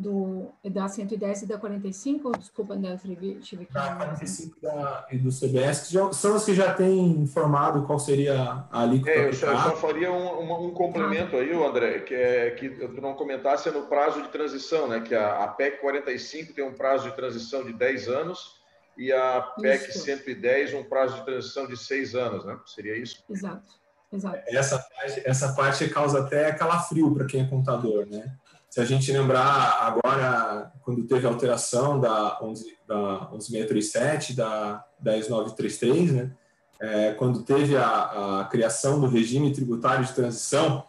do, 0.00 0.50
da 0.64 0.88
110 0.88 1.42
e 1.42 1.46
da 1.46 1.58
45, 1.58 2.32
desculpa, 2.38 2.74
André, 2.74 2.96
tive 2.96 3.66
que... 3.66 3.72
Da 3.72 3.94
45 3.94 4.60
da, 4.60 5.06
e 5.12 5.18
do 5.18 5.30
CBS, 5.30 5.88
que 5.88 5.94
já, 5.94 6.12
são 6.12 6.36
os 6.36 6.44
que 6.44 6.54
já 6.54 6.72
têm 6.72 7.10
informado 7.10 7.86
qual 7.86 7.98
seria 7.98 8.66
a 8.70 8.82
alíquota 8.82 9.10
é, 9.10 9.28
eu 9.28 9.32
só, 9.34 9.46
eu 9.46 9.58
só 9.58 9.76
faria 9.76 10.10
um, 10.10 10.68
um, 10.68 10.70
complemento 10.70 11.36
aí, 11.36 11.52
André, 11.52 12.00
que 12.00 12.14
é 12.14 12.50
que 12.52 12.70
tu 12.70 13.00
não 13.00 13.14
comentasse 13.14 13.68
é 13.68 13.72
no 13.72 13.82
prazo 13.82 14.22
de 14.22 14.28
transição, 14.28 14.88
né, 14.88 15.00
que 15.00 15.14
a, 15.14 15.44
a 15.44 15.48
PEC 15.48 15.80
45 15.80 16.54
tem 16.54 16.64
um 16.64 16.72
prazo 16.72 17.10
de 17.10 17.14
transição 17.14 17.62
de 17.62 17.74
10 17.74 18.08
anos 18.08 18.58
e 18.96 19.12
a 19.12 19.42
PEC 19.60 19.90
isso. 19.90 19.98
110 20.00 20.74
um 20.74 20.84
prazo 20.84 21.16
de 21.16 21.24
transição 21.24 21.66
de 21.66 21.76
6 21.76 22.14
anos, 22.14 22.44
né? 22.44 22.58
Seria 22.66 22.96
isso? 22.96 23.22
Exato. 23.28 23.80
Exato. 24.12 24.42
Essa 24.48 24.78
parte, 24.78 25.22
essa 25.24 25.52
parte 25.52 25.88
causa 25.88 26.20
até 26.20 26.52
calafrio 26.52 27.14
para 27.14 27.26
quem 27.26 27.42
é 27.42 27.46
contador, 27.46 28.06
né? 28.06 28.34
Se 28.70 28.80
a 28.80 28.84
gente 28.84 29.10
lembrar 29.10 29.80
agora, 29.82 30.72
quando 30.82 31.02
teve 31.02 31.26
a 31.26 31.28
alteração 31.28 31.98
da, 31.98 32.38
11, 32.40 32.78
da 32.86 33.28
11637, 33.32 34.32
da 34.34 34.84
10933, 35.00 36.12
né? 36.12 36.30
É, 36.78 37.12
quando 37.12 37.42
teve 37.42 37.76
a, 37.76 38.40
a, 38.40 38.44
criação 38.44 39.00
do 39.00 39.08
regime 39.08 39.52
tributário 39.52 40.04
de 40.04 40.14
transição, 40.14 40.82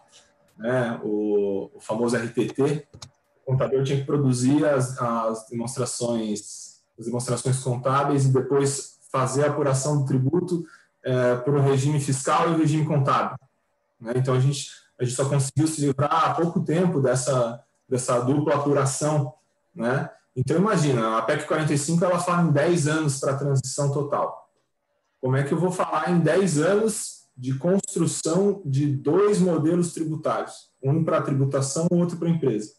né, 0.58 0.98
o, 1.04 1.70
o, 1.74 1.80
famoso 1.82 2.16
RTT, 2.16 2.88
o 3.44 3.52
contador 3.52 3.84
tinha 3.84 4.00
que 4.00 4.06
produzir 4.06 4.64
as, 4.64 4.98
as, 5.02 5.50
demonstrações, 5.50 6.82
as 6.98 7.06
demonstrações 7.08 7.60
contábeis 7.60 8.26
e 8.26 8.32
depois 8.32 9.00
fazer 9.12 9.44
a 9.44 9.50
apuração 9.50 9.98
do 10.00 10.06
tributo 10.06 10.64
é, 11.04 11.36
para 11.36 11.54
o 11.54 11.62
regime 11.62 12.00
fiscal 12.00 12.50
e 12.50 12.54
o 12.54 12.58
regime 12.58 12.86
contábil. 12.86 13.36
Né? 14.00 14.14
Então 14.16 14.34
a 14.34 14.40
gente, 14.40 14.70
a 14.98 15.04
gente 15.04 15.16
só 15.16 15.28
conseguiu 15.28 15.68
se 15.68 15.82
livrar 15.82 16.26
há 16.26 16.34
pouco 16.36 16.62
tempo 16.62 17.02
dessa 17.02 17.62
dessa 17.92 18.18
dupla 18.22 18.56
apuração, 18.56 19.34
né? 19.76 20.10
Então 20.34 20.56
imagina, 20.56 21.18
a 21.18 21.22
PEC 21.24 21.46
45 21.46 22.06
ela 22.06 22.18
fala 22.18 22.44
em 22.44 22.52
10 22.54 22.88
anos 22.88 23.20
para 23.20 23.34
a 23.34 23.38
transição 23.38 23.92
total. 23.92 24.50
Como 25.20 25.36
é 25.36 25.44
que 25.44 25.54
eu 25.54 25.60
vou 25.60 25.72
falar 25.72 26.10
em 26.10 26.20
10 26.20 26.60
anos 26.60 27.26
de 27.36 27.54
construção 27.56 28.62
de 28.64 28.88
dois 28.88 29.40
modelos 29.40 29.94
tributários, 29.94 30.72
um 30.82 31.04
para 31.04 31.22
tributação, 31.22 31.88
o 31.92 31.98
outro 31.98 32.16
para 32.16 32.30
empresa? 32.30 32.72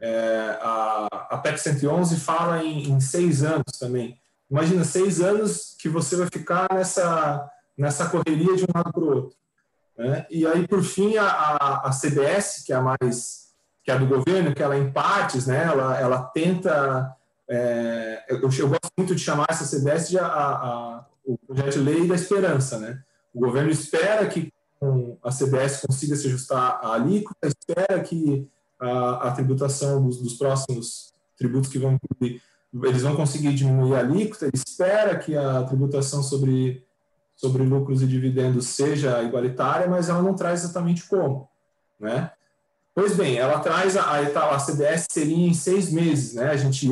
É, 0.00 0.58
a, 0.62 1.08
a 1.30 1.38
PEC 1.38 1.58
111 1.58 2.16
fala 2.16 2.64
em, 2.64 2.90
em 2.90 3.00
seis 3.00 3.42
anos 3.42 3.78
também. 3.78 4.18
Imagina 4.50 4.82
seis 4.82 5.20
anos 5.20 5.76
que 5.78 5.90
você 5.90 6.16
vai 6.16 6.28
ficar 6.32 6.66
nessa 6.72 7.50
nessa 7.76 8.08
correria 8.08 8.56
de 8.56 8.64
um 8.64 8.72
lado 8.74 8.92
para 8.92 9.02
o 9.02 9.14
outro. 9.14 9.36
Né? 9.96 10.26
E 10.30 10.46
aí, 10.46 10.66
por 10.66 10.82
fim, 10.82 11.16
a, 11.16 11.26
a, 11.26 11.88
a 11.88 11.90
CBS, 11.90 12.62
que 12.64 12.72
é 12.72 12.76
a 12.76 12.80
mais 12.80 13.51
que 13.84 13.90
é 13.90 13.98
do 13.98 14.06
governo, 14.06 14.54
que 14.54 14.62
ela 14.62 14.78
em 14.78 14.90
partes, 14.90 15.46
né, 15.46 15.64
ela, 15.64 15.98
ela 15.98 16.22
tenta, 16.22 17.14
é, 17.48 18.24
eu, 18.28 18.36
eu, 18.36 18.68
gosto 18.68 18.92
muito 18.96 19.14
de 19.14 19.20
chamar 19.20 19.46
essa 19.48 19.64
CBS 19.64 20.08
de 20.08 20.18
a, 20.18 20.26
a, 20.26 21.04
o 21.24 21.36
projeto 21.38 21.72
de 21.72 21.78
lei 21.78 22.06
da 22.06 22.14
esperança, 22.14 22.78
né? 22.78 23.02
O 23.34 23.40
governo 23.40 23.70
espera 23.70 24.26
que 24.26 24.52
a 25.22 25.30
CBS 25.30 25.80
consiga 25.86 26.16
se 26.16 26.26
ajustar 26.26 26.80
à 26.82 26.94
alíquota, 26.94 27.46
espera 27.46 28.00
que 28.00 28.48
a, 28.80 29.28
a 29.28 29.32
tributação 29.32 30.04
dos, 30.04 30.18
dos, 30.18 30.34
próximos 30.34 31.12
tributos 31.38 31.70
que 31.70 31.78
vão 31.78 31.98
eles 32.82 33.02
vão 33.02 33.14
conseguir 33.14 33.54
diminuir 33.54 33.94
a 33.94 34.00
alíquota, 34.00 34.46
ele 34.46 34.56
espera 34.56 35.18
que 35.18 35.36
a 35.36 35.62
tributação 35.64 36.22
sobre, 36.22 36.84
sobre 37.36 37.62
lucros 37.62 38.02
e 38.02 38.06
dividendos 38.06 38.66
seja 38.68 39.22
igualitária, 39.22 39.86
mas 39.86 40.08
ela 40.08 40.22
não 40.22 40.34
traz 40.34 40.64
exatamente 40.64 41.06
como, 41.06 41.48
né? 42.00 42.32
Pois 42.94 43.16
bem, 43.16 43.38
ela 43.38 43.58
traz 43.60 43.96
a, 43.96 44.02
a, 44.02 44.54
a 44.54 44.58
CDS 44.58 45.06
seria 45.10 45.46
em 45.46 45.54
seis 45.54 45.90
meses, 45.90 46.34
né? 46.34 46.50
A 46.50 46.56
gente 46.56 46.88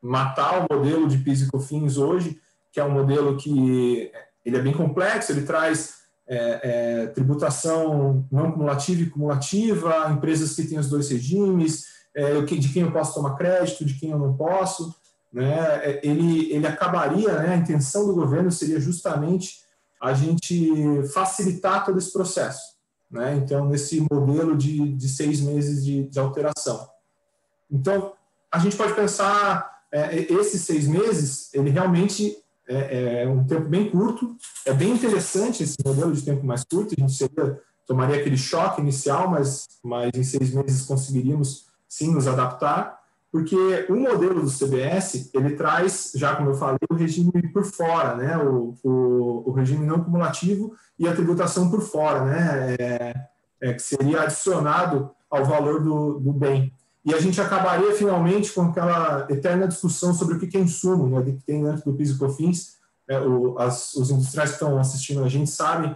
matar 0.00 0.60
o 0.60 0.74
modelo 0.74 1.06
de 1.06 1.18
PIS 1.18 1.42
e 1.42 1.50
COFINS 1.50 1.98
hoje, 1.98 2.40
que 2.72 2.80
é 2.80 2.84
um 2.84 2.90
modelo 2.90 3.36
que 3.36 4.10
ele 4.44 4.56
é 4.56 4.60
bem 4.60 4.72
complexo, 4.72 5.32
ele 5.32 5.42
traz 5.42 5.96
é, 6.26 6.60
é, 7.02 7.06
tributação 7.08 8.26
não 8.32 8.52
cumulativa 8.52 9.02
e 9.02 9.10
cumulativa, 9.10 10.10
empresas 10.10 10.54
que 10.54 10.66
têm 10.66 10.78
os 10.78 10.88
dois 10.88 11.10
regimes, 11.10 11.84
é, 12.14 12.40
de 12.40 12.68
quem 12.70 12.82
eu 12.82 12.92
posso 12.92 13.14
tomar 13.14 13.36
crédito, 13.36 13.84
de 13.84 13.94
quem 13.94 14.10
eu 14.10 14.18
não 14.18 14.34
posso, 14.34 14.94
né? 15.30 15.58
É, 15.84 16.00
ele, 16.02 16.54
ele 16.54 16.66
acabaria, 16.66 17.38
né? 17.40 17.52
A 17.52 17.58
intenção 17.58 18.06
do 18.06 18.14
governo 18.14 18.50
seria 18.50 18.80
justamente 18.80 19.62
a 20.00 20.14
gente 20.14 21.02
facilitar 21.12 21.84
todo 21.84 21.98
esse 21.98 22.12
processo 22.12 22.73
né? 23.14 23.36
Então, 23.36 23.68
nesse 23.68 24.04
modelo 24.10 24.56
de, 24.56 24.92
de 24.92 25.08
seis 25.08 25.40
meses 25.40 25.84
de, 25.84 26.08
de 26.08 26.18
alteração. 26.18 26.88
Então, 27.70 28.12
a 28.50 28.58
gente 28.58 28.76
pode 28.76 28.92
pensar, 28.92 29.82
é, 29.92 30.20
esses 30.32 30.62
seis 30.62 30.88
meses, 30.88 31.54
ele 31.54 31.70
realmente 31.70 32.36
é, 32.68 33.22
é, 33.22 33.28
um 33.28 33.44
tempo 33.44 33.68
bem 33.68 33.88
curto, 33.88 34.36
é 34.66 34.72
bem 34.72 34.90
interessante 34.90 35.62
esse 35.62 35.76
modelo 35.84 36.12
de 36.12 36.22
tempo 36.22 36.44
mais 36.44 36.64
curto, 36.64 36.94
a 36.98 37.00
gente 37.00 37.12
seria, 37.12 37.60
tomaria 37.86 38.16
aquele 38.16 38.36
choque 38.36 38.80
inicial, 38.80 39.30
mas, 39.30 39.68
mas 39.82 40.10
em 40.14 40.24
seis 40.24 40.50
meses 40.52 40.84
conseguiríamos 40.84 41.66
sim 41.88 42.12
nos 42.12 42.26
adaptar, 42.26 42.98
porque 43.34 43.56
o 43.88 43.96
modelo 43.96 44.42
do 44.42 44.48
CBS, 44.48 45.28
ele 45.34 45.56
traz, 45.56 46.12
já 46.14 46.36
como 46.36 46.50
eu 46.50 46.54
falei, 46.54 46.78
o 46.88 46.94
regime 46.94 47.32
por 47.52 47.64
fora, 47.64 48.14
né? 48.14 48.38
o, 48.38 48.76
o, 48.84 49.50
o 49.50 49.50
regime 49.50 49.84
não 49.84 50.04
cumulativo 50.04 50.72
e 50.96 51.08
a 51.08 51.12
tributação 51.12 51.68
por 51.68 51.80
fora, 51.80 52.24
né? 52.24 52.76
É, 52.78 53.14
é, 53.60 53.72
que 53.72 53.82
seria 53.82 54.22
adicionado 54.22 55.10
ao 55.28 55.44
valor 55.44 55.82
do, 55.82 56.20
do 56.20 56.32
bem. 56.32 56.72
E 57.04 57.12
a 57.12 57.20
gente 57.20 57.40
acabaria 57.40 57.92
finalmente 57.92 58.52
com 58.52 58.62
aquela 58.62 59.26
eterna 59.28 59.66
discussão 59.66 60.14
sobre 60.14 60.36
o 60.36 60.38
que 60.38 60.56
é 60.56 60.60
insumo, 60.60 61.08
né, 61.08 61.32
que 61.32 61.44
tem 61.44 61.60
dentro 61.60 61.90
do 61.90 61.96
PIS 61.96 62.10
e 62.10 62.18
COFINS. 62.18 62.76
É, 63.08 63.18
o, 63.18 63.58
as, 63.58 63.94
os 63.94 64.12
industriais 64.12 64.50
que 64.50 64.56
estão 64.62 64.78
assistindo 64.78 65.24
a 65.24 65.28
gente 65.28 65.50
sabem 65.50 65.92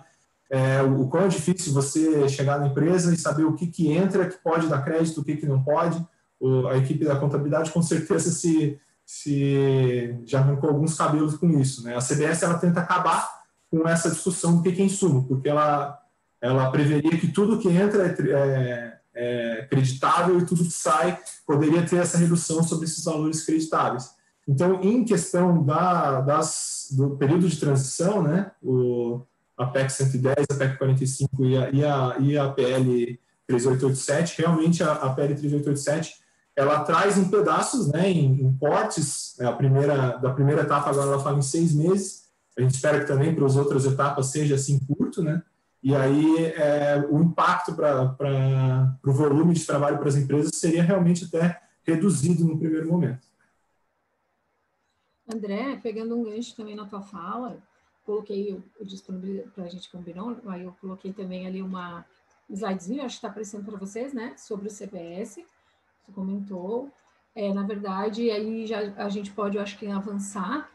é, 0.50 0.82
o, 0.82 1.02
o 1.02 1.08
quão 1.08 1.26
é 1.26 1.28
difícil 1.28 1.72
você 1.72 2.28
chegar 2.28 2.58
na 2.58 2.66
empresa 2.66 3.14
e 3.14 3.16
saber 3.16 3.44
o 3.44 3.54
que, 3.54 3.68
que 3.68 3.92
entra, 3.92 4.26
que 4.26 4.38
pode 4.38 4.66
dar 4.66 4.82
crédito, 4.82 5.20
o 5.20 5.24
que, 5.24 5.36
que 5.36 5.46
não 5.46 5.62
pode. 5.62 6.04
O, 6.40 6.68
a 6.68 6.76
equipe 6.76 7.04
da 7.04 7.16
contabilidade 7.16 7.70
com 7.70 7.82
certeza 7.82 8.30
se, 8.30 8.78
se 9.04 10.16
já 10.24 10.40
arrancou 10.40 10.70
alguns 10.70 10.94
cabelos 10.94 11.36
com 11.36 11.50
isso. 11.58 11.82
Né? 11.84 11.96
A 11.96 12.00
CBS 12.00 12.42
ela 12.42 12.58
tenta 12.58 12.80
acabar 12.80 13.28
com 13.70 13.86
essa 13.88 14.10
discussão 14.10 14.56
do 14.56 14.62
que 14.62 14.80
é 14.80 14.84
insumo, 14.84 15.24
porque 15.26 15.48
ela, 15.48 15.98
ela 16.40 16.70
preveria 16.70 17.18
que 17.18 17.28
tudo 17.28 17.58
que 17.58 17.68
entra 17.68 18.06
é, 18.06 18.14
é 18.32 18.98
é, 19.18 19.66
creditável 19.68 20.38
e 20.38 20.46
tudo 20.46 20.64
que 20.64 20.70
sai 20.70 21.18
poderia 21.44 21.84
ter 21.84 21.96
essa 21.96 22.16
redução 22.16 22.62
sobre 22.62 22.84
esses 22.84 23.04
valores 23.04 23.44
creditáveis. 23.44 24.10
Então, 24.46 24.80
em 24.82 25.04
questão 25.04 25.62
da, 25.64 26.20
das, 26.20 26.88
do 26.92 27.10
período 27.16 27.48
de 27.48 27.56
transição, 27.58 28.22
né, 28.22 28.52
o, 28.62 29.20
a 29.56 29.66
PEC 29.66 29.90
110, 29.90 30.36
a 30.50 30.54
PEC 30.54 30.78
45 30.78 31.44
e 31.44 31.56
a, 31.56 31.70
e 31.70 31.84
a, 31.84 32.16
e 32.20 32.38
a 32.38 32.48
PL 32.48 33.20
3887, 33.46 34.38
realmente 34.38 34.82
a, 34.82 34.92
a 34.92 35.10
PL 35.10 35.34
3887 35.34 36.16
ela 36.58 36.82
traz 36.82 37.16
em 37.16 37.30
pedaços, 37.30 37.86
né, 37.86 38.10
em, 38.10 38.42
em 38.42 38.58
cortes, 38.58 39.36
né, 39.38 39.46
a 39.46 39.52
primeira, 39.52 40.16
da 40.16 40.34
primeira 40.34 40.62
etapa 40.62 40.90
agora 40.90 41.12
ela 41.12 41.22
fala 41.22 41.38
em 41.38 41.42
seis 41.42 41.72
meses, 41.72 42.28
a 42.58 42.60
gente 42.60 42.74
espera 42.74 42.98
que 42.98 43.06
também 43.06 43.32
para 43.32 43.46
as 43.46 43.54
outras 43.54 43.84
etapas 43.84 44.26
seja 44.26 44.56
assim 44.56 44.76
curto, 44.80 45.22
né, 45.22 45.40
e 45.80 45.94
aí 45.94 46.46
é, 46.46 47.06
o 47.08 47.22
impacto 47.22 47.76
para 47.76 48.98
o 49.06 49.12
volume 49.12 49.54
de 49.54 49.64
trabalho 49.64 49.98
para 49.98 50.08
as 50.08 50.16
empresas 50.16 50.50
seria 50.56 50.82
realmente 50.82 51.26
até 51.26 51.62
reduzido 51.84 52.44
no 52.44 52.58
primeiro 52.58 52.88
momento. 52.88 53.24
André, 55.32 55.78
pegando 55.80 56.18
um 56.18 56.24
gancho 56.24 56.56
também 56.56 56.74
na 56.74 56.86
tua 56.86 57.02
fala, 57.02 57.62
coloquei 58.04 58.52
o, 58.52 58.64
o 58.80 59.50
para 59.54 59.64
a 59.64 59.68
gente 59.68 59.88
combinou, 59.92 60.36
aí 60.46 60.64
eu 60.64 60.74
coloquei 60.80 61.12
também 61.12 61.46
ali 61.46 61.62
uma 61.62 62.04
slidezinho, 62.50 63.04
acho 63.04 63.14
que 63.14 63.18
está 63.18 63.28
aparecendo 63.28 63.64
para 63.64 63.78
vocês, 63.78 64.12
né, 64.12 64.34
sobre 64.36 64.66
o 64.66 64.70
CPS, 64.70 65.40
você 66.08 66.12
comentou. 66.12 66.90
É, 67.34 67.52
na 67.52 67.62
verdade, 67.62 68.30
aí 68.30 68.66
já 68.66 68.80
a 68.96 69.08
gente 69.08 69.30
pode, 69.30 69.56
eu 69.56 69.62
acho 69.62 69.78
que 69.78 69.86
avançar, 69.86 70.68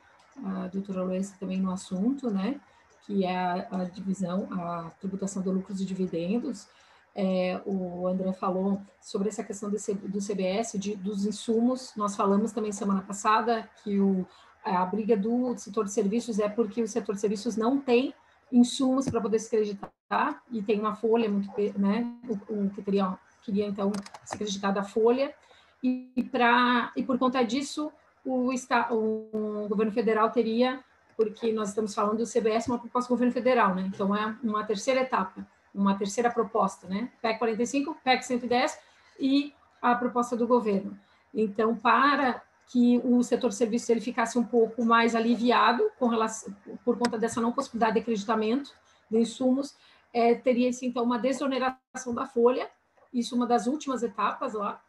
a 0.43 0.67
doutora 0.67 1.03
Luísa 1.03 1.35
também 1.39 1.59
no 1.59 1.71
assunto, 1.71 2.29
né, 2.29 2.59
que 3.05 3.25
é 3.25 3.35
a, 3.35 3.67
a 3.71 3.83
divisão, 3.83 4.47
a 4.51 4.91
tributação 4.99 5.41
de 5.41 5.49
lucros 5.49 5.81
e 5.81 5.85
dividendos. 5.85 6.67
É, 7.15 7.61
o 7.65 8.07
André 8.07 8.33
falou 8.33 8.81
sobre 8.99 9.29
essa 9.29 9.43
questão 9.43 9.69
desse, 9.69 9.93
do 9.93 10.19
CBS, 10.19 10.79
de, 10.79 10.95
dos 10.95 11.25
insumos. 11.25 11.93
Nós 11.95 12.15
falamos 12.15 12.51
também 12.51 12.71
semana 12.71 13.01
passada 13.01 13.69
que 13.83 13.99
o, 13.99 14.25
a 14.63 14.85
briga 14.85 15.15
do 15.15 15.55
setor 15.57 15.85
de 15.85 15.91
serviços 15.91 16.39
é 16.39 16.49
porque 16.49 16.81
o 16.81 16.87
setor 16.87 17.13
de 17.13 17.21
serviços 17.21 17.55
não 17.55 17.79
tem 17.79 18.15
insumos 18.51 19.07
para 19.09 19.21
poder 19.21 19.39
se 19.39 19.49
creditar 19.49 20.41
e 20.49 20.61
tem 20.61 20.79
uma 20.79 20.95
folha 20.95 21.29
muito, 21.29 21.51
né, 21.77 22.11
o, 22.27 22.65
o 22.65 22.69
que 22.69 22.81
teria, 22.81 23.17
queria 23.43 23.65
então 23.65 23.91
se 24.25 24.37
creditar 24.37 24.73
da 24.73 24.83
folha 24.83 25.33
e, 25.81 26.09
pra, 26.31 26.91
e 26.95 27.03
por 27.03 27.17
conta 27.17 27.43
disso 27.43 27.91
o, 28.25 28.49
o, 28.91 29.63
o 29.65 29.67
governo 29.67 29.91
federal 29.91 30.29
teria 30.29 30.83
porque 31.15 31.51
nós 31.51 31.69
estamos 31.69 31.93
falando 31.93 32.17
do 32.17 32.27
CBS, 32.27 32.67
uma 32.67 32.79
proposta 32.79 33.07
do 33.07 33.15
governo 33.15 33.33
federal, 33.33 33.75
né? 33.75 33.89
Então, 33.93 34.15
é 34.15 34.35
uma 34.43 34.63
terceira 34.63 35.01
etapa, 35.01 35.45
uma 35.73 35.95
terceira 35.95 36.29
proposta, 36.29 36.87
né? 36.87 37.09
PEC 37.21 37.39
45, 37.39 37.97
PEC 38.03 38.25
110 38.25 38.79
e 39.19 39.53
a 39.81 39.95
proposta 39.95 40.35
do 40.35 40.47
governo. 40.47 40.97
Então, 41.33 41.75
para 41.75 42.41
que 42.67 42.99
o 43.03 43.21
setor 43.23 43.49
de 43.49 43.55
serviços 43.55 43.89
ele 43.89 44.01
ficasse 44.01 44.37
um 44.39 44.43
pouco 44.43 44.83
mais 44.83 45.15
aliviado 45.15 45.91
com 45.99 46.07
relação, 46.07 46.55
por 46.83 46.97
conta 46.97 47.17
dessa 47.17 47.39
não 47.39 47.51
possibilidade 47.51 47.93
de 47.93 47.99
acreditamento 47.99 48.71
de 49.09 49.19
insumos, 49.19 49.75
é, 50.11 50.33
teria-se, 50.33 50.85
então, 50.85 51.03
uma 51.03 51.19
desoneração 51.19 52.13
da 52.13 52.25
folha, 52.25 52.69
isso 53.13 53.35
uma 53.35 53.45
das 53.45 53.67
últimas 53.67 54.03
etapas 54.03 54.53
lá, 54.53 54.81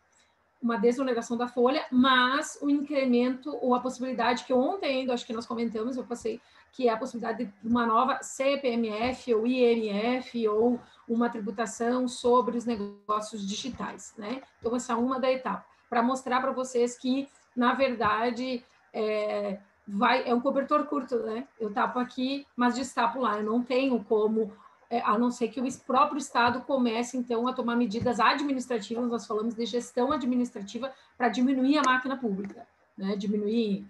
uma 0.62 0.78
desoneração 0.78 1.36
da 1.36 1.46
folha, 1.46 1.84
mas 1.90 2.58
o 2.62 2.70
incremento 2.70 3.54
ou 3.60 3.74
a 3.74 3.80
possibilidade 3.80 4.44
que 4.44 4.52
ontem 4.52 5.00
ainda 5.00 5.12
acho 5.12 5.26
que 5.26 5.32
nós 5.32 5.46
comentamos, 5.46 5.96
eu 5.96 6.04
passei, 6.04 6.40
que 6.72 6.88
é 6.88 6.92
a 6.92 6.96
possibilidade 6.96 7.44
de 7.44 7.68
uma 7.68 7.86
nova 7.86 8.18
CPMF 8.22 9.34
ou 9.34 9.46
IMF 9.46 10.48
ou 10.48 10.80
uma 11.06 11.28
tributação 11.28 12.08
sobre 12.08 12.56
os 12.56 12.64
negócios 12.64 13.46
digitais, 13.46 14.14
né? 14.16 14.42
Então 14.58 14.74
essa 14.74 14.94
é 14.94 14.96
uma 14.96 15.20
da 15.20 15.30
etapa 15.30 15.66
para 15.88 16.02
mostrar 16.02 16.40
para 16.40 16.50
vocês 16.50 16.98
que 16.98 17.28
na 17.54 17.74
verdade 17.74 18.64
é, 18.92 19.58
vai 19.86 20.28
é 20.28 20.34
um 20.34 20.40
cobertor 20.40 20.86
curto, 20.86 21.18
né? 21.18 21.46
Eu 21.60 21.72
tapo 21.72 21.98
aqui, 21.98 22.46
mas 22.56 22.74
destapo 22.74 23.20
lá. 23.20 23.36
Eu 23.36 23.44
não 23.44 23.62
tenho 23.62 24.02
como 24.04 24.42
é, 24.42 24.52
a 24.90 25.18
não 25.18 25.30
ser 25.30 25.48
que 25.48 25.60
o 25.60 25.78
próprio 25.80 26.18
Estado 26.18 26.60
comece, 26.62 27.16
então, 27.16 27.46
a 27.48 27.52
tomar 27.52 27.76
medidas 27.76 28.20
administrativas, 28.20 29.08
nós 29.08 29.26
falamos 29.26 29.54
de 29.54 29.66
gestão 29.66 30.12
administrativa, 30.12 30.92
para 31.16 31.28
diminuir 31.28 31.78
a 31.78 31.82
máquina 31.82 32.16
pública, 32.16 32.66
né? 32.96 33.16
diminuir, 33.16 33.86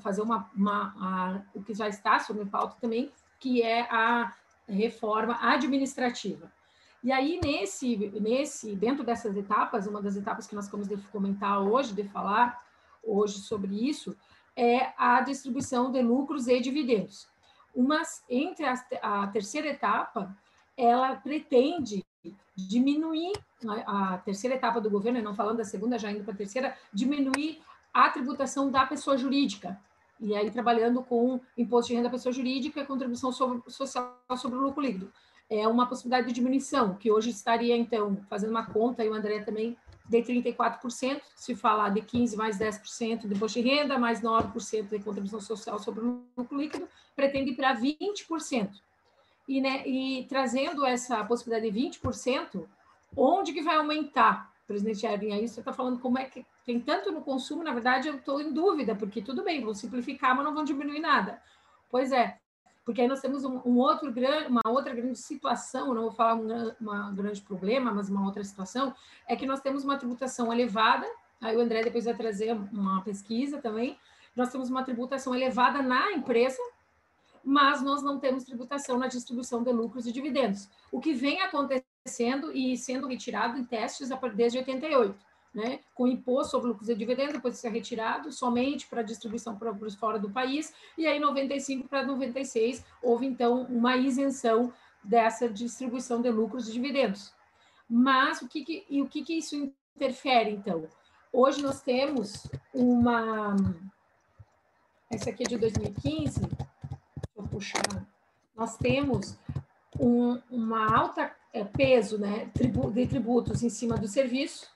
fazer 0.00 0.22
uma, 0.22 0.48
uma 0.54 0.94
a, 1.00 1.40
o 1.54 1.62
que 1.62 1.74
já 1.74 1.88
está 1.88 2.18
sob 2.18 2.44
pauta 2.46 2.76
também, 2.80 3.10
que 3.40 3.62
é 3.62 3.82
a 3.90 4.34
reforma 4.68 5.38
administrativa. 5.40 6.50
E 7.02 7.12
aí, 7.12 7.40
nesse, 7.42 7.96
nesse, 8.20 8.74
dentro 8.74 9.04
dessas 9.04 9.36
etapas, 9.36 9.86
uma 9.86 10.02
das 10.02 10.16
etapas 10.16 10.46
que 10.46 10.54
nós 10.54 10.68
vamos 10.68 10.88
comentar 11.12 11.60
hoje, 11.60 11.94
de 11.94 12.04
falar 12.04 12.62
hoje 13.02 13.38
sobre 13.38 13.88
isso, 13.88 14.16
é 14.56 14.92
a 14.96 15.20
distribuição 15.20 15.92
de 15.92 16.02
lucros 16.02 16.48
e 16.48 16.60
dividendos. 16.60 17.28
Mas 17.76 18.22
entre 18.28 18.64
a, 18.66 18.74
a 19.02 19.26
terceira 19.28 19.68
etapa, 19.68 20.36
ela 20.76 21.16
pretende 21.16 22.04
diminuir 22.56 23.32
a, 23.86 24.14
a 24.14 24.18
terceira 24.18 24.56
etapa 24.56 24.80
do 24.80 24.90
governo, 24.90 25.22
não 25.22 25.34
falando 25.34 25.58
da 25.58 25.64
segunda, 25.64 25.98
já 25.98 26.10
indo 26.10 26.24
para 26.24 26.34
a 26.34 26.36
terceira, 26.36 26.76
diminuir 26.92 27.60
a 27.92 28.08
tributação 28.10 28.70
da 28.70 28.86
pessoa 28.86 29.16
jurídica. 29.16 29.78
E 30.20 30.34
aí 30.34 30.50
trabalhando 30.50 31.02
com 31.02 31.40
imposto 31.56 31.88
de 31.88 31.94
renda 31.94 32.08
da 32.08 32.14
pessoa 32.14 32.32
jurídica 32.32 32.80
e 32.80 32.86
contribuição 32.86 33.30
sobre, 33.30 33.62
social 33.70 34.20
sobre 34.36 34.58
o 34.58 34.62
lucro 34.62 34.82
líquido. 34.82 35.12
É 35.48 35.66
uma 35.66 35.86
possibilidade 35.86 36.26
de 36.26 36.34
diminuição, 36.34 36.94
que 36.94 37.10
hoje 37.10 37.30
estaria, 37.30 37.76
então, 37.76 38.18
fazendo 38.28 38.50
uma 38.50 38.66
conta, 38.66 39.04
e 39.04 39.08
o 39.08 39.14
André 39.14 39.40
também 39.40 39.76
de 40.08 40.18
34%, 40.22 41.20
se 41.34 41.54
falar 41.54 41.90
de 41.90 42.00
15% 42.00 42.36
mais 42.36 42.58
10% 42.58 43.26
de 43.26 43.34
imposto 43.34 43.60
de 43.60 43.68
renda, 43.68 43.98
mais 43.98 44.22
9% 44.22 44.88
de 44.88 44.98
contribuição 45.00 45.40
social 45.40 45.78
sobre 45.78 46.04
o 46.04 46.22
lucro 46.36 46.56
líquido, 46.56 46.88
pretende 47.14 47.50
ir 47.50 47.56
para 47.56 47.76
20%. 47.76 48.70
E, 49.46 49.60
né, 49.60 49.86
e 49.86 50.26
trazendo 50.28 50.84
essa 50.84 51.24
possibilidade 51.24 51.70
de 51.70 51.80
20%, 52.00 52.66
onde 53.16 53.52
que 53.52 53.62
vai 53.62 53.76
aumentar? 53.76 54.52
Presidente 54.66 55.06
Erwin, 55.06 55.32
aí 55.32 55.48
você 55.48 55.60
está 55.60 55.72
falando 55.72 55.98
como 55.98 56.18
é 56.18 56.24
que 56.24 56.44
tem 56.66 56.78
tanto 56.78 57.10
no 57.10 57.22
consumo, 57.22 57.64
na 57.64 57.72
verdade 57.72 58.08
eu 58.08 58.16
estou 58.16 58.38
em 58.40 58.52
dúvida, 58.52 58.94
porque 58.94 59.22
tudo 59.22 59.42
bem, 59.42 59.64
vão 59.64 59.72
simplificar, 59.72 60.36
mas 60.36 60.44
não 60.44 60.52
vão 60.52 60.64
diminuir 60.64 61.00
nada. 61.00 61.40
Pois 61.90 62.12
é, 62.12 62.38
porque 62.88 63.02
aí 63.02 63.06
nós 63.06 63.20
temos 63.20 63.44
um, 63.44 63.60
um 63.66 63.76
outro 63.76 64.10
grande, 64.10 64.46
uma 64.46 64.62
outra 64.66 64.94
grande 64.94 65.18
situação, 65.18 65.92
não 65.92 66.04
vou 66.04 66.10
falar 66.10 66.36
um, 66.36 66.74
uma 66.80 67.12
grande 67.12 67.42
problema, 67.42 67.92
mas 67.92 68.08
uma 68.08 68.24
outra 68.24 68.42
situação, 68.42 68.94
é 69.26 69.36
que 69.36 69.44
nós 69.44 69.60
temos 69.60 69.84
uma 69.84 69.98
tributação 69.98 70.50
elevada, 70.50 71.06
aí 71.38 71.54
o 71.54 71.60
André 71.60 71.82
depois 71.82 72.06
vai 72.06 72.14
trazer 72.14 72.54
uma 72.72 73.02
pesquisa 73.02 73.60
também, 73.60 73.98
nós 74.34 74.50
temos 74.50 74.70
uma 74.70 74.82
tributação 74.82 75.34
elevada 75.34 75.82
na 75.82 76.12
empresa, 76.12 76.62
mas 77.44 77.82
nós 77.82 78.02
não 78.02 78.18
temos 78.18 78.44
tributação 78.44 78.98
na 78.98 79.06
distribuição 79.06 79.62
de 79.62 79.70
lucros 79.70 80.06
e 80.06 80.10
dividendos, 80.10 80.66
o 80.90 80.98
que 80.98 81.12
vem 81.12 81.42
acontecendo 81.42 82.50
e 82.56 82.74
sendo 82.78 83.06
retirado 83.06 83.58
em 83.58 83.64
testes 83.66 84.08
desde 84.34 84.56
88 84.56 85.14
né, 85.58 85.80
com 85.92 86.06
imposto 86.06 86.52
sobre 86.52 86.68
lucros 86.68 86.88
e 86.88 86.94
dividendos, 86.94 87.32
depois 87.32 87.54
de 87.54 87.60
ser 87.60 87.70
retirado, 87.70 88.30
somente 88.30 88.86
para 88.86 89.02
distribuição 89.02 89.58
para 89.58 89.74
fora 89.98 90.16
do 90.16 90.30
país, 90.30 90.72
e 90.96 91.04
aí 91.04 91.18
95 91.18 91.88
para 91.88 92.06
96 92.06 92.84
houve 93.02 93.26
então 93.26 93.62
uma 93.64 93.96
isenção 93.96 94.72
dessa 95.02 95.48
distribuição 95.48 96.22
de 96.22 96.30
lucros 96.30 96.68
e 96.68 96.72
dividendos. 96.72 97.34
Mas 97.90 98.40
o 98.40 98.46
que, 98.46 98.64
que 98.64 98.86
e 98.88 99.02
o 99.02 99.08
que, 99.08 99.24
que 99.24 99.36
isso 99.36 99.56
interfere 99.96 100.50
então? 100.50 100.86
Hoje 101.32 101.60
nós 101.60 101.82
temos 101.82 102.46
uma 102.72 103.56
essa 105.10 105.30
aqui 105.30 105.42
é 105.42 105.46
de 105.46 105.58
2015, 105.58 106.40
deixa 106.40 106.56
eu 107.36 107.42
puxar. 107.48 108.06
Nós 108.54 108.76
temos 108.76 109.36
um, 109.98 110.40
uma 110.50 110.86
alta 110.94 111.34
é, 111.52 111.64
peso 111.64 112.16
né, 112.16 112.48
de 112.54 113.06
tributos 113.08 113.64
em 113.64 113.70
cima 113.70 113.96
do 113.96 114.06
serviço, 114.06 114.68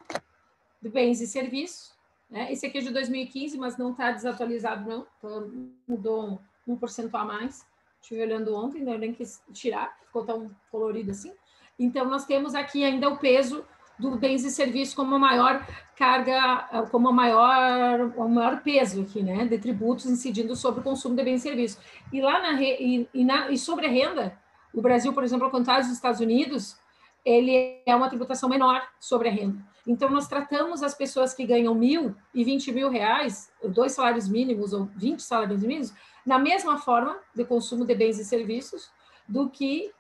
de 0.83 0.89
bens 0.89 1.21
e 1.21 1.27
serviços, 1.27 1.93
Né? 2.29 2.51
Esse 2.51 2.67
aqui 2.67 2.79
é 2.79 2.81
de 2.81 2.91
2015, 2.91 3.59
mas 3.59 3.77
não 3.77 3.93
está 3.93 4.11
desatualizado, 4.11 4.89
não. 4.89 5.07
Então, 5.19 5.71
mudou 5.87 6.41
um, 6.67 6.77
1% 6.77 7.11
a 7.13 7.25
mais. 7.25 7.67
Estive 8.01 8.23
olhando 8.23 8.57
ontem, 8.57 8.83
não 8.83 8.97
nem 8.99 9.13
quis 9.13 9.43
tirar, 9.53 9.97
ficou 10.07 10.25
tão 10.25 10.51
colorido 10.71 11.11
assim. 11.11 11.33
Então, 11.79 12.07
nós 12.07 12.25
temos 12.25 12.55
aqui 12.55 12.85
ainda 12.85 13.09
o 13.09 13.19
peso 13.19 13.65
do 13.99 14.17
bens 14.17 14.45
e 14.45 14.51
serviços 14.51 14.95
como 14.95 15.15
a 15.15 15.19
maior 15.19 15.65
carga, 15.97 16.87
como 16.91 17.11
a 17.11 17.13
maior, 17.13 18.13
o 18.17 18.29
maior 18.29 18.63
peso 18.63 19.03
aqui, 19.03 19.23
né, 19.23 19.45
de 19.45 19.59
tributos 19.59 20.07
incidindo 20.07 20.57
sobre 20.57 20.81
o 20.81 20.83
consumo 20.83 21.15
de 21.15 21.23
bens 21.23 21.41
e 21.41 21.43
serviços. 21.43 21.81
E 22.13 22.21
lá 22.21 22.41
na, 22.41 22.61
e, 22.61 23.09
e, 23.13 23.25
na, 23.25 23.51
e 23.51 23.59
sobre 23.59 23.87
a 23.87 23.91
renda, 23.91 24.37
o 24.75 24.81
Brasil, 24.81 25.13
por 25.13 25.23
exemplo, 25.23 25.45
ao 25.45 25.51
contrário 25.51 25.85
dos 25.85 25.93
Estados 25.93 26.21
Unidos, 26.21 26.77
ele 27.25 27.81
é 27.87 27.95
uma 27.95 28.09
tributação 28.09 28.49
menor 28.49 28.83
sobre 28.99 29.29
a 29.29 29.33
renda. 29.33 29.72
Então, 29.87 30.09
nós 30.09 30.29
tratamos 30.29 30.83
as 30.83 30.95
pessoas 30.95 31.35
que 31.35 31.45
ganham 31.45 31.75
mil 31.75 32.15
e 32.33 32.45
vinte 32.45 32.71
mil 32.71 32.89
reais, 32.89 33.51
dois 33.65 33.93
salários 33.93 34.29
mínimos 34.29 34.73
ou 34.73 34.87
vinte 34.97 35.23
salários 35.23 35.63
mínimos, 35.63 35.93
na 36.25 36.39
mesma 36.39 36.79
forma 36.79 37.19
de 37.35 37.45
consumo 37.45 37.85
de 37.85 37.95
bens 37.95 38.19
e 38.19 38.25
serviços 38.25 38.91
do 39.29 39.51
que 39.51 39.93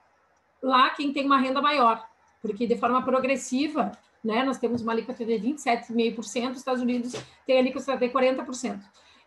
lá 0.62 0.90
quem 0.90 1.12
tem 1.12 1.26
uma 1.26 1.38
renda 1.38 1.60
maior, 1.60 2.06
porque 2.40 2.66
de 2.66 2.76
forma 2.76 3.02
progressiva, 3.02 3.90
né, 4.22 4.44
nós 4.44 4.58
temos 4.58 4.82
uma 4.82 4.92
alíquota 4.92 5.24
de 5.24 5.32
27,5%, 5.32 6.52
os 6.52 6.58
Estados 6.58 6.80
Unidos 6.80 7.12
tem 7.44 7.58
alíquota 7.58 7.96
de 7.96 8.08
40%. 8.08 8.80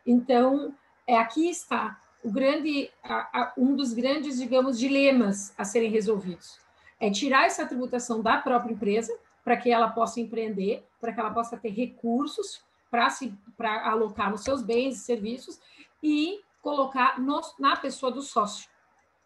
Então, 0.05 0.73
é, 1.05 1.17
aqui 1.17 1.49
está 1.49 1.99
o 2.23 2.31
grande, 2.31 2.89
a, 3.03 3.41
a, 3.41 3.53
um 3.57 3.75
dos 3.75 3.93
grandes, 3.93 4.39
digamos, 4.39 4.79
dilemas 4.79 5.53
a 5.57 5.63
serem 5.63 5.91
resolvidos. 5.91 6.59
É 6.99 7.11
tirar 7.11 7.45
essa 7.45 7.65
tributação 7.65 8.21
da 8.21 8.37
própria 8.37 8.73
empresa, 8.73 9.15
para 9.45 9.55
que 9.55 9.71
ela 9.71 9.89
possa 9.89 10.19
empreender, 10.19 10.83
para 10.99 11.13
que 11.13 11.19
ela 11.19 11.29
possa 11.29 11.55
ter 11.55 11.69
recursos 11.69 12.63
para 12.89 13.91
alocar 13.91 14.31
nos 14.31 14.41
seus 14.41 14.63
bens 14.63 14.97
e 14.97 14.99
serviços 15.01 15.59
e 16.01 16.41
colocar 16.63 17.19
no, 17.19 17.39
na 17.59 17.75
pessoa 17.75 18.11
do 18.11 18.23
sócio, 18.23 18.67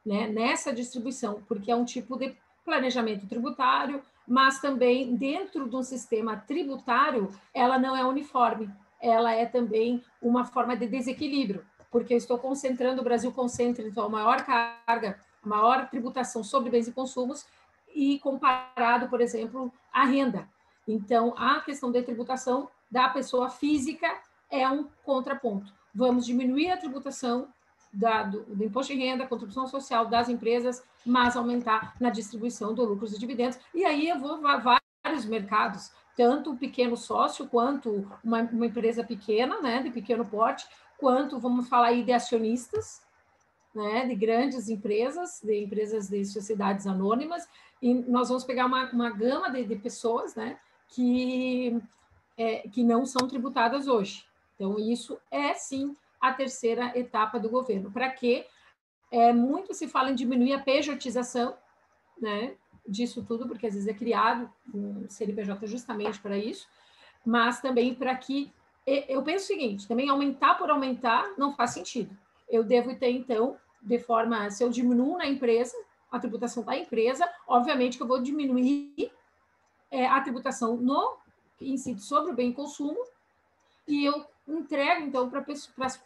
né, 0.05 0.27
nessa 0.27 0.73
distribuição, 0.73 1.41
porque 1.47 1.71
é 1.71 1.75
um 1.75 1.85
tipo 1.85 2.17
de 2.17 2.35
planejamento 2.65 3.25
tributário, 3.27 4.03
mas 4.27 4.59
também 4.59 5.15
dentro 5.15 5.69
de 5.69 5.75
um 5.75 5.83
sistema 5.83 6.35
tributário, 6.35 7.31
ela 7.53 7.79
não 7.79 7.95
é 7.95 8.03
uniforme, 8.03 8.69
ela 9.01 9.31
é 9.31 9.45
também 9.45 10.03
uma 10.21 10.43
forma 10.43 10.75
de 10.75 10.85
desequilíbrio, 10.85 11.65
porque 11.89 12.13
eu 12.13 12.17
estou 12.17 12.37
concentrando, 12.37 12.99
o 12.99 13.03
Brasil 13.03 13.31
concentra, 13.31 13.87
então, 13.87 14.05
a 14.05 14.09
maior 14.09 14.43
carga, 14.43 15.17
a 15.41 15.47
maior 15.47 15.89
tributação 15.89 16.43
sobre 16.43 16.69
bens 16.69 16.89
e 16.89 16.91
consumos, 16.91 17.45
e 17.95 18.19
comparado, 18.19 19.07
por 19.07 19.21
exemplo, 19.21 19.71
à 19.93 20.05
renda. 20.05 20.49
Então, 20.87 21.33
a 21.37 21.59
questão 21.61 21.91
da 21.91 22.01
tributação 22.01 22.69
da 22.89 23.09
pessoa 23.09 23.49
física 23.49 24.07
é 24.49 24.67
um 24.67 24.87
contraponto. 25.03 25.71
Vamos 25.93 26.25
diminuir 26.25 26.71
a 26.71 26.77
tributação 26.77 27.47
da, 27.91 28.23
do, 28.23 28.43
do, 28.43 28.63
imposto 28.63 28.93
de 28.93 28.99
renda, 28.99 29.27
contribuição 29.27 29.67
social 29.67 30.05
das 30.05 30.29
empresas, 30.29 30.83
mas 31.05 31.35
aumentar 31.35 31.95
na 31.99 32.09
distribuição 32.09 32.73
do 32.73 32.83
lucros 32.83 33.13
e 33.13 33.19
dividendos. 33.19 33.59
E 33.73 33.83
aí 33.85 34.09
eu 34.09 34.19
vou 34.19 34.39
vários 34.41 35.25
mercados, 35.25 35.91
tanto 36.15 36.51
o 36.51 36.57
pequeno 36.57 36.95
sócio, 36.95 37.47
quanto 37.47 38.07
uma, 38.23 38.41
uma 38.41 38.65
empresa 38.65 39.03
pequena, 39.03 39.59
né, 39.61 39.81
de 39.81 39.89
pequeno 39.89 40.25
porte, 40.25 40.67
quanto, 40.97 41.39
vamos 41.39 41.67
falar 41.67 41.87
aí, 41.87 42.03
de 42.03 42.11
acionistas, 42.11 43.01
né, 43.73 44.05
de 44.05 44.15
grandes 44.15 44.69
empresas, 44.69 45.39
de 45.43 45.63
empresas 45.63 46.09
de 46.09 46.25
sociedades 46.25 46.85
anônimas, 46.85 47.47
e 47.81 47.93
nós 47.93 48.27
vamos 48.29 48.43
pegar 48.43 48.65
uma, 48.65 48.89
uma 48.91 49.09
gama 49.09 49.49
de, 49.49 49.63
de 49.63 49.75
pessoas 49.75 50.35
né, 50.35 50.59
que, 50.89 51.77
é, 52.37 52.67
que 52.67 52.83
não 52.83 53.05
são 53.05 53.27
tributadas 53.27 53.87
hoje. 53.87 54.25
Então, 54.55 54.77
isso 54.77 55.17
é 55.31 55.53
sim 55.53 55.95
a 56.19 56.33
terceira 56.33 56.97
etapa 56.97 57.39
do 57.39 57.49
governo. 57.49 57.91
Para 57.91 58.09
quê? 58.09 58.45
É, 59.11 59.31
muito 59.31 59.73
se 59.73 59.87
fala 59.87 60.11
em 60.11 60.15
diminuir 60.15 60.53
a 60.53 60.59
pejotização 60.59 61.55
né, 62.21 62.55
disso 62.87 63.23
tudo, 63.23 63.47
porque 63.47 63.67
às 63.67 63.73
vezes 63.73 63.87
é 63.87 63.93
criado 63.93 64.51
um 64.73 65.07
CNPJ 65.09 65.65
justamente 65.65 66.19
para 66.19 66.37
isso, 66.37 66.67
mas 67.25 67.61
também 67.61 67.93
para 67.93 68.15
que. 68.15 68.51
Eu 69.07 69.21
penso 69.21 69.45
o 69.45 69.47
seguinte: 69.47 69.87
também 69.87 70.09
aumentar 70.09 70.55
por 70.55 70.69
aumentar 70.69 71.33
não 71.37 71.55
faz 71.55 71.71
sentido. 71.71 72.15
Eu 72.49 72.63
devo 72.63 72.95
ter, 72.95 73.11
então, 73.11 73.55
de 73.81 73.99
forma. 73.99 74.49
Se 74.49 74.63
eu 74.63 74.69
diminuo 74.69 75.17
na 75.17 75.27
empresa, 75.27 75.75
a 76.11 76.19
tributação 76.19 76.63
da 76.63 76.77
empresa, 76.77 77.29
obviamente 77.47 77.97
que 77.97 78.03
eu 78.03 78.07
vou 78.07 78.21
diminuir 78.21 79.11
é, 79.91 80.07
a 80.07 80.21
tributação 80.21 80.77
no 80.77 81.17
que 81.57 81.69
incide 81.69 82.01
sobre 82.01 82.31
o 82.31 82.35
bem 82.35 82.53
consumo 82.53 82.99
e 83.87 84.05
eu 84.05 84.25
entrego, 84.47 85.01
então, 85.01 85.29
para 85.29 85.43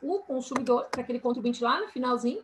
o 0.01 0.19
consumidor, 0.19 0.85
para 0.85 1.01
aquele 1.01 1.19
contribuinte 1.19 1.63
lá 1.63 1.81
no 1.81 1.87
finalzinho, 1.89 2.43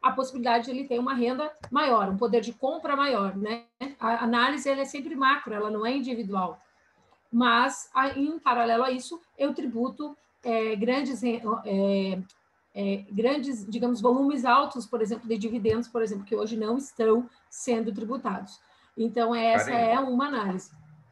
a 0.00 0.12
possibilidade 0.12 0.64
de 0.64 0.70
ele 0.70 0.88
ter 0.88 0.98
uma 0.98 1.14
renda 1.14 1.52
maior, 1.70 2.08
um 2.08 2.16
poder 2.16 2.40
de 2.40 2.52
compra 2.52 2.96
maior, 2.96 3.36
né? 3.36 3.64
A 3.98 4.24
análise 4.24 4.68
ela 4.68 4.82
é 4.82 4.84
sempre 4.84 5.14
macro, 5.14 5.52
ela 5.52 5.70
não 5.70 5.84
é 5.84 5.94
individual. 5.94 6.60
Mas, 7.30 7.90
em 8.16 8.38
paralelo 8.38 8.84
a 8.84 8.90
isso, 8.90 9.20
eu 9.36 9.52
tributo 9.52 10.16
é, 10.42 10.74
grandes 10.76 11.22
é, 11.22 12.18
é, 12.80 13.04
grandes, 13.10 13.68
digamos, 13.68 14.00
volumes 14.00 14.44
altos, 14.44 14.86
por 14.86 15.02
exemplo, 15.02 15.28
de 15.28 15.36
dividendos, 15.36 15.88
por 15.88 16.00
exemplo, 16.00 16.24
que 16.24 16.36
hoje 16.36 16.56
não 16.56 16.78
estão 16.78 17.28
sendo 17.50 17.92
tributados. 17.92 18.60
Então, 18.96 19.34
essa 19.34 19.72
é 19.72 19.98
uma 19.98 20.28
análise, 20.28 20.70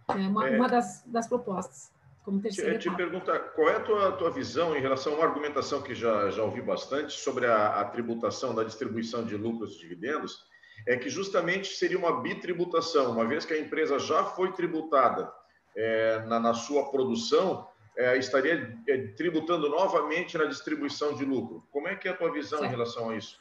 é 0.08 0.12
uma, 0.12 0.48
é, 0.48 0.56
uma 0.56 0.68
das, 0.68 1.02
das 1.04 1.26
propostas. 1.26 1.90
Como 2.24 2.40
terceira 2.40 2.78
te, 2.78 2.88
te 2.88 2.94
perguntar, 2.94 3.40
qual 3.50 3.68
é 3.68 3.76
a 3.76 3.80
tua, 3.80 4.12
tua 4.12 4.30
visão 4.30 4.76
em 4.76 4.80
relação 4.80 5.14
a 5.14 5.16
uma 5.16 5.24
argumentação 5.24 5.82
que 5.82 5.92
já, 5.92 6.30
já 6.30 6.44
ouvi 6.44 6.62
bastante 6.62 7.12
sobre 7.12 7.46
a, 7.46 7.80
a 7.80 7.84
tributação 7.84 8.54
da 8.54 8.62
distribuição 8.62 9.24
de 9.24 9.36
lucros 9.36 9.74
e 9.74 9.80
dividendos, 9.80 10.44
é 10.86 10.96
que 10.96 11.08
justamente 11.08 11.74
seria 11.74 11.98
uma 11.98 12.22
bitributação, 12.22 13.10
uma 13.10 13.26
vez 13.26 13.44
que 13.44 13.54
a 13.54 13.58
empresa 13.58 13.98
já 13.98 14.22
foi 14.22 14.52
tributada 14.52 15.32
é, 15.74 16.24
na, 16.26 16.38
na 16.38 16.54
sua 16.54 16.92
produção, 16.92 17.66
é, 17.97 18.18
estaria 18.18 18.78
é, 18.86 19.07
tributando 19.09 19.68
novamente 19.68 20.36
na 20.36 20.44
distribuição 20.44 21.14
de 21.14 21.24
lucro. 21.24 21.66
Como 21.72 21.88
é 21.88 21.97
que 21.97 22.07
é 22.07 22.11
a 22.11 22.16
tua 22.16 22.30
visão 22.30 22.59
certo. 22.59 22.70
em 22.70 22.74
relação 22.74 23.11
a 23.11 23.16
isso? 23.16 23.40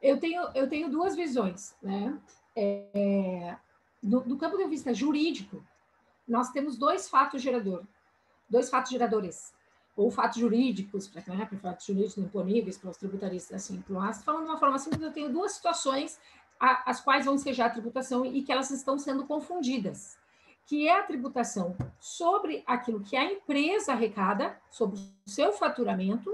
Eu 0.00 0.18
tenho, 0.18 0.42
eu 0.54 0.68
tenho 0.68 0.90
duas 0.90 1.14
visões. 1.14 1.76
Né? 1.82 2.18
É, 2.56 3.56
do, 4.02 4.20
do 4.20 4.38
campo 4.38 4.56
de 4.56 4.66
vista 4.66 4.94
jurídico, 4.94 5.62
nós 6.26 6.50
temos 6.50 6.78
dois 6.78 7.08
fatos 7.08 7.42
geradores, 7.42 7.86
dois 8.48 8.70
fatos 8.70 8.90
geradores, 8.90 9.52
ou 9.94 10.10
fatos 10.10 10.38
jurídicos, 10.38 11.06
para 11.06 11.22
né, 11.34 11.48
fatos 11.60 11.84
jurídicos 11.84 12.16
imponíveis 12.16 12.78
para 12.78 12.90
os 12.90 12.96
tributaristas, 12.96 13.62
assim, 13.64 13.84
mas 13.88 14.24
falando 14.24 14.44
de 14.44 14.50
uma 14.50 14.58
forma 14.58 14.78
simples, 14.78 15.02
eu 15.02 15.12
tenho 15.12 15.30
duas 15.30 15.52
situações 15.52 16.18
a, 16.58 16.90
as 16.90 17.00
quais 17.00 17.26
vão 17.26 17.34
ensejar 17.34 17.66
a 17.66 17.70
tributação 17.70 18.24
e 18.24 18.42
que 18.42 18.50
elas 18.50 18.70
estão 18.70 18.98
sendo 18.98 19.26
confundidas 19.26 20.19
que 20.70 20.86
é 20.86 20.96
a 20.96 21.02
tributação 21.02 21.76
sobre 21.98 22.62
aquilo 22.64 23.00
que 23.00 23.16
a 23.16 23.24
empresa 23.24 23.90
arrecada, 23.90 24.56
sobre 24.70 25.00
o 25.00 25.28
seu 25.28 25.52
faturamento, 25.52 26.32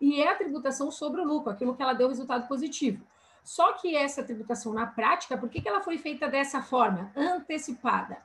e 0.00 0.22
é 0.22 0.28
a 0.30 0.34
tributação 0.34 0.90
sobre 0.90 1.20
o 1.20 1.24
lucro, 1.24 1.50
aquilo 1.50 1.76
que 1.76 1.82
ela 1.82 1.92
deu 1.92 2.08
resultado 2.08 2.48
positivo. 2.48 3.06
Só 3.42 3.74
que 3.74 3.94
essa 3.94 4.24
tributação 4.24 4.72
na 4.72 4.86
prática, 4.86 5.36
por 5.36 5.50
que, 5.50 5.60
que 5.60 5.68
ela 5.68 5.82
foi 5.82 5.98
feita 5.98 6.26
dessa 6.26 6.62
forma, 6.62 7.12
antecipada? 7.14 8.16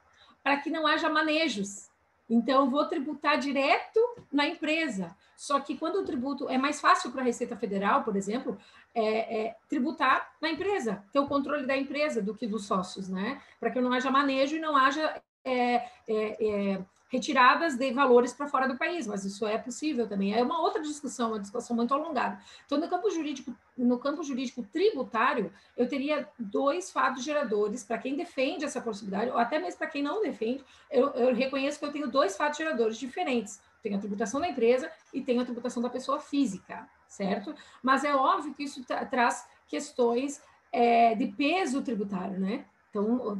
Para 0.41 0.55
que 0.55 0.69
não 0.69 0.87
haja 0.87 1.09
manejos. 1.09 1.89
Então, 2.29 2.63
eu 2.63 2.71
vou 2.71 2.85
tributar 2.85 3.37
direto 3.37 3.99
na 4.31 4.47
empresa. 4.47 5.13
Só 5.35 5.59
que 5.59 5.75
quando 5.75 5.97
o 5.97 6.05
tributo 6.05 6.47
é 6.47 6.57
mais 6.57 6.79
fácil 6.79 7.11
para 7.11 7.19
a 7.19 7.25
Receita 7.25 7.57
Federal, 7.57 8.05
por 8.05 8.15
exemplo, 8.15 8.57
é, 8.95 9.47
é, 9.47 9.55
tributar 9.67 10.31
na 10.41 10.51
empresa, 10.51 11.03
ter 11.11 11.19
o 11.19 11.27
controle 11.27 11.65
da 11.67 11.75
empresa 11.75 12.21
do 12.21 12.33
que 12.33 12.47
dos 12.47 12.65
sócios, 12.65 13.09
né? 13.09 13.41
Para 13.59 13.71
que 13.71 13.81
não 13.81 13.91
haja 13.91 14.09
manejo 14.09 14.55
e 14.55 14.59
não 14.59 14.77
haja 14.77 15.21
é, 15.43 15.75
é, 15.75 15.85
é, 16.07 16.85
retiradas 17.09 17.75
de 17.75 17.91
valores 17.91 18.33
para 18.33 18.47
fora 18.47 18.67
do 18.67 18.77
país, 18.77 19.07
mas 19.07 19.25
isso 19.25 19.45
é 19.47 19.57
possível 19.57 20.07
também. 20.07 20.33
É 20.33 20.43
uma 20.43 20.61
outra 20.61 20.81
discussão, 20.81 21.29
uma 21.29 21.39
discussão 21.39 21.75
muito 21.75 21.93
alongada. 21.93 22.39
Então, 22.65 22.79
no 22.79 22.87
campo 22.87 23.09
jurídico, 23.09 23.55
no 23.75 23.97
campo 23.97 24.23
jurídico 24.23 24.63
tributário, 24.71 25.51
eu 25.75 25.87
teria 25.87 26.29
dois 26.37 26.91
fatos 26.91 27.23
geradores 27.23 27.83
para 27.83 27.97
quem 27.97 28.15
defende 28.15 28.63
essa 28.63 28.79
possibilidade, 28.79 29.31
ou 29.31 29.37
até 29.37 29.57
mesmo 29.57 29.79
para 29.79 29.87
quem 29.87 30.03
não 30.03 30.21
defende. 30.21 30.63
Eu, 30.89 31.09
eu 31.09 31.33
reconheço 31.33 31.79
que 31.79 31.85
eu 31.85 31.91
tenho 31.91 32.07
dois 32.07 32.37
fatos 32.37 32.59
geradores 32.59 32.97
diferentes. 32.97 33.59
Tenho 33.81 33.95
a 33.95 33.99
tributação 33.99 34.39
da 34.39 34.47
empresa 34.47 34.91
e 35.13 35.21
tenho 35.21 35.41
a 35.41 35.45
tributação 35.45 35.81
da 35.81 35.89
pessoa 35.89 36.19
física, 36.19 36.87
certo? 37.07 37.55
Mas 37.81 38.03
é 38.03 38.13
óbvio 38.13 38.53
que 38.53 38.63
isso 38.63 38.83
tra 38.83 39.05
traz 39.05 39.47
questões 39.67 40.41
é, 40.71 41.15
de 41.15 41.27
peso 41.27 41.81
tributário, 41.81 42.39
né? 42.39 42.65
Então, 42.89 43.37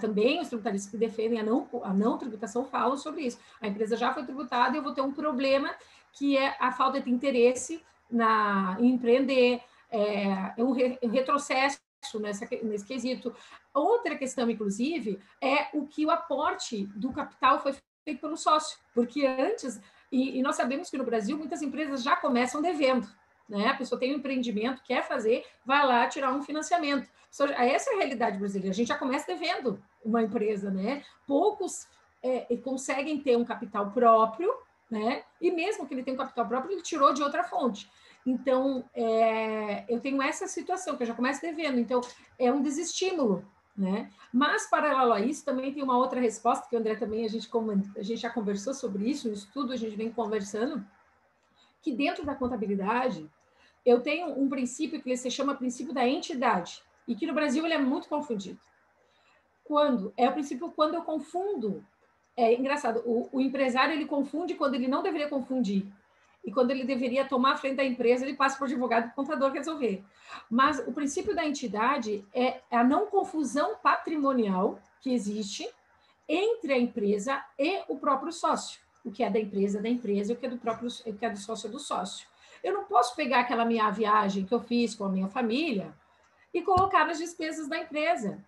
também 0.00 0.40
os 0.40 0.48
tributaristas 0.48 0.90
que 0.90 0.96
defendem 0.96 1.40
a 1.40 1.42
não, 1.42 1.68
a 1.82 1.92
não 1.92 2.16
tributação 2.16 2.64
falam 2.64 2.96
sobre 2.96 3.22
isso. 3.22 3.38
A 3.60 3.66
empresa 3.66 3.96
já 3.96 4.14
foi 4.14 4.24
tributada 4.24 4.76
e 4.76 4.78
eu 4.78 4.82
vou 4.82 4.94
ter 4.94 5.00
um 5.00 5.12
problema 5.12 5.74
que 6.12 6.36
é 6.36 6.56
a 6.60 6.70
falta 6.72 7.00
de 7.00 7.10
interesse 7.10 7.82
na, 8.10 8.76
em 8.80 8.92
empreender, 8.92 9.60
é, 9.90 10.54
um, 10.58 10.70
re, 10.72 10.98
um 11.02 11.08
retrocesso 11.08 11.80
nessa, 12.20 12.48
nesse 12.62 12.84
quesito. 12.84 13.34
Outra 13.74 14.16
questão, 14.16 14.48
inclusive, 14.50 15.18
é 15.40 15.68
o 15.72 15.86
que 15.86 16.06
o 16.06 16.10
aporte 16.10 16.86
do 16.94 17.12
capital 17.12 17.60
foi 17.60 17.74
feito 18.04 18.20
pelo 18.20 18.36
sócio, 18.36 18.78
porque 18.94 19.26
antes 19.26 19.80
E, 20.12 20.38
e 20.38 20.42
nós 20.42 20.56
sabemos 20.56 20.90
que 20.90 20.98
no 20.98 21.04
Brasil 21.04 21.38
muitas 21.38 21.62
empresas 21.62 22.02
já 22.02 22.16
começam 22.16 22.60
devendo. 22.60 23.06
Né? 23.50 23.66
A 23.66 23.74
pessoa 23.74 23.98
tem 23.98 24.14
um 24.14 24.18
empreendimento, 24.18 24.80
quer 24.84 25.02
fazer, 25.02 25.44
vai 25.66 25.84
lá 25.84 26.06
tirar 26.06 26.32
um 26.32 26.40
financiamento. 26.40 27.10
Essa 27.58 27.90
é 27.90 27.94
a 27.94 27.98
realidade 27.98 28.38
brasileira. 28.38 28.70
A 28.70 28.74
gente 28.74 28.86
já 28.86 28.96
começa 28.96 29.26
devendo 29.26 29.82
uma 30.04 30.22
empresa, 30.22 30.70
né? 30.70 31.02
Poucos 31.26 31.88
é, 32.22 32.56
conseguem 32.58 33.20
ter 33.20 33.36
um 33.36 33.44
capital 33.44 33.90
próprio, 33.90 34.54
né? 34.88 35.24
E 35.40 35.50
mesmo 35.50 35.84
que 35.84 35.92
ele 35.92 36.04
tenha 36.04 36.14
um 36.14 36.18
capital 36.18 36.46
próprio, 36.46 36.72
ele 36.72 36.82
tirou 36.82 37.12
de 37.12 37.22
outra 37.24 37.42
fonte. 37.42 37.90
Então, 38.24 38.84
é, 38.94 39.84
eu 39.88 39.98
tenho 39.98 40.22
essa 40.22 40.46
situação, 40.46 40.96
que 40.96 41.02
eu 41.02 41.06
já 41.08 41.14
começo 41.14 41.40
devendo. 41.40 41.80
Então, 41.80 42.00
é 42.38 42.52
um 42.52 42.62
desestímulo, 42.62 43.44
né? 43.76 44.10
Mas, 44.32 44.70
paralelo 44.70 45.12
a 45.12 45.20
isso, 45.20 45.44
também 45.44 45.72
tem 45.72 45.82
uma 45.82 45.98
outra 45.98 46.20
resposta, 46.20 46.68
que 46.68 46.76
o 46.76 46.78
André 46.78 46.94
também, 46.94 47.24
a 47.24 47.28
gente, 47.28 47.50
a 47.96 48.02
gente 48.02 48.20
já 48.20 48.30
conversou 48.30 48.74
sobre 48.74 49.10
isso, 49.10 49.26
no 49.26 49.34
estudo 49.34 49.72
a 49.72 49.76
gente 49.76 49.96
vem 49.96 50.12
conversando, 50.12 50.86
que 51.82 51.92
dentro 51.92 52.24
da 52.24 52.34
contabilidade, 52.34 53.28
eu 53.84 54.00
tenho 54.00 54.38
um 54.38 54.48
princípio 54.48 55.02
que 55.02 55.16
se 55.16 55.30
chama 55.30 55.54
princípio 55.54 55.92
da 55.92 56.06
entidade, 56.06 56.82
e 57.06 57.14
que 57.14 57.26
no 57.26 57.34
Brasil 57.34 57.64
ele 57.64 57.74
é 57.74 57.78
muito 57.78 58.08
confundido. 58.08 58.58
Quando? 59.64 60.12
É 60.16 60.28
o 60.28 60.32
princípio 60.32 60.70
quando 60.70 60.94
eu 60.94 61.02
confundo. 61.02 61.84
É 62.36 62.54
engraçado, 62.54 63.02
o, 63.04 63.28
o 63.32 63.40
empresário 63.40 63.92
ele 63.92 64.06
confunde 64.06 64.54
quando 64.54 64.74
ele 64.74 64.88
não 64.88 65.02
deveria 65.02 65.28
confundir. 65.28 65.86
E 66.44 66.50
quando 66.50 66.70
ele 66.70 66.84
deveria 66.84 67.24
tomar 67.24 67.52
a 67.52 67.56
frente 67.56 67.76
da 67.76 67.84
empresa, 67.84 68.24
ele 68.24 68.36
passa 68.36 68.60
o 68.60 68.64
advogado 68.64 69.08
e 69.08 69.14
contador 69.14 69.52
resolver. 69.52 70.02
Mas 70.48 70.78
o 70.86 70.92
princípio 70.92 71.34
da 71.34 71.44
entidade 71.44 72.24
é 72.32 72.60
a 72.70 72.82
não 72.82 73.06
confusão 73.06 73.76
patrimonial 73.82 74.80
que 75.00 75.12
existe 75.12 75.68
entre 76.28 76.72
a 76.72 76.78
empresa 76.78 77.44
e 77.58 77.82
o 77.88 77.98
próprio 77.98 78.32
sócio. 78.32 78.80
O 79.04 79.10
que 79.10 79.22
é 79.22 79.30
da 79.30 79.38
empresa 79.38 79.82
da 79.82 79.88
empresa 79.88 80.32
o 80.32 80.36
que 80.36 80.46
é 80.46 80.48
do 80.48 80.58
próprio 80.58 80.88
o 81.06 81.12
que 81.12 81.24
é 81.24 81.30
do 81.30 81.38
sócio 81.38 81.68
do 81.68 81.78
sócio. 81.78 82.26
Eu 82.62 82.74
não 82.74 82.84
posso 82.84 83.14
pegar 83.16 83.40
aquela 83.40 83.64
minha 83.64 83.90
viagem 83.90 84.44
que 84.44 84.54
eu 84.54 84.60
fiz 84.60 84.94
com 84.94 85.04
a 85.04 85.08
minha 85.08 85.28
família 85.28 85.94
e 86.52 86.62
colocar 86.62 87.06
nas 87.06 87.18
despesas 87.18 87.68
da 87.68 87.78
empresa, 87.78 88.44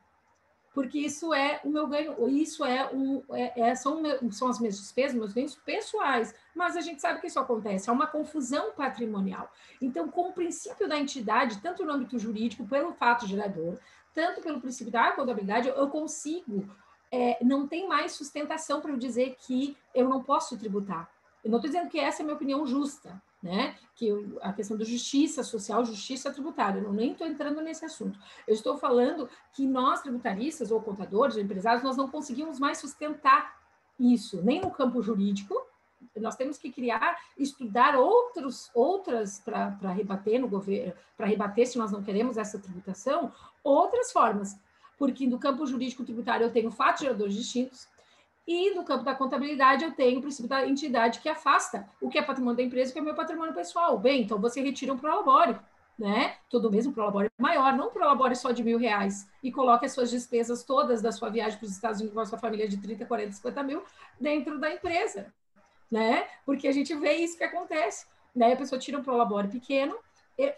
porque 0.74 0.98
isso 0.98 1.34
é 1.34 1.60
o 1.64 1.68
meu 1.68 1.86
ganho, 1.86 2.28
isso 2.28 2.64
é 2.64 2.90
um, 2.92 3.22
é, 3.30 3.60
é, 3.60 3.74
são, 3.74 4.02
são 4.30 4.48
as 4.48 4.58
minhas 4.58 4.78
despesas, 4.78 5.14
meus 5.14 5.32
ganhos 5.32 5.54
pessoais, 5.54 6.34
mas 6.54 6.76
a 6.76 6.80
gente 6.80 7.00
sabe 7.00 7.20
que 7.20 7.26
isso 7.26 7.38
acontece, 7.38 7.90
é 7.90 7.92
uma 7.92 8.06
confusão 8.06 8.72
patrimonial. 8.72 9.50
Então, 9.80 10.08
com 10.08 10.30
o 10.30 10.32
princípio 10.32 10.88
da 10.88 10.98
entidade, 10.98 11.60
tanto 11.60 11.84
no 11.84 11.92
âmbito 11.92 12.18
jurídico, 12.18 12.66
pelo 12.66 12.92
fato 12.92 13.26
gerador, 13.26 13.78
tanto 14.14 14.40
pelo 14.40 14.60
princípio 14.60 14.92
da 14.92 15.12
contabilidade, 15.12 15.68
eu 15.68 15.88
consigo, 15.88 16.68
é, 17.10 17.38
não 17.44 17.66
tem 17.66 17.86
mais 17.86 18.12
sustentação 18.12 18.80
para 18.80 18.92
eu 18.92 18.96
dizer 18.96 19.36
que 19.38 19.76
eu 19.94 20.08
não 20.08 20.22
posso 20.22 20.58
tributar. 20.58 21.08
Eu 21.44 21.50
não 21.50 21.58
estou 21.58 21.70
dizendo 21.70 21.90
que 21.90 21.98
essa 21.98 22.20
é 22.20 22.22
a 22.22 22.24
minha 22.24 22.36
opinião 22.36 22.66
justa, 22.66 23.20
né? 23.42 23.74
Que 23.96 24.10
a 24.40 24.52
questão 24.52 24.76
da 24.76 24.84
justiça 24.84 25.42
social, 25.42 25.84
justiça 25.84 26.32
tributária, 26.32 26.80
eu 26.80 26.92
nem 26.92 27.12
estou 27.12 27.26
entrando 27.26 27.60
nesse 27.60 27.84
assunto. 27.84 28.18
Eu 28.46 28.54
estou 28.54 28.76
falando 28.76 29.28
que 29.52 29.66
nós, 29.66 30.00
tributaristas, 30.00 30.70
ou 30.70 30.80
contadores, 30.80 31.36
ou 31.36 31.42
empresários, 31.42 31.82
nós 31.82 31.96
não 31.96 32.08
conseguimos 32.08 32.60
mais 32.60 32.78
sustentar 32.78 33.60
isso, 33.98 34.40
nem 34.42 34.60
no 34.60 34.70
campo 34.70 35.02
jurídico. 35.02 35.54
Nós 36.16 36.36
temos 36.36 36.58
que 36.58 36.70
criar, 36.70 37.16
estudar 37.38 37.96
outros, 37.96 38.70
outras 38.74 39.40
para 39.40 39.92
rebater 39.92 40.40
no 40.40 40.48
governo, 40.48 40.92
para 41.16 41.26
rebater 41.26 41.66
se 41.66 41.78
nós 41.78 41.90
não 41.90 42.02
queremos 42.02 42.36
essa 42.36 42.58
tributação, 42.58 43.32
outras 43.62 44.12
formas. 44.12 44.56
Porque 44.98 45.26
no 45.26 45.38
campo 45.38 45.66
jurídico 45.66 46.04
tributário 46.04 46.44
eu 46.44 46.52
tenho 46.52 46.70
fatos 46.70 47.02
geradores 47.02 47.34
distintos, 47.34 47.88
e 48.46 48.74
no 48.74 48.84
campo 48.84 49.04
da 49.04 49.14
contabilidade, 49.14 49.84
eu 49.84 49.92
tenho 49.92 50.18
o 50.18 50.22
princípio 50.22 50.48
da 50.48 50.66
entidade 50.66 51.20
que 51.20 51.28
afasta 51.28 51.88
o 52.00 52.08
que 52.08 52.18
é 52.18 52.22
patrimônio 52.22 52.56
da 52.56 52.62
empresa 52.62 52.92
que 52.92 52.98
é 52.98 53.02
meu 53.02 53.14
patrimônio 53.14 53.54
pessoal. 53.54 53.98
Bem, 53.98 54.22
então 54.22 54.40
você 54.40 54.60
retira 54.60 54.92
um 54.92 54.98
prolabore, 54.98 55.56
né? 55.96 56.36
Todo 56.50 56.70
mesmo 56.70 56.92
prolabore 56.92 57.30
maior, 57.38 57.76
não 57.76 57.88
um 57.88 57.90
prolabore 57.90 58.34
só 58.34 58.50
de 58.50 58.64
mil 58.64 58.78
reais 58.78 59.28
e 59.42 59.52
coloque 59.52 59.86
as 59.86 59.92
suas 59.92 60.10
despesas 60.10 60.64
todas 60.64 61.00
da 61.00 61.12
sua 61.12 61.30
viagem 61.30 61.58
para 61.58 61.66
os 61.66 61.72
Estados 61.72 62.00
Unidos 62.00 62.14
com 62.14 62.20
a 62.20 62.26
sua 62.26 62.38
família 62.38 62.68
de 62.68 62.76
30, 62.78 63.06
40, 63.06 63.32
50 63.32 63.62
mil 63.62 63.82
dentro 64.20 64.58
da 64.58 64.72
empresa, 64.72 65.32
né? 65.90 66.26
Porque 66.44 66.66
a 66.66 66.72
gente 66.72 66.94
vê 66.96 67.12
isso 67.14 67.38
que 67.38 67.44
acontece. 67.44 68.06
Né? 68.34 68.54
A 68.54 68.56
pessoa 68.56 68.78
tira 68.78 68.98
um 68.98 69.04
prolabore 69.04 69.48
pequeno, 69.48 69.94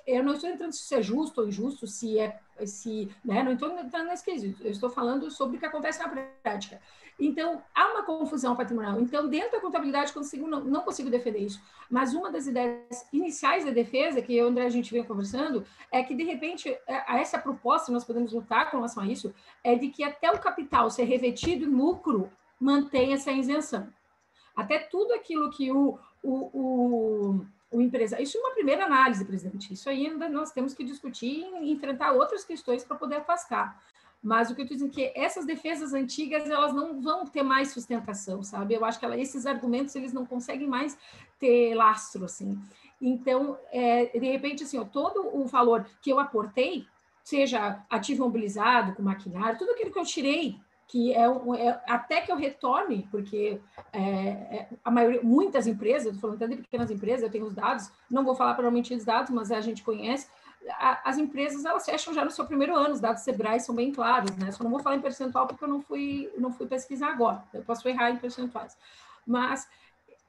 eu 0.06 0.22
não 0.22 0.34
estou 0.34 0.48
entrando 0.48 0.72
se 0.72 0.94
é 0.94 1.02
justo 1.02 1.40
ou 1.40 1.48
injusto, 1.48 1.86
se 1.86 2.18
é, 2.18 2.40
se, 2.64 3.10
né? 3.24 3.42
Não 3.42 3.52
estou 3.52 3.76
entrando 3.78 4.06
nesse 4.06 4.24
quesito. 4.24 4.62
Eu 4.62 4.70
estou 4.70 4.88
falando 4.88 5.30
sobre 5.30 5.56
o 5.56 5.60
que 5.60 5.66
acontece 5.66 5.98
na 5.98 6.08
prática. 6.42 6.80
Então, 7.18 7.62
há 7.74 7.92
uma 7.92 8.02
confusão 8.02 8.56
patrimonial. 8.56 9.00
Então, 9.00 9.28
dentro 9.28 9.52
da 9.52 9.60
contabilidade, 9.60 10.12
consigo, 10.12 10.48
não, 10.48 10.64
não 10.64 10.82
consigo 10.82 11.08
defender 11.08 11.40
isso. 11.40 11.62
Mas 11.88 12.12
uma 12.12 12.30
das 12.30 12.46
ideias 12.46 13.06
iniciais 13.12 13.64
da 13.64 13.70
defesa, 13.70 14.20
que 14.20 14.36
eu 14.36 14.46
e 14.46 14.48
André 14.48 14.66
a 14.66 14.70
gente 14.70 14.92
vem 14.92 15.04
conversando, 15.04 15.64
é 15.92 16.02
que, 16.02 16.14
de 16.14 16.24
repente, 16.24 16.68
é, 16.68 17.20
essa 17.20 17.38
proposta, 17.38 17.92
nós 17.92 18.04
podemos 18.04 18.32
lutar 18.32 18.70
com 18.70 18.78
relação 18.78 19.02
a 19.02 19.06
isso, 19.06 19.32
é 19.62 19.76
de 19.76 19.88
que 19.88 20.02
até 20.02 20.30
o 20.30 20.40
capital 20.40 20.90
ser 20.90 21.04
revetido 21.04 21.64
em 21.64 21.68
lucro 21.68 22.30
mantenha 22.58 23.14
essa 23.14 23.30
isenção. 23.30 23.88
Até 24.56 24.78
tudo 24.78 25.12
aquilo 25.14 25.50
que 25.50 25.70
o, 25.70 25.98
o, 26.22 26.50
o, 26.52 27.46
o 27.70 27.80
empresário. 27.80 28.22
Isso 28.22 28.38
é 28.38 28.40
uma 28.40 28.54
primeira 28.54 28.86
análise, 28.86 29.24
presidente. 29.24 29.72
Isso 29.72 29.88
ainda 29.88 30.28
nós 30.28 30.52
temos 30.52 30.74
que 30.74 30.84
discutir 30.84 31.46
e 31.60 31.70
enfrentar 31.70 32.12
outras 32.12 32.44
questões 32.44 32.84
para 32.84 32.96
poder 32.96 33.16
afastar. 33.16 33.80
Mas 34.24 34.50
o 34.50 34.54
que 34.54 34.62
eu 34.62 34.64
estou 34.64 34.74
dizendo 34.74 34.90
é 34.90 34.94
que 34.94 35.12
essas 35.14 35.44
defesas 35.44 35.92
antigas, 35.92 36.48
elas 36.48 36.72
não 36.72 36.98
vão 36.98 37.26
ter 37.26 37.42
mais 37.42 37.72
sustentação, 37.72 38.42
sabe? 38.42 38.72
Eu 38.72 38.82
acho 38.82 38.98
que 38.98 39.04
ela, 39.04 39.18
esses 39.18 39.44
argumentos, 39.44 39.94
eles 39.94 40.14
não 40.14 40.24
conseguem 40.24 40.66
mais 40.66 40.96
ter 41.38 41.74
lastro, 41.74 42.24
assim. 42.24 42.58
Então, 42.98 43.58
é, 43.70 44.06
de 44.18 44.26
repente, 44.26 44.64
assim, 44.64 44.78
ó, 44.78 44.84
todo 44.84 45.28
o 45.36 45.46
valor 45.46 45.86
que 46.00 46.08
eu 46.08 46.18
aportei, 46.18 46.86
seja 47.22 47.84
ativo 47.90 48.24
mobilizado, 48.24 48.94
com 48.94 49.02
maquinário, 49.02 49.58
tudo 49.58 49.72
aquilo 49.72 49.90
que 49.90 49.98
eu 49.98 50.06
tirei, 50.06 50.56
que 50.88 51.12
é, 51.12 51.24
é 51.24 51.80
até 51.86 52.22
que 52.22 52.32
eu 52.32 52.36
retorne, 52.36 53.06
porque 53.10 53.60
é, 53.92 54.00
é, 54.00 54.68
a 54.82 54.90
maioria, 54.90 55.20
muitas 55.22 55.66
empresas, 55.66 56.14
estou 56.14 56.30
falando 56.30 56.42
até 56.42 56.56
de 56.56 56.62
pequenas 56.62 56.90
empresas, 56.90 57.22
eu 57.22 57.30
tenho 57.30 57.44
os 57.44 57.54
dados, 57.54 57.90
não 58.10 58.24
vou 58.24 58.34
falar 58.34 58.54
para 58.54 58.70
mentir 58.70 58.96
os 58.96 59.04
dados, 59.04 59.30
mas 59.30 59.52
a 59.52 59.60
gente 59.60 59.82
conhece, 59.82 60.28
as 60.68 61.18
empresas 61.18 61.64
elas 61.64 61.84
fecham 61.84 62.14
já 62.14 62.24
no 62.24 62.30
seu 62.30 62.46
primeiro 62.46 62.74
ano, 62.74 62.94
os 62.94 63.00
dados 63.00 63.22
Sebrae 63.22 63.60
são 63.60 63.74
bem 63.74 63.92
claros, 63.92 64.34
né? 64.36 64.50
Só 64.50 64.62
não 64.64 64.70
vou 64.70 64.80
falar 64.80 64.96
em 64.96 65.00
percentual 65.00 65.46
porque 65.46 65.64
eu 65.64 65.68
não 65.68 65.80
fui, 65.80 66.30
não 66.38 66.52
fui 66.52 66.66
pesquisar 66.66 67.08
agora, 67.08 67.42
eu 67.52 67.62
posso 67.62 67.86
errar 67.88 68.10
em 68.10 68.16
percentuais. 68.16 68.76
Mas, 69.26 69.68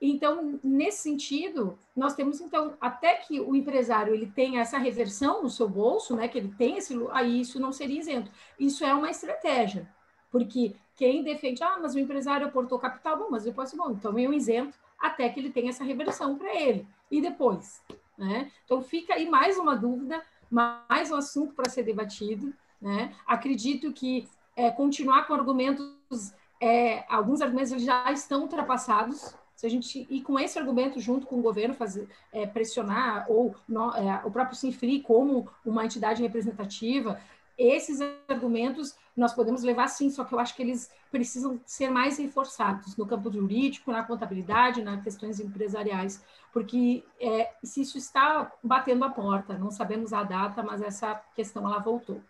então, 0.02 0.60
nesse 0.64 1.04
sentido, 1.04 1.78
nós 1.96 2.16
temos, 2.16 2.42
então, 2.42 2.74
até 2.82 3.16
que 3.16 3.40
o 3.40 3.56
empresário 3.56 4.14
ele 4.14 4.28
tenha 4.28 4.62
essa 4.62 4.78
reversão 4.78 5.42
no 5.42 5.50
seu 5.50 5.70
bolso, 5.70 6.16
né? 6.16 6.28
Que 6.28 6.38
ele 6.38 6.54
tem 6.58 6.78
esse, 6.78 6.94
aí 7.12 7.42
isso 7.42 7.60
não 7.60 7.72
seria 7.72 8.00
isento. 8.00 8.32
Isso 8.60 8.84
é 8.84 8.94
uma 8.94 9.10
estratégia, 9.10 9.90
porque 10.32 10.76
quem 10.96 11.24
defende, 11.24 11.64
ah, 11.64 11.78
mas 11.82 11.96
o 11.96 12.00
empresário 12.00 12.48
aportou 12.48 12.80
capital, 12.80 13.18
bom, 13.18 13.28
mas 13.30 13.44
depois, 13.44 13.74
bom, 13.74 13.92
então 13.92 14.18
eu 14.18 14.34
isento 14.34 14.78
até 15.00 15.30
que 15.30 15.40
ele 15.40 15.52
tenha 15.52 15.70
essa 15.70 15.84
reversão 15.84 16.38
para 16.38 16.54
ele. 16.56 16.88
E 17.12 17.22
depois, 17.22 17.82
né? 18.18 18.52
Então, 18.64 18.82
fica 18.82 19.14
aí 19.14 19.30
mais 19.30 19.58
uma 19.58 19.76
dúvida, 19.76 20.22
mais 20.50 21.12
um 21.12 21.16
assunto 21.16 21.54
para 21.54 21.70
ser 21.70 21.84
debatido. 21.84 22.54
Né? 22.82 23.14
Acredito 23.26 23.92
que 23.92 24.28
é, 24.56 24.72
continuar 24.72 25.28
com 25.28 25.34
argumentos, 25.34 26.34
é, 26.62 27.04
alguns 27.10 27.42
argumentos 27.42 27.82
já 27.82 28.12
estão 28.12 28.42
ultrapassados. 28.42 29.36
Se 29.56 29.66
a 29.66 29.70
gente 29.70 30.06
ir 30.10 30.22
com 30.22 30.38
esse 30.38 30.60
argumento 30.60 31.00
junto 31.00 31.26
com 31.26 31.40
o 31.40 31.42
governo, 31.42 31.74
fazer, 31.74 32.10
é, 32.32 32.46
pressionar, 32.46 33.26
ou 33.30 33.56
no, 33.68 33.92
é, 33.94 34.22
o 34.26 34.32
próprio 34.32 34.56
Sinfri 34.56 35.02
como 35.02 35.50
uma 35.66 35.86
entidade 35.86 36.22
representativa, 36.22 37.20
esses 37.58 38.00
argumentos 38.28 38.96
nós 39.16 39.34
podemos 39.34 39.64
levar 39.64 39.88
sim, 39.88 40.10
só 40.10 40.26
que 40.26 40.34
eu 40.34 40.40
acho 40.40 40.56
que 40.56 40.62
eles 40.62 40.90
precisam 41.10 41.60
ser 41.66 41.90
mais 41.90 42.18
reforçados 42.18 42.98
no 42.98 43.06
campo 43.06 43.32
jurídico, 43.32 43.92
na 43.92 44.04
contabilidade, 44.04 44.84
nas 44.84 45.02
questões 45.02 45.40
empresariais, 45.40 46.22
porque 46.52 47.04
é, 47.20 47.54
se 47.64 47.82
isso 47.82 47.98
está 47.98 48.52
batendo 48.64 49.06
a 49.06 49.10
porta, 49.10 49.58
não 49.58 49.72
sabemos 49.72 50.12
a 50.12 50.24
data, 50.24 50.62
mas 50.62 50.82
essa 50.82 51.16
questão 51.34 51.66
ela 51.66 51.80
voltou. 51.80 52.22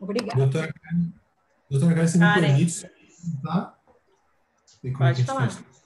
Obrigada. 0.00 0.36
Doutora 0.36 0.72
Karen, 0.72 1.12
doutora 1.70 1.94
Karen, 1.94 2.08
se 2.08 2.18
me 2.18 2.34
permite, 2.34 2.90
tá? 3.42 3.78
Pode 4.98 5.24
falar. 5.24 5.46
É 5.46 5.81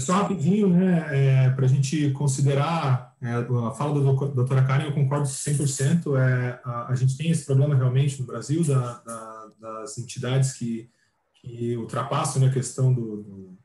só 0.00 0.14
rapidinho, 0.14 0.68
né, 0.68 1.06
é, 1.10 1.50
para 1.50 1.66
a 1.66 1.68
gente 1.68 2.10
considerar 2.10 3.14
é, 3.22 3.32
a 3.32 3.70
fala 3.70 3.94
da 3.94 4.12
doutora 4.26 4.64
Karen, 4.64 4.86
eu 4.86 4.92
concordo 4.92 5.26
100%. 5.26 6.18
É, 6.18 6.60
a, 6.64 6.92
a 6.92 6.94
gente 6.94 7.16
tem 7.16 7.30
esse 7.30 7.46
problema 7.46 7.74
realmente 7.74 8.20
no 8.20 8.26
Brasil, 8.26 8.64
da, 8.64 9.00
da, 9.00 9.46
das 9.60 9.96
entidades 9.96 10.52
que, 10.54 10.90
que 11.34 11.76
ultrapassam 11.76 12.42
né, 12.42 12.48
a 12.48 12.52
questão 12.52 12.92
do, 12.92 13.16
do, 13.22 13.58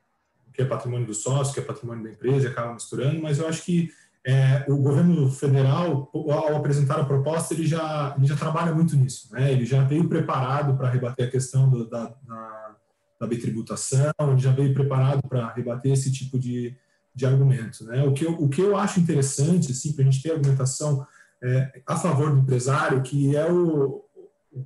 que 0.53 0.61
é 0.61 0.65
patrimônio 0.65 1.07
do 1.07 1.13
sócio, 1.13 1.53
que 1.53 1.59
é 1.59 1.63
patrimônio 1.63 2.03
da 2.03 2.11
empresa, 2.11 2.47
e 2.47 2.51
acabam 2.51 2.75
misturando, 2.75 3.21
mas 3.21 3.39
eu 3.39 3.47
acho 3.47 3.63
que 3.63 3.89
é, 4.25 4.65
o 4.67 4.77
governo 4.77 5.31
federal, 5.31 6.11
ao 6.13 6.55
apresentar 6.55 6.99
a 6.99 7.05
proposta, 7.05 7.53
ele 7.53 7.65
já, 7.65 8.13
ele 8.17 8.27
já 8.27 8.35
trabalha 8.35 8.73
muito 8.73 8.95
nisso. 8.95 9.29
Né? 9.31 9.51
Ele 9.51 9.65
já 9.65 9.83
veio 9.83 10.07
preparado 10.07 10.77
para 10.77 10.89
rebater 10.89 11.27
a 11.27 11.31
questão 11.31 11.69
do, 11.69 11.89
da, 11.89 12.13
da 12.27 12.75
da 13.19 13.27
bitributação, 13.27 14.13
ele 14.31 14.39
já 14.39 14.51
veio 14.51 14.73
preparado 14.73 15.21
para 15.27 15.53
rebater 15.53 15.91
esse 15.91 16.11
tipo 16.11 16.39
de, 16.39 16.75
de 17.13 17.25
argumento. 17.25 17.83
Né? 17.83 18.03
O, 18.03 18.13
que 18.13 18.25
eu, 18.25 18.31
o 18.33 18.47
que 18.47 18.61
eu 18.61 18.77
acho 18.77 18.99
interessante, 18.99 19.71
assim, 19.71 19.91
para 19.91 20.03
a 20.03 20.09
gente 20.09 20.23
ter 20.23 20.31
argumentação 20.31 21.05
é, 21.43 21.81
a 21.85 21.97
favor 21.97 22.31
do 22.31 22.39
empresário, 22.39 23.01
que 23.01 23.35
é 23.35 23.51
o, 23.51 24.05
o, 24.53 24.65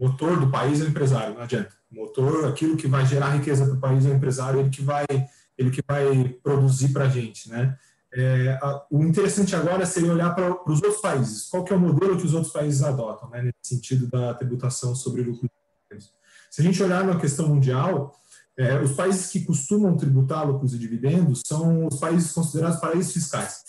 motor 0.00 0.40
do 0.40 0.50
país 0.50 0.80
é 0.80 0.84
o 0.84 0.88
empresário, 0.88 1.34
não 1.34 1.42
adianta. 1.42 1.72
O 1.90 1.96
motor, 1.96 2.46
aquilo 2.46 2.76
que 2.76 2.86
vai 2.86 3.04
gerar 3.04 3.30
riqueza 3.30 3.66
para 3.66 3.74
o 3.74 3.80
país 3.80 4.06
é 4.06 4.08
o 4.08 4.14
empresário, 4.14 4.60
ele 4.60 4.70
que 4.70 4.82
vai, 4.82 5.04
ele 5.58 5.70
que 5.70 5.82
vai 5.86 6.30
produzir 6.42 6.88
para 6.88 7.04
a 7.04 7.08
gente. 7.08 7.50
Né? 7.50 7.76
É, 8.14 8.58
a, 8.62 8.86
o 8.90 9.02
interessante 9.04 9.54
agora 9.54 9.84
seria 9.84 10.12
olhar 10.12 10.34
para 10.34 10.50
os 10.70 10.82
outros 10.82 11.00
países. 11.02 11.48
Qual 11.50 11.62
que 11.62 11.74
é 11.74 11.76
o 11.76 11.80
modelo 11.80 12.16
que 12.16 12.24
os 12.24 12.32
outros 12.32 12.52
países 12.52 12.82
adotam, 12.82 13.28
né, 13.28 13.42
nesse 13.42 13.74
sentido 13.74 14.06
da 14.08 14.32
tributação 14.32 14.94
sobre 14.94 15.22
lucros? 15.22 15.50
Se 16.52 16.60
a 16.60 16.64
gente 16.64 16.82
olhar 16.82 17.02
na 17.02 17.18
questão 17.18 17.48
mundial, 17.48 18.14
é, 18.58 18.78
os 18.78 18.92
países 18.92 19.28
que 19.28 19.40
costumam 19.40 19.96
tributar 19.96 20.46
lucros 20.46 20.74
e 20.74 20.78
dividendos 20.78 21.40
são 21.46 21.86
os 21.86 21.98
países 21.98 22.30
considerados 22.30 22.78
paraísos 22.78 23.14
fiscais. 23.14 23.62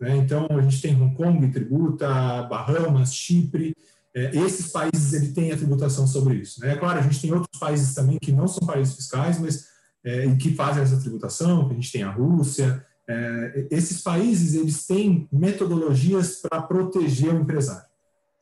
Né? 0.00 0.16
Então, 0.16 0.46
a 0.48 0.62
gente 0.62 0.80
tem 0.80 0.96
Hong 0.96 1.14
Kong 1.14 1.46
tributa, 1.50 2.08
Bahamas, 2.44 3.14
Chipre. 3.14 3.76
É, 4.14 4.34
esses 4.34 4.72
países 4.72 5.12
ele 5.12 5.32
têm 5.32 5.52
a 5.52 5.58
tributação 5.58 6.06
sobre 6.06 6.36
isso. 6.36 6.58
Né? 6.62 6.72
É 6.72 6.76
claro, 6.76 7.00
a 7.00 7.02
gente 7.02 7.20
tem 7.20 7.34
outros 7.34 7.60
países 7.60 7.94
também 7.94 8.16
que 8.18 8.32
não 8.32 8.48
são 8.48 8.66
paraísos 8.66 8.96
fiscais, 8.96 9.38
mas 9.38 9.66
é, 10.02 10.34
que 10.36 10.54
fazem 10.54 10.82
essa 10.82 10.98
tributação. 10.98 11.68
A 11.70 11.74
gente 11.74 11.92
tem 11.92 12.02
a 12.02 12.10
Rússia. 12.10 12.82
É, 13.06 13.66
esses 13.70 14.00
países 14.00 14.54
eles 14.54 14.86
têm 14.86 15.28
metodologias 15.30 16.36
para 16.36 16.62
proteger 16.62 17.34
o 17.34 17.40
empresário, 17.40 17.84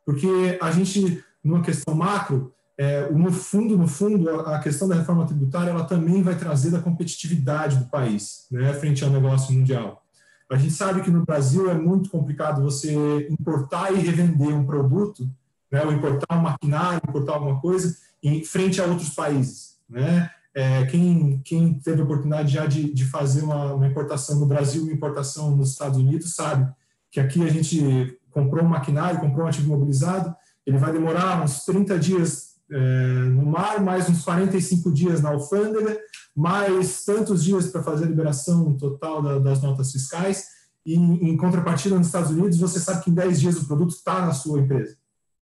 porque 0.06 0.28
a 0.60 0.70
gente, 0.70 1.24
numa 1.42 1.60
questão 1.60 1.92
macro, 1.92 2.54
é, 2.80 3.10
no 3.10 3.30
fundo, 3.30 3.76
no 3.76 3.86
fundo, 3.86 4.30
a 4.30 4.58
questão 4.58 4.88
da 4.88 4.94
reforma 4.94 5.26
tributária 5.26 5.68
ela 5.68 5.84
também 5.84 6.22
vai 6.22 6.34
trazer 6.34 6.70
da 6.70 6.80
competitividade 6.80 7.76
do 7.76 7.84
país, 7.90 8.46
né, 8.50 8.72
frente 8.72 9.04
ao 9.04 9.10
negócio 9.10 9.52
mundial. 9.52 10.02
A 10.50 10.56
gente 10.56 10.72
sabe 10.72 11.02
que 11.02 11.10
no 11.10 11.22
Brasil 11.22 11.70
é 11.70 11.74
muito 11.74 12.08
complicado 12.08 12.62
você 12.62 13.28
importar 13.28 13.92
e 13.92 13.98
revender 13.98 14.48
um 14.48 14.64
produto, 14.64 15.30
né, 15.70 15.84
ou 15.84 15.92
importar 15.92 16.38
um 16.38 16.40
maquinário, 16.40 17.02
importar 17.06 17.34
alguma 17.34 17.60
coisa, 17.60 17.94
em 18.22 18.42
frente 18.46 18.80
a 18.80 18.86
outros 18.86 19.10
países, 19.10 19.76
né? 19.86 20.30
É, 20.54 20.86
quem, 20.86 21.38
quem 21.44 21.74
teve 21.74 22.00
a 22.00 22.04
oportunidade 22.04 22.50
já 22.50 22.64
de, 22.64 22.94
de 22.94 23.04
fazer 23.04 23.42
uma, 23.42 23.74
uma 23.74 23.86
importação 23.86 24.40
no 24.40 24.46
Brasil, 24.46 24.84
uma 24.84 24.92
importação 24.92 25.54
nos 25.54 25.72
Estados 25.72 25.98
Unidos, 25.98 26.34
sabe 26.34 26.66
que 27.10 27.20
aqui 27.20 27.46
a 27.46 27.50
gente 27.50 28.18
comprou 28.30 28.64
um 28.64 28.68
maquinário, 28.68 29.20
comprou 29.20 29.44
um 29.44 29.48
ativo 29.48 29.66
imobilizado, 29.66 30.34
ele 30.66 30.78
vai 30.78 30.92
demorar 30.92 31.42
uns 31.42 31.64
30 31.66 31.98
dias 31.98 32.49
no 32.70 33.46
mar, 33.46 33.80
mais 33.82 34.08
uns 34.08 34.22
45 34.22 34.92
dias 34.92 35.20
na 35.20 35.30
alfândega, 35.30 35.98
mais 36.34 37.04
tantos 37.04 37.42
dias 37.42 37.66
para 37.66 37.82
fazer 37.82 38.04
a 38.04 38.08
liberação 38.08 38.76
total 38.76 39.20
da, 39.20 39.38
das 39.38 39.60
notas 39.60 39.90
fiscais, 39.90 40.46
e 40.86 40.94
em 40.94 41.36
contrapartida 41.36 41.96
nos 41.96 42.06
Estados 42.06 42.30
Unidos, 42.30 42.58
você 42.58 42.78
sabe 42.78 43.04
que 43.04 43.10
em 43.10 43.14
10 43.14 43.40
dias 43.40 43.56
o 43.56 43.66
produto 43.66 43.90
está 43.90 44.24
na 44.24 44.32
sua 44.32 44.60
empresa, 44.60 44.96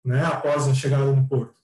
né, 0.05 0.25
após 0.25 0.66
a 0.66 0.75
chegada 0.75 1.12
no 1.12 1.29
porto. 1.29 1.55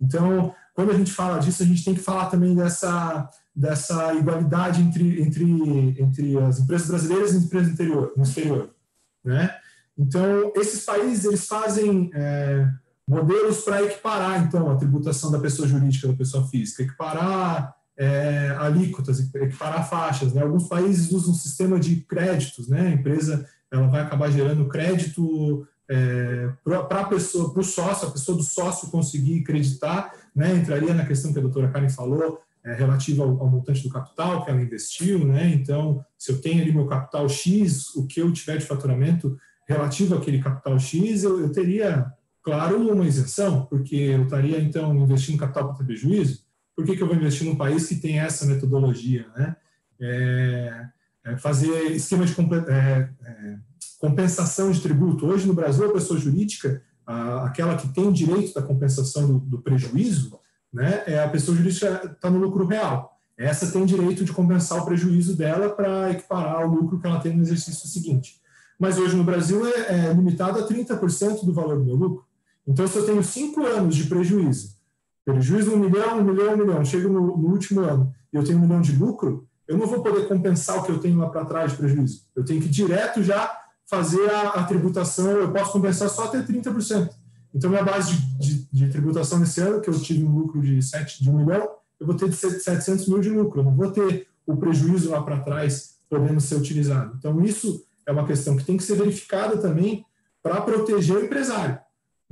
Então, 0.00 0.54
quando 0.74 0.90
a 0.90 0.96
gente 0.96 1.12
fala 1.12 1.38
disso, 1.38 1.62
a 1.62 1.66
gente 1.66 1.84
tem 1.84 1.94
que 1.94 2.00
falar 2.00 2.26
também 2.26 2.54
dessa, 2.54 3.28
dessa 3.54 4.12
igualdade 4.14 4.82
entre, 4.82 5.22
entre, 5.22 6.02
entre 6.02 6.38
as 6.38 6.58
empresas 6.58 6.88
brasileiras 6.88 7.32
e 7.32 7.36
as 7.36 7.44
empresas 7.44 7.78
no 8.16 8.22
exterior. 8.22 8.74
Né? 9.22 9.54
Então, 9.96 10.52
esses 10.56 10.84
países, 10.84 11.24
eles 11.24 11.46
fazem... 11.46 12.10
É, 12.14 12.68
modelos 13.12 13.60
para 13.60 13.82
equiparar, 13.82 14.42
então, 14.42 14.70
a 14.70 14.76
tributação 14.76 15.30
da 15.30 15.38
pessoa 15.38 15.68
jurídica 15.68 16.08
da 16.08 16.14
pessoa 16.14 16.48
física, 16.48 16.82
equiparar 16.82 17.74
é, 17.96 18.56
alíquotas, 18.58 19.20
equiparar 19.20 19.88
faixas. 19.88 20.32
Né? 20.32 20.42
Alguns 20.42 20.66
países 20.66 21.12
usam 21.12 21.32
um 21.32 21.36
sistema 21.36 21.78
de 21.78 21.96
créditos, 21.96 22.68
né? 22.68 22.88
a 22.88 22.90
empresa 22.90 23.46
ela 23.70 23.86
vai 23.86 24.00
acabar 24.00 24.30
gerando 24.30 24.68
crédito 24.68 25.66
é, 25.90 26.50
para 26.64 27.00
a 27.00 27.04
pessoa, 27.04 27.52
para 27.52 27.60
o 27.60 27.64
sócio, 27.64 28.08
a 28.08 28.10
pessoa 28.10 28.36
do 28.36 28.42
sócio 28.42 28.90
conseguir 28.90 29.42
creditar, 29.42 30.12
né? 30.34 30.54
entraria 30.54 30.94
na 30.94 31.04
questão 31.04 31.32
que 31.32 31.38
a 31.38 31.42
doutora 31.42 31.68
Karen 31.68 31.90
falou, 31.90 32.40
é, 32.64 32.74
relativa 32.74 33.24
ao, 33.24 33.40
ao, 33.40 33.50
montante 33.50 33.82
do 33.82 33.90
capital 33.90 34.44
que 34.44 34.50
ela 34.50 34.62
investiu, 34.62 35.26
né? 35.26 35.52
Então, 35.52 36.04
se 36.16 36.30
eu 36.30 36.40
tenho 36.40 36.62
ali 36.62 36.72
meu 36.72 36.86
capital 36.86 37.28
X, 37.28 37.88
o 37.96 38.06
que 38.06 38.20
eu 38.20 38.32
tiver 38.32 38.56
de 38.58 38.64
faturamento 38.64 39.36
relativo 39.68 40.14
àquele 40.14 40.40
capital 40.40 40.78
X, 40.78 41.24
eu, 41.24 41.40
eu 41.40 41.50
teria 41.50 42.06
Claro, 42.42 42.92
uma 42.92 43.06
isenção, 43.06 43.66
porque 43.66 43.94
eu 43.94 44.24
estaria, 44.24 44.60
então, 44.60 44.94
investindo 44.96 45.38
capital 45.38 45.68
para 45.68 45.76
ter 45.76 45.84
prejuízo. 45.84 46.44
Por 46.74 46.84
que, 46.84 46.96
que 46.96 47.02
eu 47.02 47.06
vou 47.06 47.14
investir 47.14 47.46
num 47.46 47.54
país 47.54 47.86
que 47.86 47.96
tem 47.96 48.18
essa 48.18 48.44
metodologia? 48.46 49.26
Né? 49.36 49.56
É, 50.00 50.86
é 51.24 51.36
fazer 51.36 51.92
esquema 51.92 52.24
de 52.24 52.34
é, 52.68 53.08
é, 53.24 53.58
compensação 54.00 54.72
de 54.72 54.80
tributo. 54.80 55.26
Hoje, 55.26 55.46
no 55.46 55.54
Brasil, 55.54 55.88
a 55.88 55.92
pessoa 55.92 56.18
jurídica, 56.18 56.82
a, 57.06 57.46
aquela 57.46 57.76
que 57.76 57.88
tem 57.88 58.12
direito 58.12 58.54
da 58.54 58.62
compensação 58.62 59.26
do, 59.26 59.38
do 59.38 59.62
prejuízo, 59.62 60.40
né, 60.72 61.04
é 61.06 61.22
a 61.22 61.28
pessoa 61.28 61.56
jurídica 61.56 62.12
está 62.12 62.28
no 62.30 62.38
lucro 62.38 62.66
real. 62.66 63.12
Essa 63.36 63.70
tem 63.70 63.84
direito 63.84 64.24
de 64.24 64.32
compensar 64.32 64.82
o 64.82 64.84
prejuízo 64.84 65.36
dela 65.36 65.70
para 65.70 66.10
equiparar 66.10 66.66
o 66.66 66.74
lucro 66.74 66.98
que 66.98 67.06
ela 67.06 67.20
tem 67.20 67.36
no 67.36 67.42
exercício 67.42 67.88
seguinte. 67.88 68.40
Mas 68.78 68.98
hoje 68.98 69.16
no 69.16 69.24
Brasil 69.24 69.66
é, 69.66 70.08
é 70.08 70.12
limitado 70.12 70.58
a 70.58 70.66
30% 70.66 71.44
do 71.44 71.52
valor 71.52 71.78
do 71.78 71.84
meu 71.84 71.94
lucro. 71.94 72.24
Então, 72.66 72.86
se 72.86 72.96
eu 72.96 73.06
tenho 73.06 73.22
cinco 73.22 73.64
anos 73.64 73.96
de 73.96 74.04
prejuízo, 74.04 74.76
prejuízo 75.24 75.72
um 75.72 75.78
milhão, 75.78 76.18
um 76.18 76.24
milhão, 76.24 76.54
um 76.54 76.56
milhão, 76.56 76.84
chego 76.84 77.08
no, 77.08 77.36
no 77.36 77.48
último 77.48 77.80
ano 77.80 78.12
e 78.32 78.36
eu 78.36 78.44
tenho 78.44 78.58
um 78.58 78.62
milhão 78.62 78.80
de 78.80 78.96
lucro, 78.96 79.46
eu 79.66 79.76
não 79.76 79.86
vou 79.86 80.02
poder 80.02 80.28
compensar 80.28 80.78
o 80.78 80.82
que 80.82 80.92
eu 80.92 80.98
tenho 80.98 81.18
lá 81.18 81.28
para 81.28 81.44
trás 81.44 81.72
de 81.72 81.78
prejuízo. 81.78 82.24
Eu 82.34 82.44
tenho 82.44 82.60
que 82.60 82.68
direto 82.68 83.22
já 83.22 83.62
fazer 83.86 84.30
a, 84.30 84.50
a, 84.50 84.64
tributação, 84.64 85.30
eu 85.30 85.52
posso 85.52 85.72
compensar 85.72 86.08
só 86.08 86.24
até 86.24 86.42
30%. 86.42 87.10
Então, 87.54 87.68
minha 87.68 87.82
base 87.82 88.14
de, 88.14 88.38
de, 88.38 88.68
de, 88.72 88.88
tributação 88.88 89.38
nesse 89.38 89.60
ano, 89.60 89.80
que 89.80 89.90
eu 89.90 90.00
tive 90.00 90.24
um 90.24 90.34
lucro 90.34 90.60
de, 90.62 90.80
7, 90.80 91.22
de 91.22 91.28
1 91.28 91.36
milhão, 91.36 91.68
eu 92.00 92.06
vou 92.06 92.16
ter 92.16 92.28
de 92.28 92.36
700 92.36 93.06
mil 93.08 93.20
de 93.20 93.28
lucro, 93.28 93.60
eu 93.60 93.64
não 93.64 93.74
vou 93.74 93.90
ter 93.90 94.26
o 94.46 94.56
prejuízo 94.56 95.10
lá 95.10 95.22
para 95.22 95.40
trás 95.40 95.96
podendo 96.08 96.40
ser 96.40 96.56
utilizado. 96.56 97.14
Então, 97.18 97.42
isso 97.42 97.84
é 98.06 98.12
uma 98.12 98.26
questão 98.26 98.56
que 98.56 98.64
tem 98.64 98.76
que 98.76 98.82
ser 98.82 98.96
verificada 98.96 99.56
também 99.58 100.04
para 100.42 100.60
proteger 100.60 101.16
o 101.16 101.24
empresário. 101.24 101.78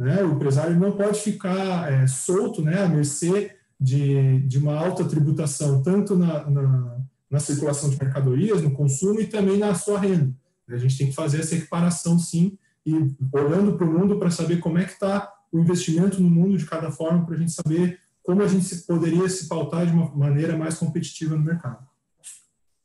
Né? 0.01 0.22
O 0.22 0.32
empresário 0.32 0.80
não 0.80 0.92
pode 0.92 1.20
ficar 1.20 1.92
é, 1.92 2.07
solto 2.07 2.62
né, 2.62 2.82
à 2.82 2.88
mercê 2.88 3.55
de, 3.78 4.40
de 4.48 4.57
uma 4.57 4.74
alta 4.74 5.05
tributação, 5.05 5.82
tanto 5.82 6.16
na, 6.16 6.48
na, 6.48 6.98
na, 7.30 7.38
circulação 7.38 7.90
de 7.90 8.03
mercadorias, 8.03 8.62
no 8.62 8.70
consumo 8.70 9.20
e 9.20 9.26
também 9.26 9.59
na 9.59 9.74
sua 9.74 10.01
renda. 10.01 10.34
A 10.70 10.78
gente 10.78 10.96
tem 10.96 11.09
que 11.09 11.14
fazer 11.14 11.40
essa 11.40 11.55
equiparação, 11.55 12.18
sim, 12.18 12.57
e 12.86 12.94
olhando 13.30 13.76
para 13.76 13.86
o 13.86 13.92
mundo 13.92 14.18
para 14.18 14.30
saber 14.30 14.59
como 14.61 14.78
é 14.78 14.84
que 14.84 14.92
está 14.92 15.30
o 15.53 15.59
investimento 15.59 16.18
no 16.18 16.30
mundo 16.30 16.57
de 16.57 16.64
cada 16.64 16.90
forma, 16.90 17.26
para 17.26 17.34
a 17.34 17.38
gente 17.38 17.53
saber 17.53 18.01
como 18.22 18.42
a 18.42 18.48
gente 18.48 18.74
poderia 18.86 19.28
se 19.28 19.48
pautar 19.48 19.84
de 19.84 19.92
uma 19.92 20.11
maneira 20.16 20.57
mais 20.57 20.78
competitiva 20.78 21.36
no 21.36 21.44
mercado. 21.44 21.86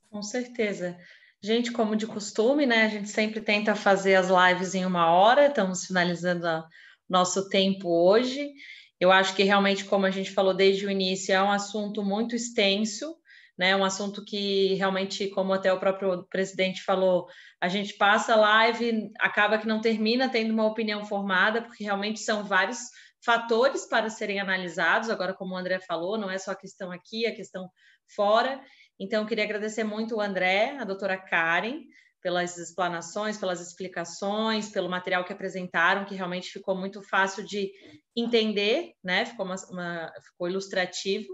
Com 0.09 0.21
certeza. 0.21 0.97
Gente, 1.41 1.71
como 1.71 1.95
de 1.95 2.07
costume, 2.07 2.65
né? 2.65 2.83
A 2.83 2.89
gente 2.89 3.09
sempre 3.09 3.39
tenta 3.39 3.73
fazer 3.73 4.15
as 4.15 4.27
lives 4.27 4.75
em 4.75 4.85
uma 4.85 5.11
hora, 5.11 5.47
estamos 5.47 5.85
finalizando 5.85 6.45
a 6.45 6.67
nosso 7.09 7.49
tempo 7.49 7.89
hoje. 7.89 8.51
Eu 8.99 9.11
acho 9.11 9.35
que 9.35 9.43
realmente, 9.43 9.85
como 9.85 10.05
a 10.05 10.11
gente 10.11 10.31
falou 10.31 10.53
desde 10.53 10.85
o 10.85 10.89
início, 10.89 11.33
é 11.33 11.41
um 11.41 11.51
assunto 11.51 12.03
muito 12.03 12.35
extenso, 12.35 13.15
né? 13.57 13.75
Um 13.75 13.83
assunto 13.83 14.23
que 14.23 14.73
realmente, 14.75 15.27
como 15.29 15.53
até 15.53 15.71
o 15.71 15.79
próprio 15.79 16.23
presidente 16.29 16.81
falou, 16.83 17.27
a 17.61 17.67
gente 17.67 17.93
passa 17.95 18.33
a 18.33 18.37
live, 18.37 19.11
acaba 19.19 19.57
que 19.57 19.67
não 19.67 19.81
termina 19.81 20.29
tendo 20.29 20.53
uma 20.53 20.65
opinião 20.65 21.05
formada, 21.05 21.61
porque 21.61 21.83
realmente 21.83 22.19
são 22.19 22.43
vários 22.43 22.79
fatores 23.23 23.87
para 23.87 24.09
serem 24.09 24.39
analisados. 24.39 25.09
Agora, 25.09 25.33
como 25.33 25.55
o 25.55 25.57
André 25.57 25.79
falou, 25.79 26.17
não 26.17 26.29
é 26.29 26.37
só 26.37 26.51
a 26.51 26.55
questão 26.55 26.91
aqui, 26.91 27.25
a 27.25 27.35
questão 27.35 27.69
fora. 28.15 28.61
Então, 28.99 29.23
eu 29.23 29.27
queria 29.27 29.43
agradecer 29.43 29.83
muito 29.83 30.15
o 30.15 30.21
André, 30.21 30.77
a 30.79 30.85
doutora 30.85 31.17
Karen, 31.17 31.81
pelas 32.25 32.57
explanações, 32.57 33.37
pelas 33.37 33.61
explicações, 33.61 34.71
pelo 34.71 34.89
material 34.89 35.23
que 35.23 35.31
apresentaram, 35.31 36.05
que 36.05 36.15
realmente 36.15 36.49
ficou 36.49 36.75
muito 36.75 37.03
fácil 37.03 37.45
de 37.45 37.71
entender, 38.15 38.93
né? 39.03 39.27
Ficou, 39.27 39.45
uma, 39.45 39.55
uma, 39.69 40.11
ficou 40.23 40.49
ilustrativo. 40.49 41.31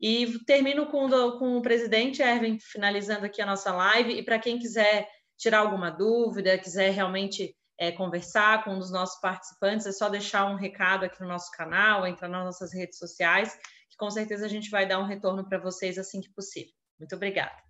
E 0.00 0.42
termino 0.46 0.86
com, 0.86 1.10
com 1.38 1.58
o 1.58 1.60
presidente 1.60 2.22
Erwin, 2.22 2.58
finalizando 2.58 3.26
aqui 3.26 3.42
a 3.42 3.46
nossa 3.46 3.70
live. 3.70 4.14
E 4.14 4.22
para 4.22 4.38
quem 4.38 4.58
quiser 4.58 5.06
tirar 5.36 5.58
alguma 5.58 5.90
dúvida, 5.90 6.56
quiser 6.56 6.90
realmente 6.90 7.54
é, 7.78 7.92
conversar 7.92 8.64
com 8.64 8.70
um 8.70 8.78
dos 8.78 8.90
nossos 8.90 9.20
participantes, 9.20 9.86
é 9.86 9.92
só 9.92 10.08
deixar 10.08 10.46
um 10.46 10.56
recado 10.56 11.04
aqui 11.04 11.20
no 11.20 11.28
nosso 11.28 11.50
canal, 11.50 12.06
entrar 12.06 12.28
nas 12.28 12.46
nossas 12.46 12.72
redes 12.72 12.96
sociais, 12.96 13.54
que 13.90 13.96
com 13.98 14.10
certeza 14.10 14.46
a 14.46 14.48
gente 14.48 14.70
vai 14.70 14.88
dar 14.88 15.00
um 15.00 15.06
retorno 15.06 15.46
para 15.46 15.58
vocês 15.58 15.98
assim 15.98 16.22
que 16.22 16.32
possível. 16.32 16.72
Muito 16.98 17.14
obrigada. 17.14 17.69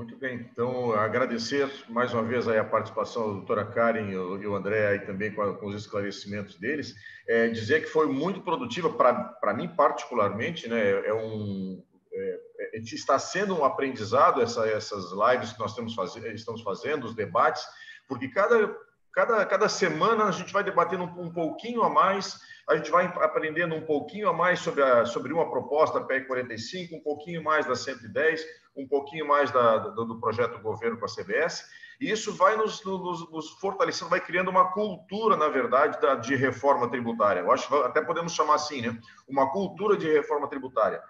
Muito 0.00 0.16
bem, 0.16 0.48
então 0.50 0.94
agradecer 0.94 1.70
mais 1.86 2.14
uma 2.14 2.22
vez 2.22 2.48
a 2.48 2.64
participação 2.64 3.26
da 3.26 3.32
doutora 3.34 3.66
Karen 3.66 4.08
e 4.08 4.16
o 4.46 4.56
André 4.56 4.86
aí 4.86 5.00
também 5.00 5.30
com, 5.30 5.52
com 5.56 5.66
os 5.66 5.76
esclarecimentos 5.76 6.56
deles. 6.56 6.94
É, 7.28 7.48
dizer 7.48 7.82
que 7.82 7.86
foi 7.86 8.06
muito 8.06 8.40
produtiva 8.40 8.88
para 8.88 9.52
mim 9.52 9.68
particularmente, 9.68 10.66
né? 10.70 11.06
É 11.06 11.12
um 11.12 11.84
é, 12.14 12.40
é 12.60 12.78
está 12.78 13.18
sendo 13.18 13.54
um 13.54 13.62
aprendizado 13.62 14.40
essa, 14.40 14.66
essas 14.66 15.12
lives 15.12 15.52
que 15.52 15.58
nós 15.58 15.72
estamos, 15.72 15.94
faz, 15.94 16.16
estamos 16.16 16.62
fazendo, 16.62 17.04
os 17.04 17.14
debates, 17.14 17.62
porque 18.08 18.26
cada, 18.28 18.74
cada, 19.12 19.44
cada 19.46 19.68
semana 19.68 20.24
a 20.24 20.30
gente 20.30 20.52
vai 20.52 20.62
debatendo 20.62 21.04
um, 21.04 21.26
um 21.26 21.32
pouquinho 21.32 21.82
a 21.82 21.88
mais, 21.88 22.38
a 22.68 22.76
gente 22.76 22.90
vai 22.90 23.06
aprendendo 23.06 23.74
um 23.74 23.84
pouquinho 23.84 24.28
a 24.28 24.32
mais 24.32 24.60
sobre, 24.60 24.82
a, 24.82 25.04
sobre 25.04 25.32
uma 25.32 25.50
proposta 25.50 26.00
PEC 26.00 26.26
45, 26.26 26.96
um 26.96 27.02
pouquinho 27.02 27.42
mais 27.42 27.66
da 27.66 27.74
110, 27.74 28.44
um 28.76 28.86
pouquinho 28.86 29.26
mais 29.26 29.50
da, 29.50 29.78
do, 29.78 30.04
do 30.04 30.20
projeto 30.20 30.60
governo 30.60 30.98
com 30.98 31.04
a 31.04 31.08
CBS, 31.08 31.64
e 32.00 32.10
isso 32.10 32.34
vai 32.34 32.56
nos, 32.56 32.82
nos, 32.82 33.30
nos, 33.30 33.50
fortalecendo, 33.60 34.08
vai 34.08 34.20
criando 34.20 34.48
uma 34.48 34.72
cultura, 34.72 35.36
na 35.36 35.48
verdade, 35.48 36.00
da, 36.00 36.14
de 36.14 36.34
reforma 36.34 36.88
tributária. 36.88 37.40
Eu 37.40 37.52
acho 37.52 37.68
que 37.68 37.74
até 37.74 38.00
podemos 38.00 38.32
chamar 38.32 38.54
assim, 38.54 38.80
né? 38.80 38.98
Uma 39.28 39.52
cultura 39.52 39.98
de 39.98 40.10
reforma 40.10 40.48
tributária. 40.48 41.02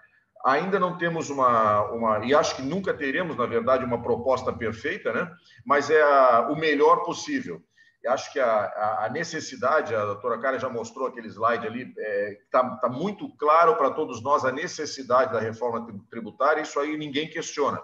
Ainda 0.45 0.79
não 0.79 0.97
temos 0.97 1.29
uma, 1.29 1.83
uma 1.91 2.25
e 2.25 2.33
acho 2.33 2.57
que 2.57 2.61
nunca 2.61 2.93
teremos, 2.93 3.37
na 3.37 3.45
verdade, 3.45 3.85
uma 3.85 4.01
proposta 4.01 4.51
perfeita, 4.51 5.13
né? 5.13 5.31
Mas 5.65 5.89
é 5.89 6.01
a, 6.01 6.49
o 6.51 6.57
melhor 6.57 7.03
possível. 7.03 7.61
Eu 8.03 8.11
acho 8.11 8.31
que 8.33 8.39
a, 8.39 9.05
a, 9.05 9.09
necessidade, 9.09 9.93
a 9.93 10.05
doutora 10.05 10.39
Karen 10.39 10.59
já 10.59 10.69
mostrou 10.69 11.07
aquele 11.07 11.27
slide 11.27 11.67
ali, 11.67 11.83
está 11.83 12.01
é, 12.01 12.37
tá, 12.51 12.75
tá 12.77 12.89
muito 12.89 13.29
claro 13.37 13.75
para 13.75 13.91
todos 13.91 14.23
nós 14.23 14.43
a 14.43 14.51
necessidade 14.51 15.31
da 15.31 15.39
reforma 15.39 15.85
tributária, 16.09 16.61
isso 16.61 16.79
aí 16.79 16.97
ninguém 16.97 17.29
questiona. 17.29 17.79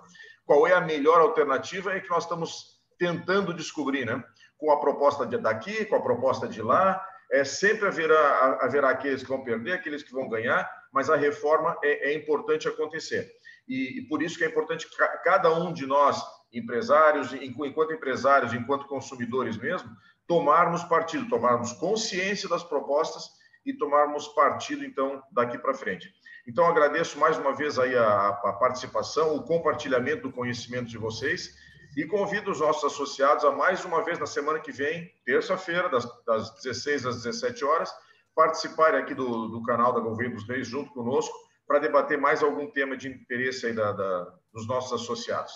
Qual 0.46 0.66
é 0.66 0.74
a 0.74 0.82
melhor 0.82 1.20
alternativa? 1.20 1.94
É 1.94 2.00
que 2.00 2.10
nós 2.10 2.24
estamos 2.24 2.78
tentando 2.98 3.54
descobrir, 3.54 4.06
né? 4.06 4.24
Com 4.58 4.72
a 4.72 4.80
proposta 4.80 5.26
de 5.26 5.38
daqui, 5.38 5.86
com 5.86 5.96
a 5.96 6.02
proposta 6.02 6.48
de 6.48 6.62
lá, 6.62 7.00
é, 7.32 7.44
sempre 7.44 7.88
haverá, 7.88 8.58
haverá 8.62 8.90
aqueles 8.90 9.22
que 9.22 9.30
vão 9.30 9.44
perder, 9.44 9.74
aqueles 9.74 10.02
que 10.02 10.14
vão 10.14 10.30
ganhar, 10.30 10.70
mas 10.92 11.10
a 11.10 11.16
reforma 11.16 11.78
é, 11.84 12.12
é 12.12 12.16
importante 12.16 12.68
acontecer. 12.68 13.30
E, 13.68 14.00
e, 14.00 14.08
por 14.08 14.24
isso 14.24 14.38
que 14.38 14.46
é 14.46 14.48
importante 14.48 14.90
que 14.90 14.96
cada 15.24 15.54
um 15.54 15.74
de 15.74 15.86
nós, 15.86 16.22
empresários, 16.52 17.34
enquanto 17.34 17.94
empresários, 17.94 18.54
enquanto 18.54 18.88
consumidores 18.88 19.58
mesmo, 19.58 19.90
tomarmos 20.28 20.84
partido, 20.84 21.30
tomarmos 21.30 21.74
consciência 21.74 22.48
das 22.50 22.64
propostas 22.64 23.30
e 23.66 23.74
tomarmos 23.74 24.28
partido, 24.30 24.84
então, 24.84 25.22
daqui 25.32 25.58
para 25.58 25.74
frente. 25.74 26.12
Então, 26.48 26.66
agradeço 26.66 27.20
mais 27.20 27.38
uma 27.38 27.54
vez 27.54 27.78
aí 27.78 27.96
a, 27.96 28.30
a 28.30 28.54
participação, 28.54 29.36
o 29.36 29.44
compartilhamento 29.44 30.24
do 30.24 30.32
conhecimento 30.32 30.88
de 30.88 30.98
vocês 30.98 31.54
e 31.96 32.06
convido 32.06 32.52
os 32.52 32.62
nossos 32.62 32.86
associados 32.86 33.44
a 33.44 33.52
mais 33.52 33.84
uma 33.84 34.04
vez 34.04 34.20
na 34.20 34.26
semana 34.26 34.60
que 34.60 34.72
vem, 34.72 35.12
terça-feira, 35.26 35.90
das, 35.90 36.06
das 36.26 36.54
16 36.62 37.06
às 37.06 37.24
17 37.24 37.66
horas, 37.66 37.92
participarem 38.36 39.02
aqui 39.02 39.14
do, 39.14 39.48
do 39.48 39.64
canal 39.64 39.94
da 39.94 40.00
Governo 40.00 40.36
dos 40.36 40.48
Reis 40.48 40.68
junto 40.68 40.92
conosco 40.94 41.36
para 41.66 41.80
debater 41.80 42.18
mais 42.18 42.42
algum 42.42 42.70
tema 42.72 42.96
de 42.96 43.10
interesse 43.10 43.66
aí 43.66 43.74
da, 43.74 43.92
da 43.92 44.34
dos 44.54 44.68
nossos 44.68 45.02
associados. 45.02 45.54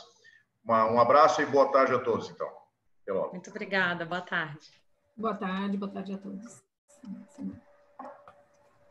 Uma, 0.63 0.85
um 0.91 0.99
abraço 0.99 1.41
e 1.41 1.45
boa 1.45 1.71
tarde 1.71 1.93
a 1.93 1.99
todos, 1.99 2.29
então. 2.29 2.49
Muito 3.31 3.49
obrigada, 3.49 4.05
boa 4.05 4.21
tarde. 4.21 4.69
Boa 5.17 5.35
tarde, 5.35 5.77
boa 5.77 5.91
tarde 5.91 6.13
a 6.13 6.17
todos. 6.17 6.63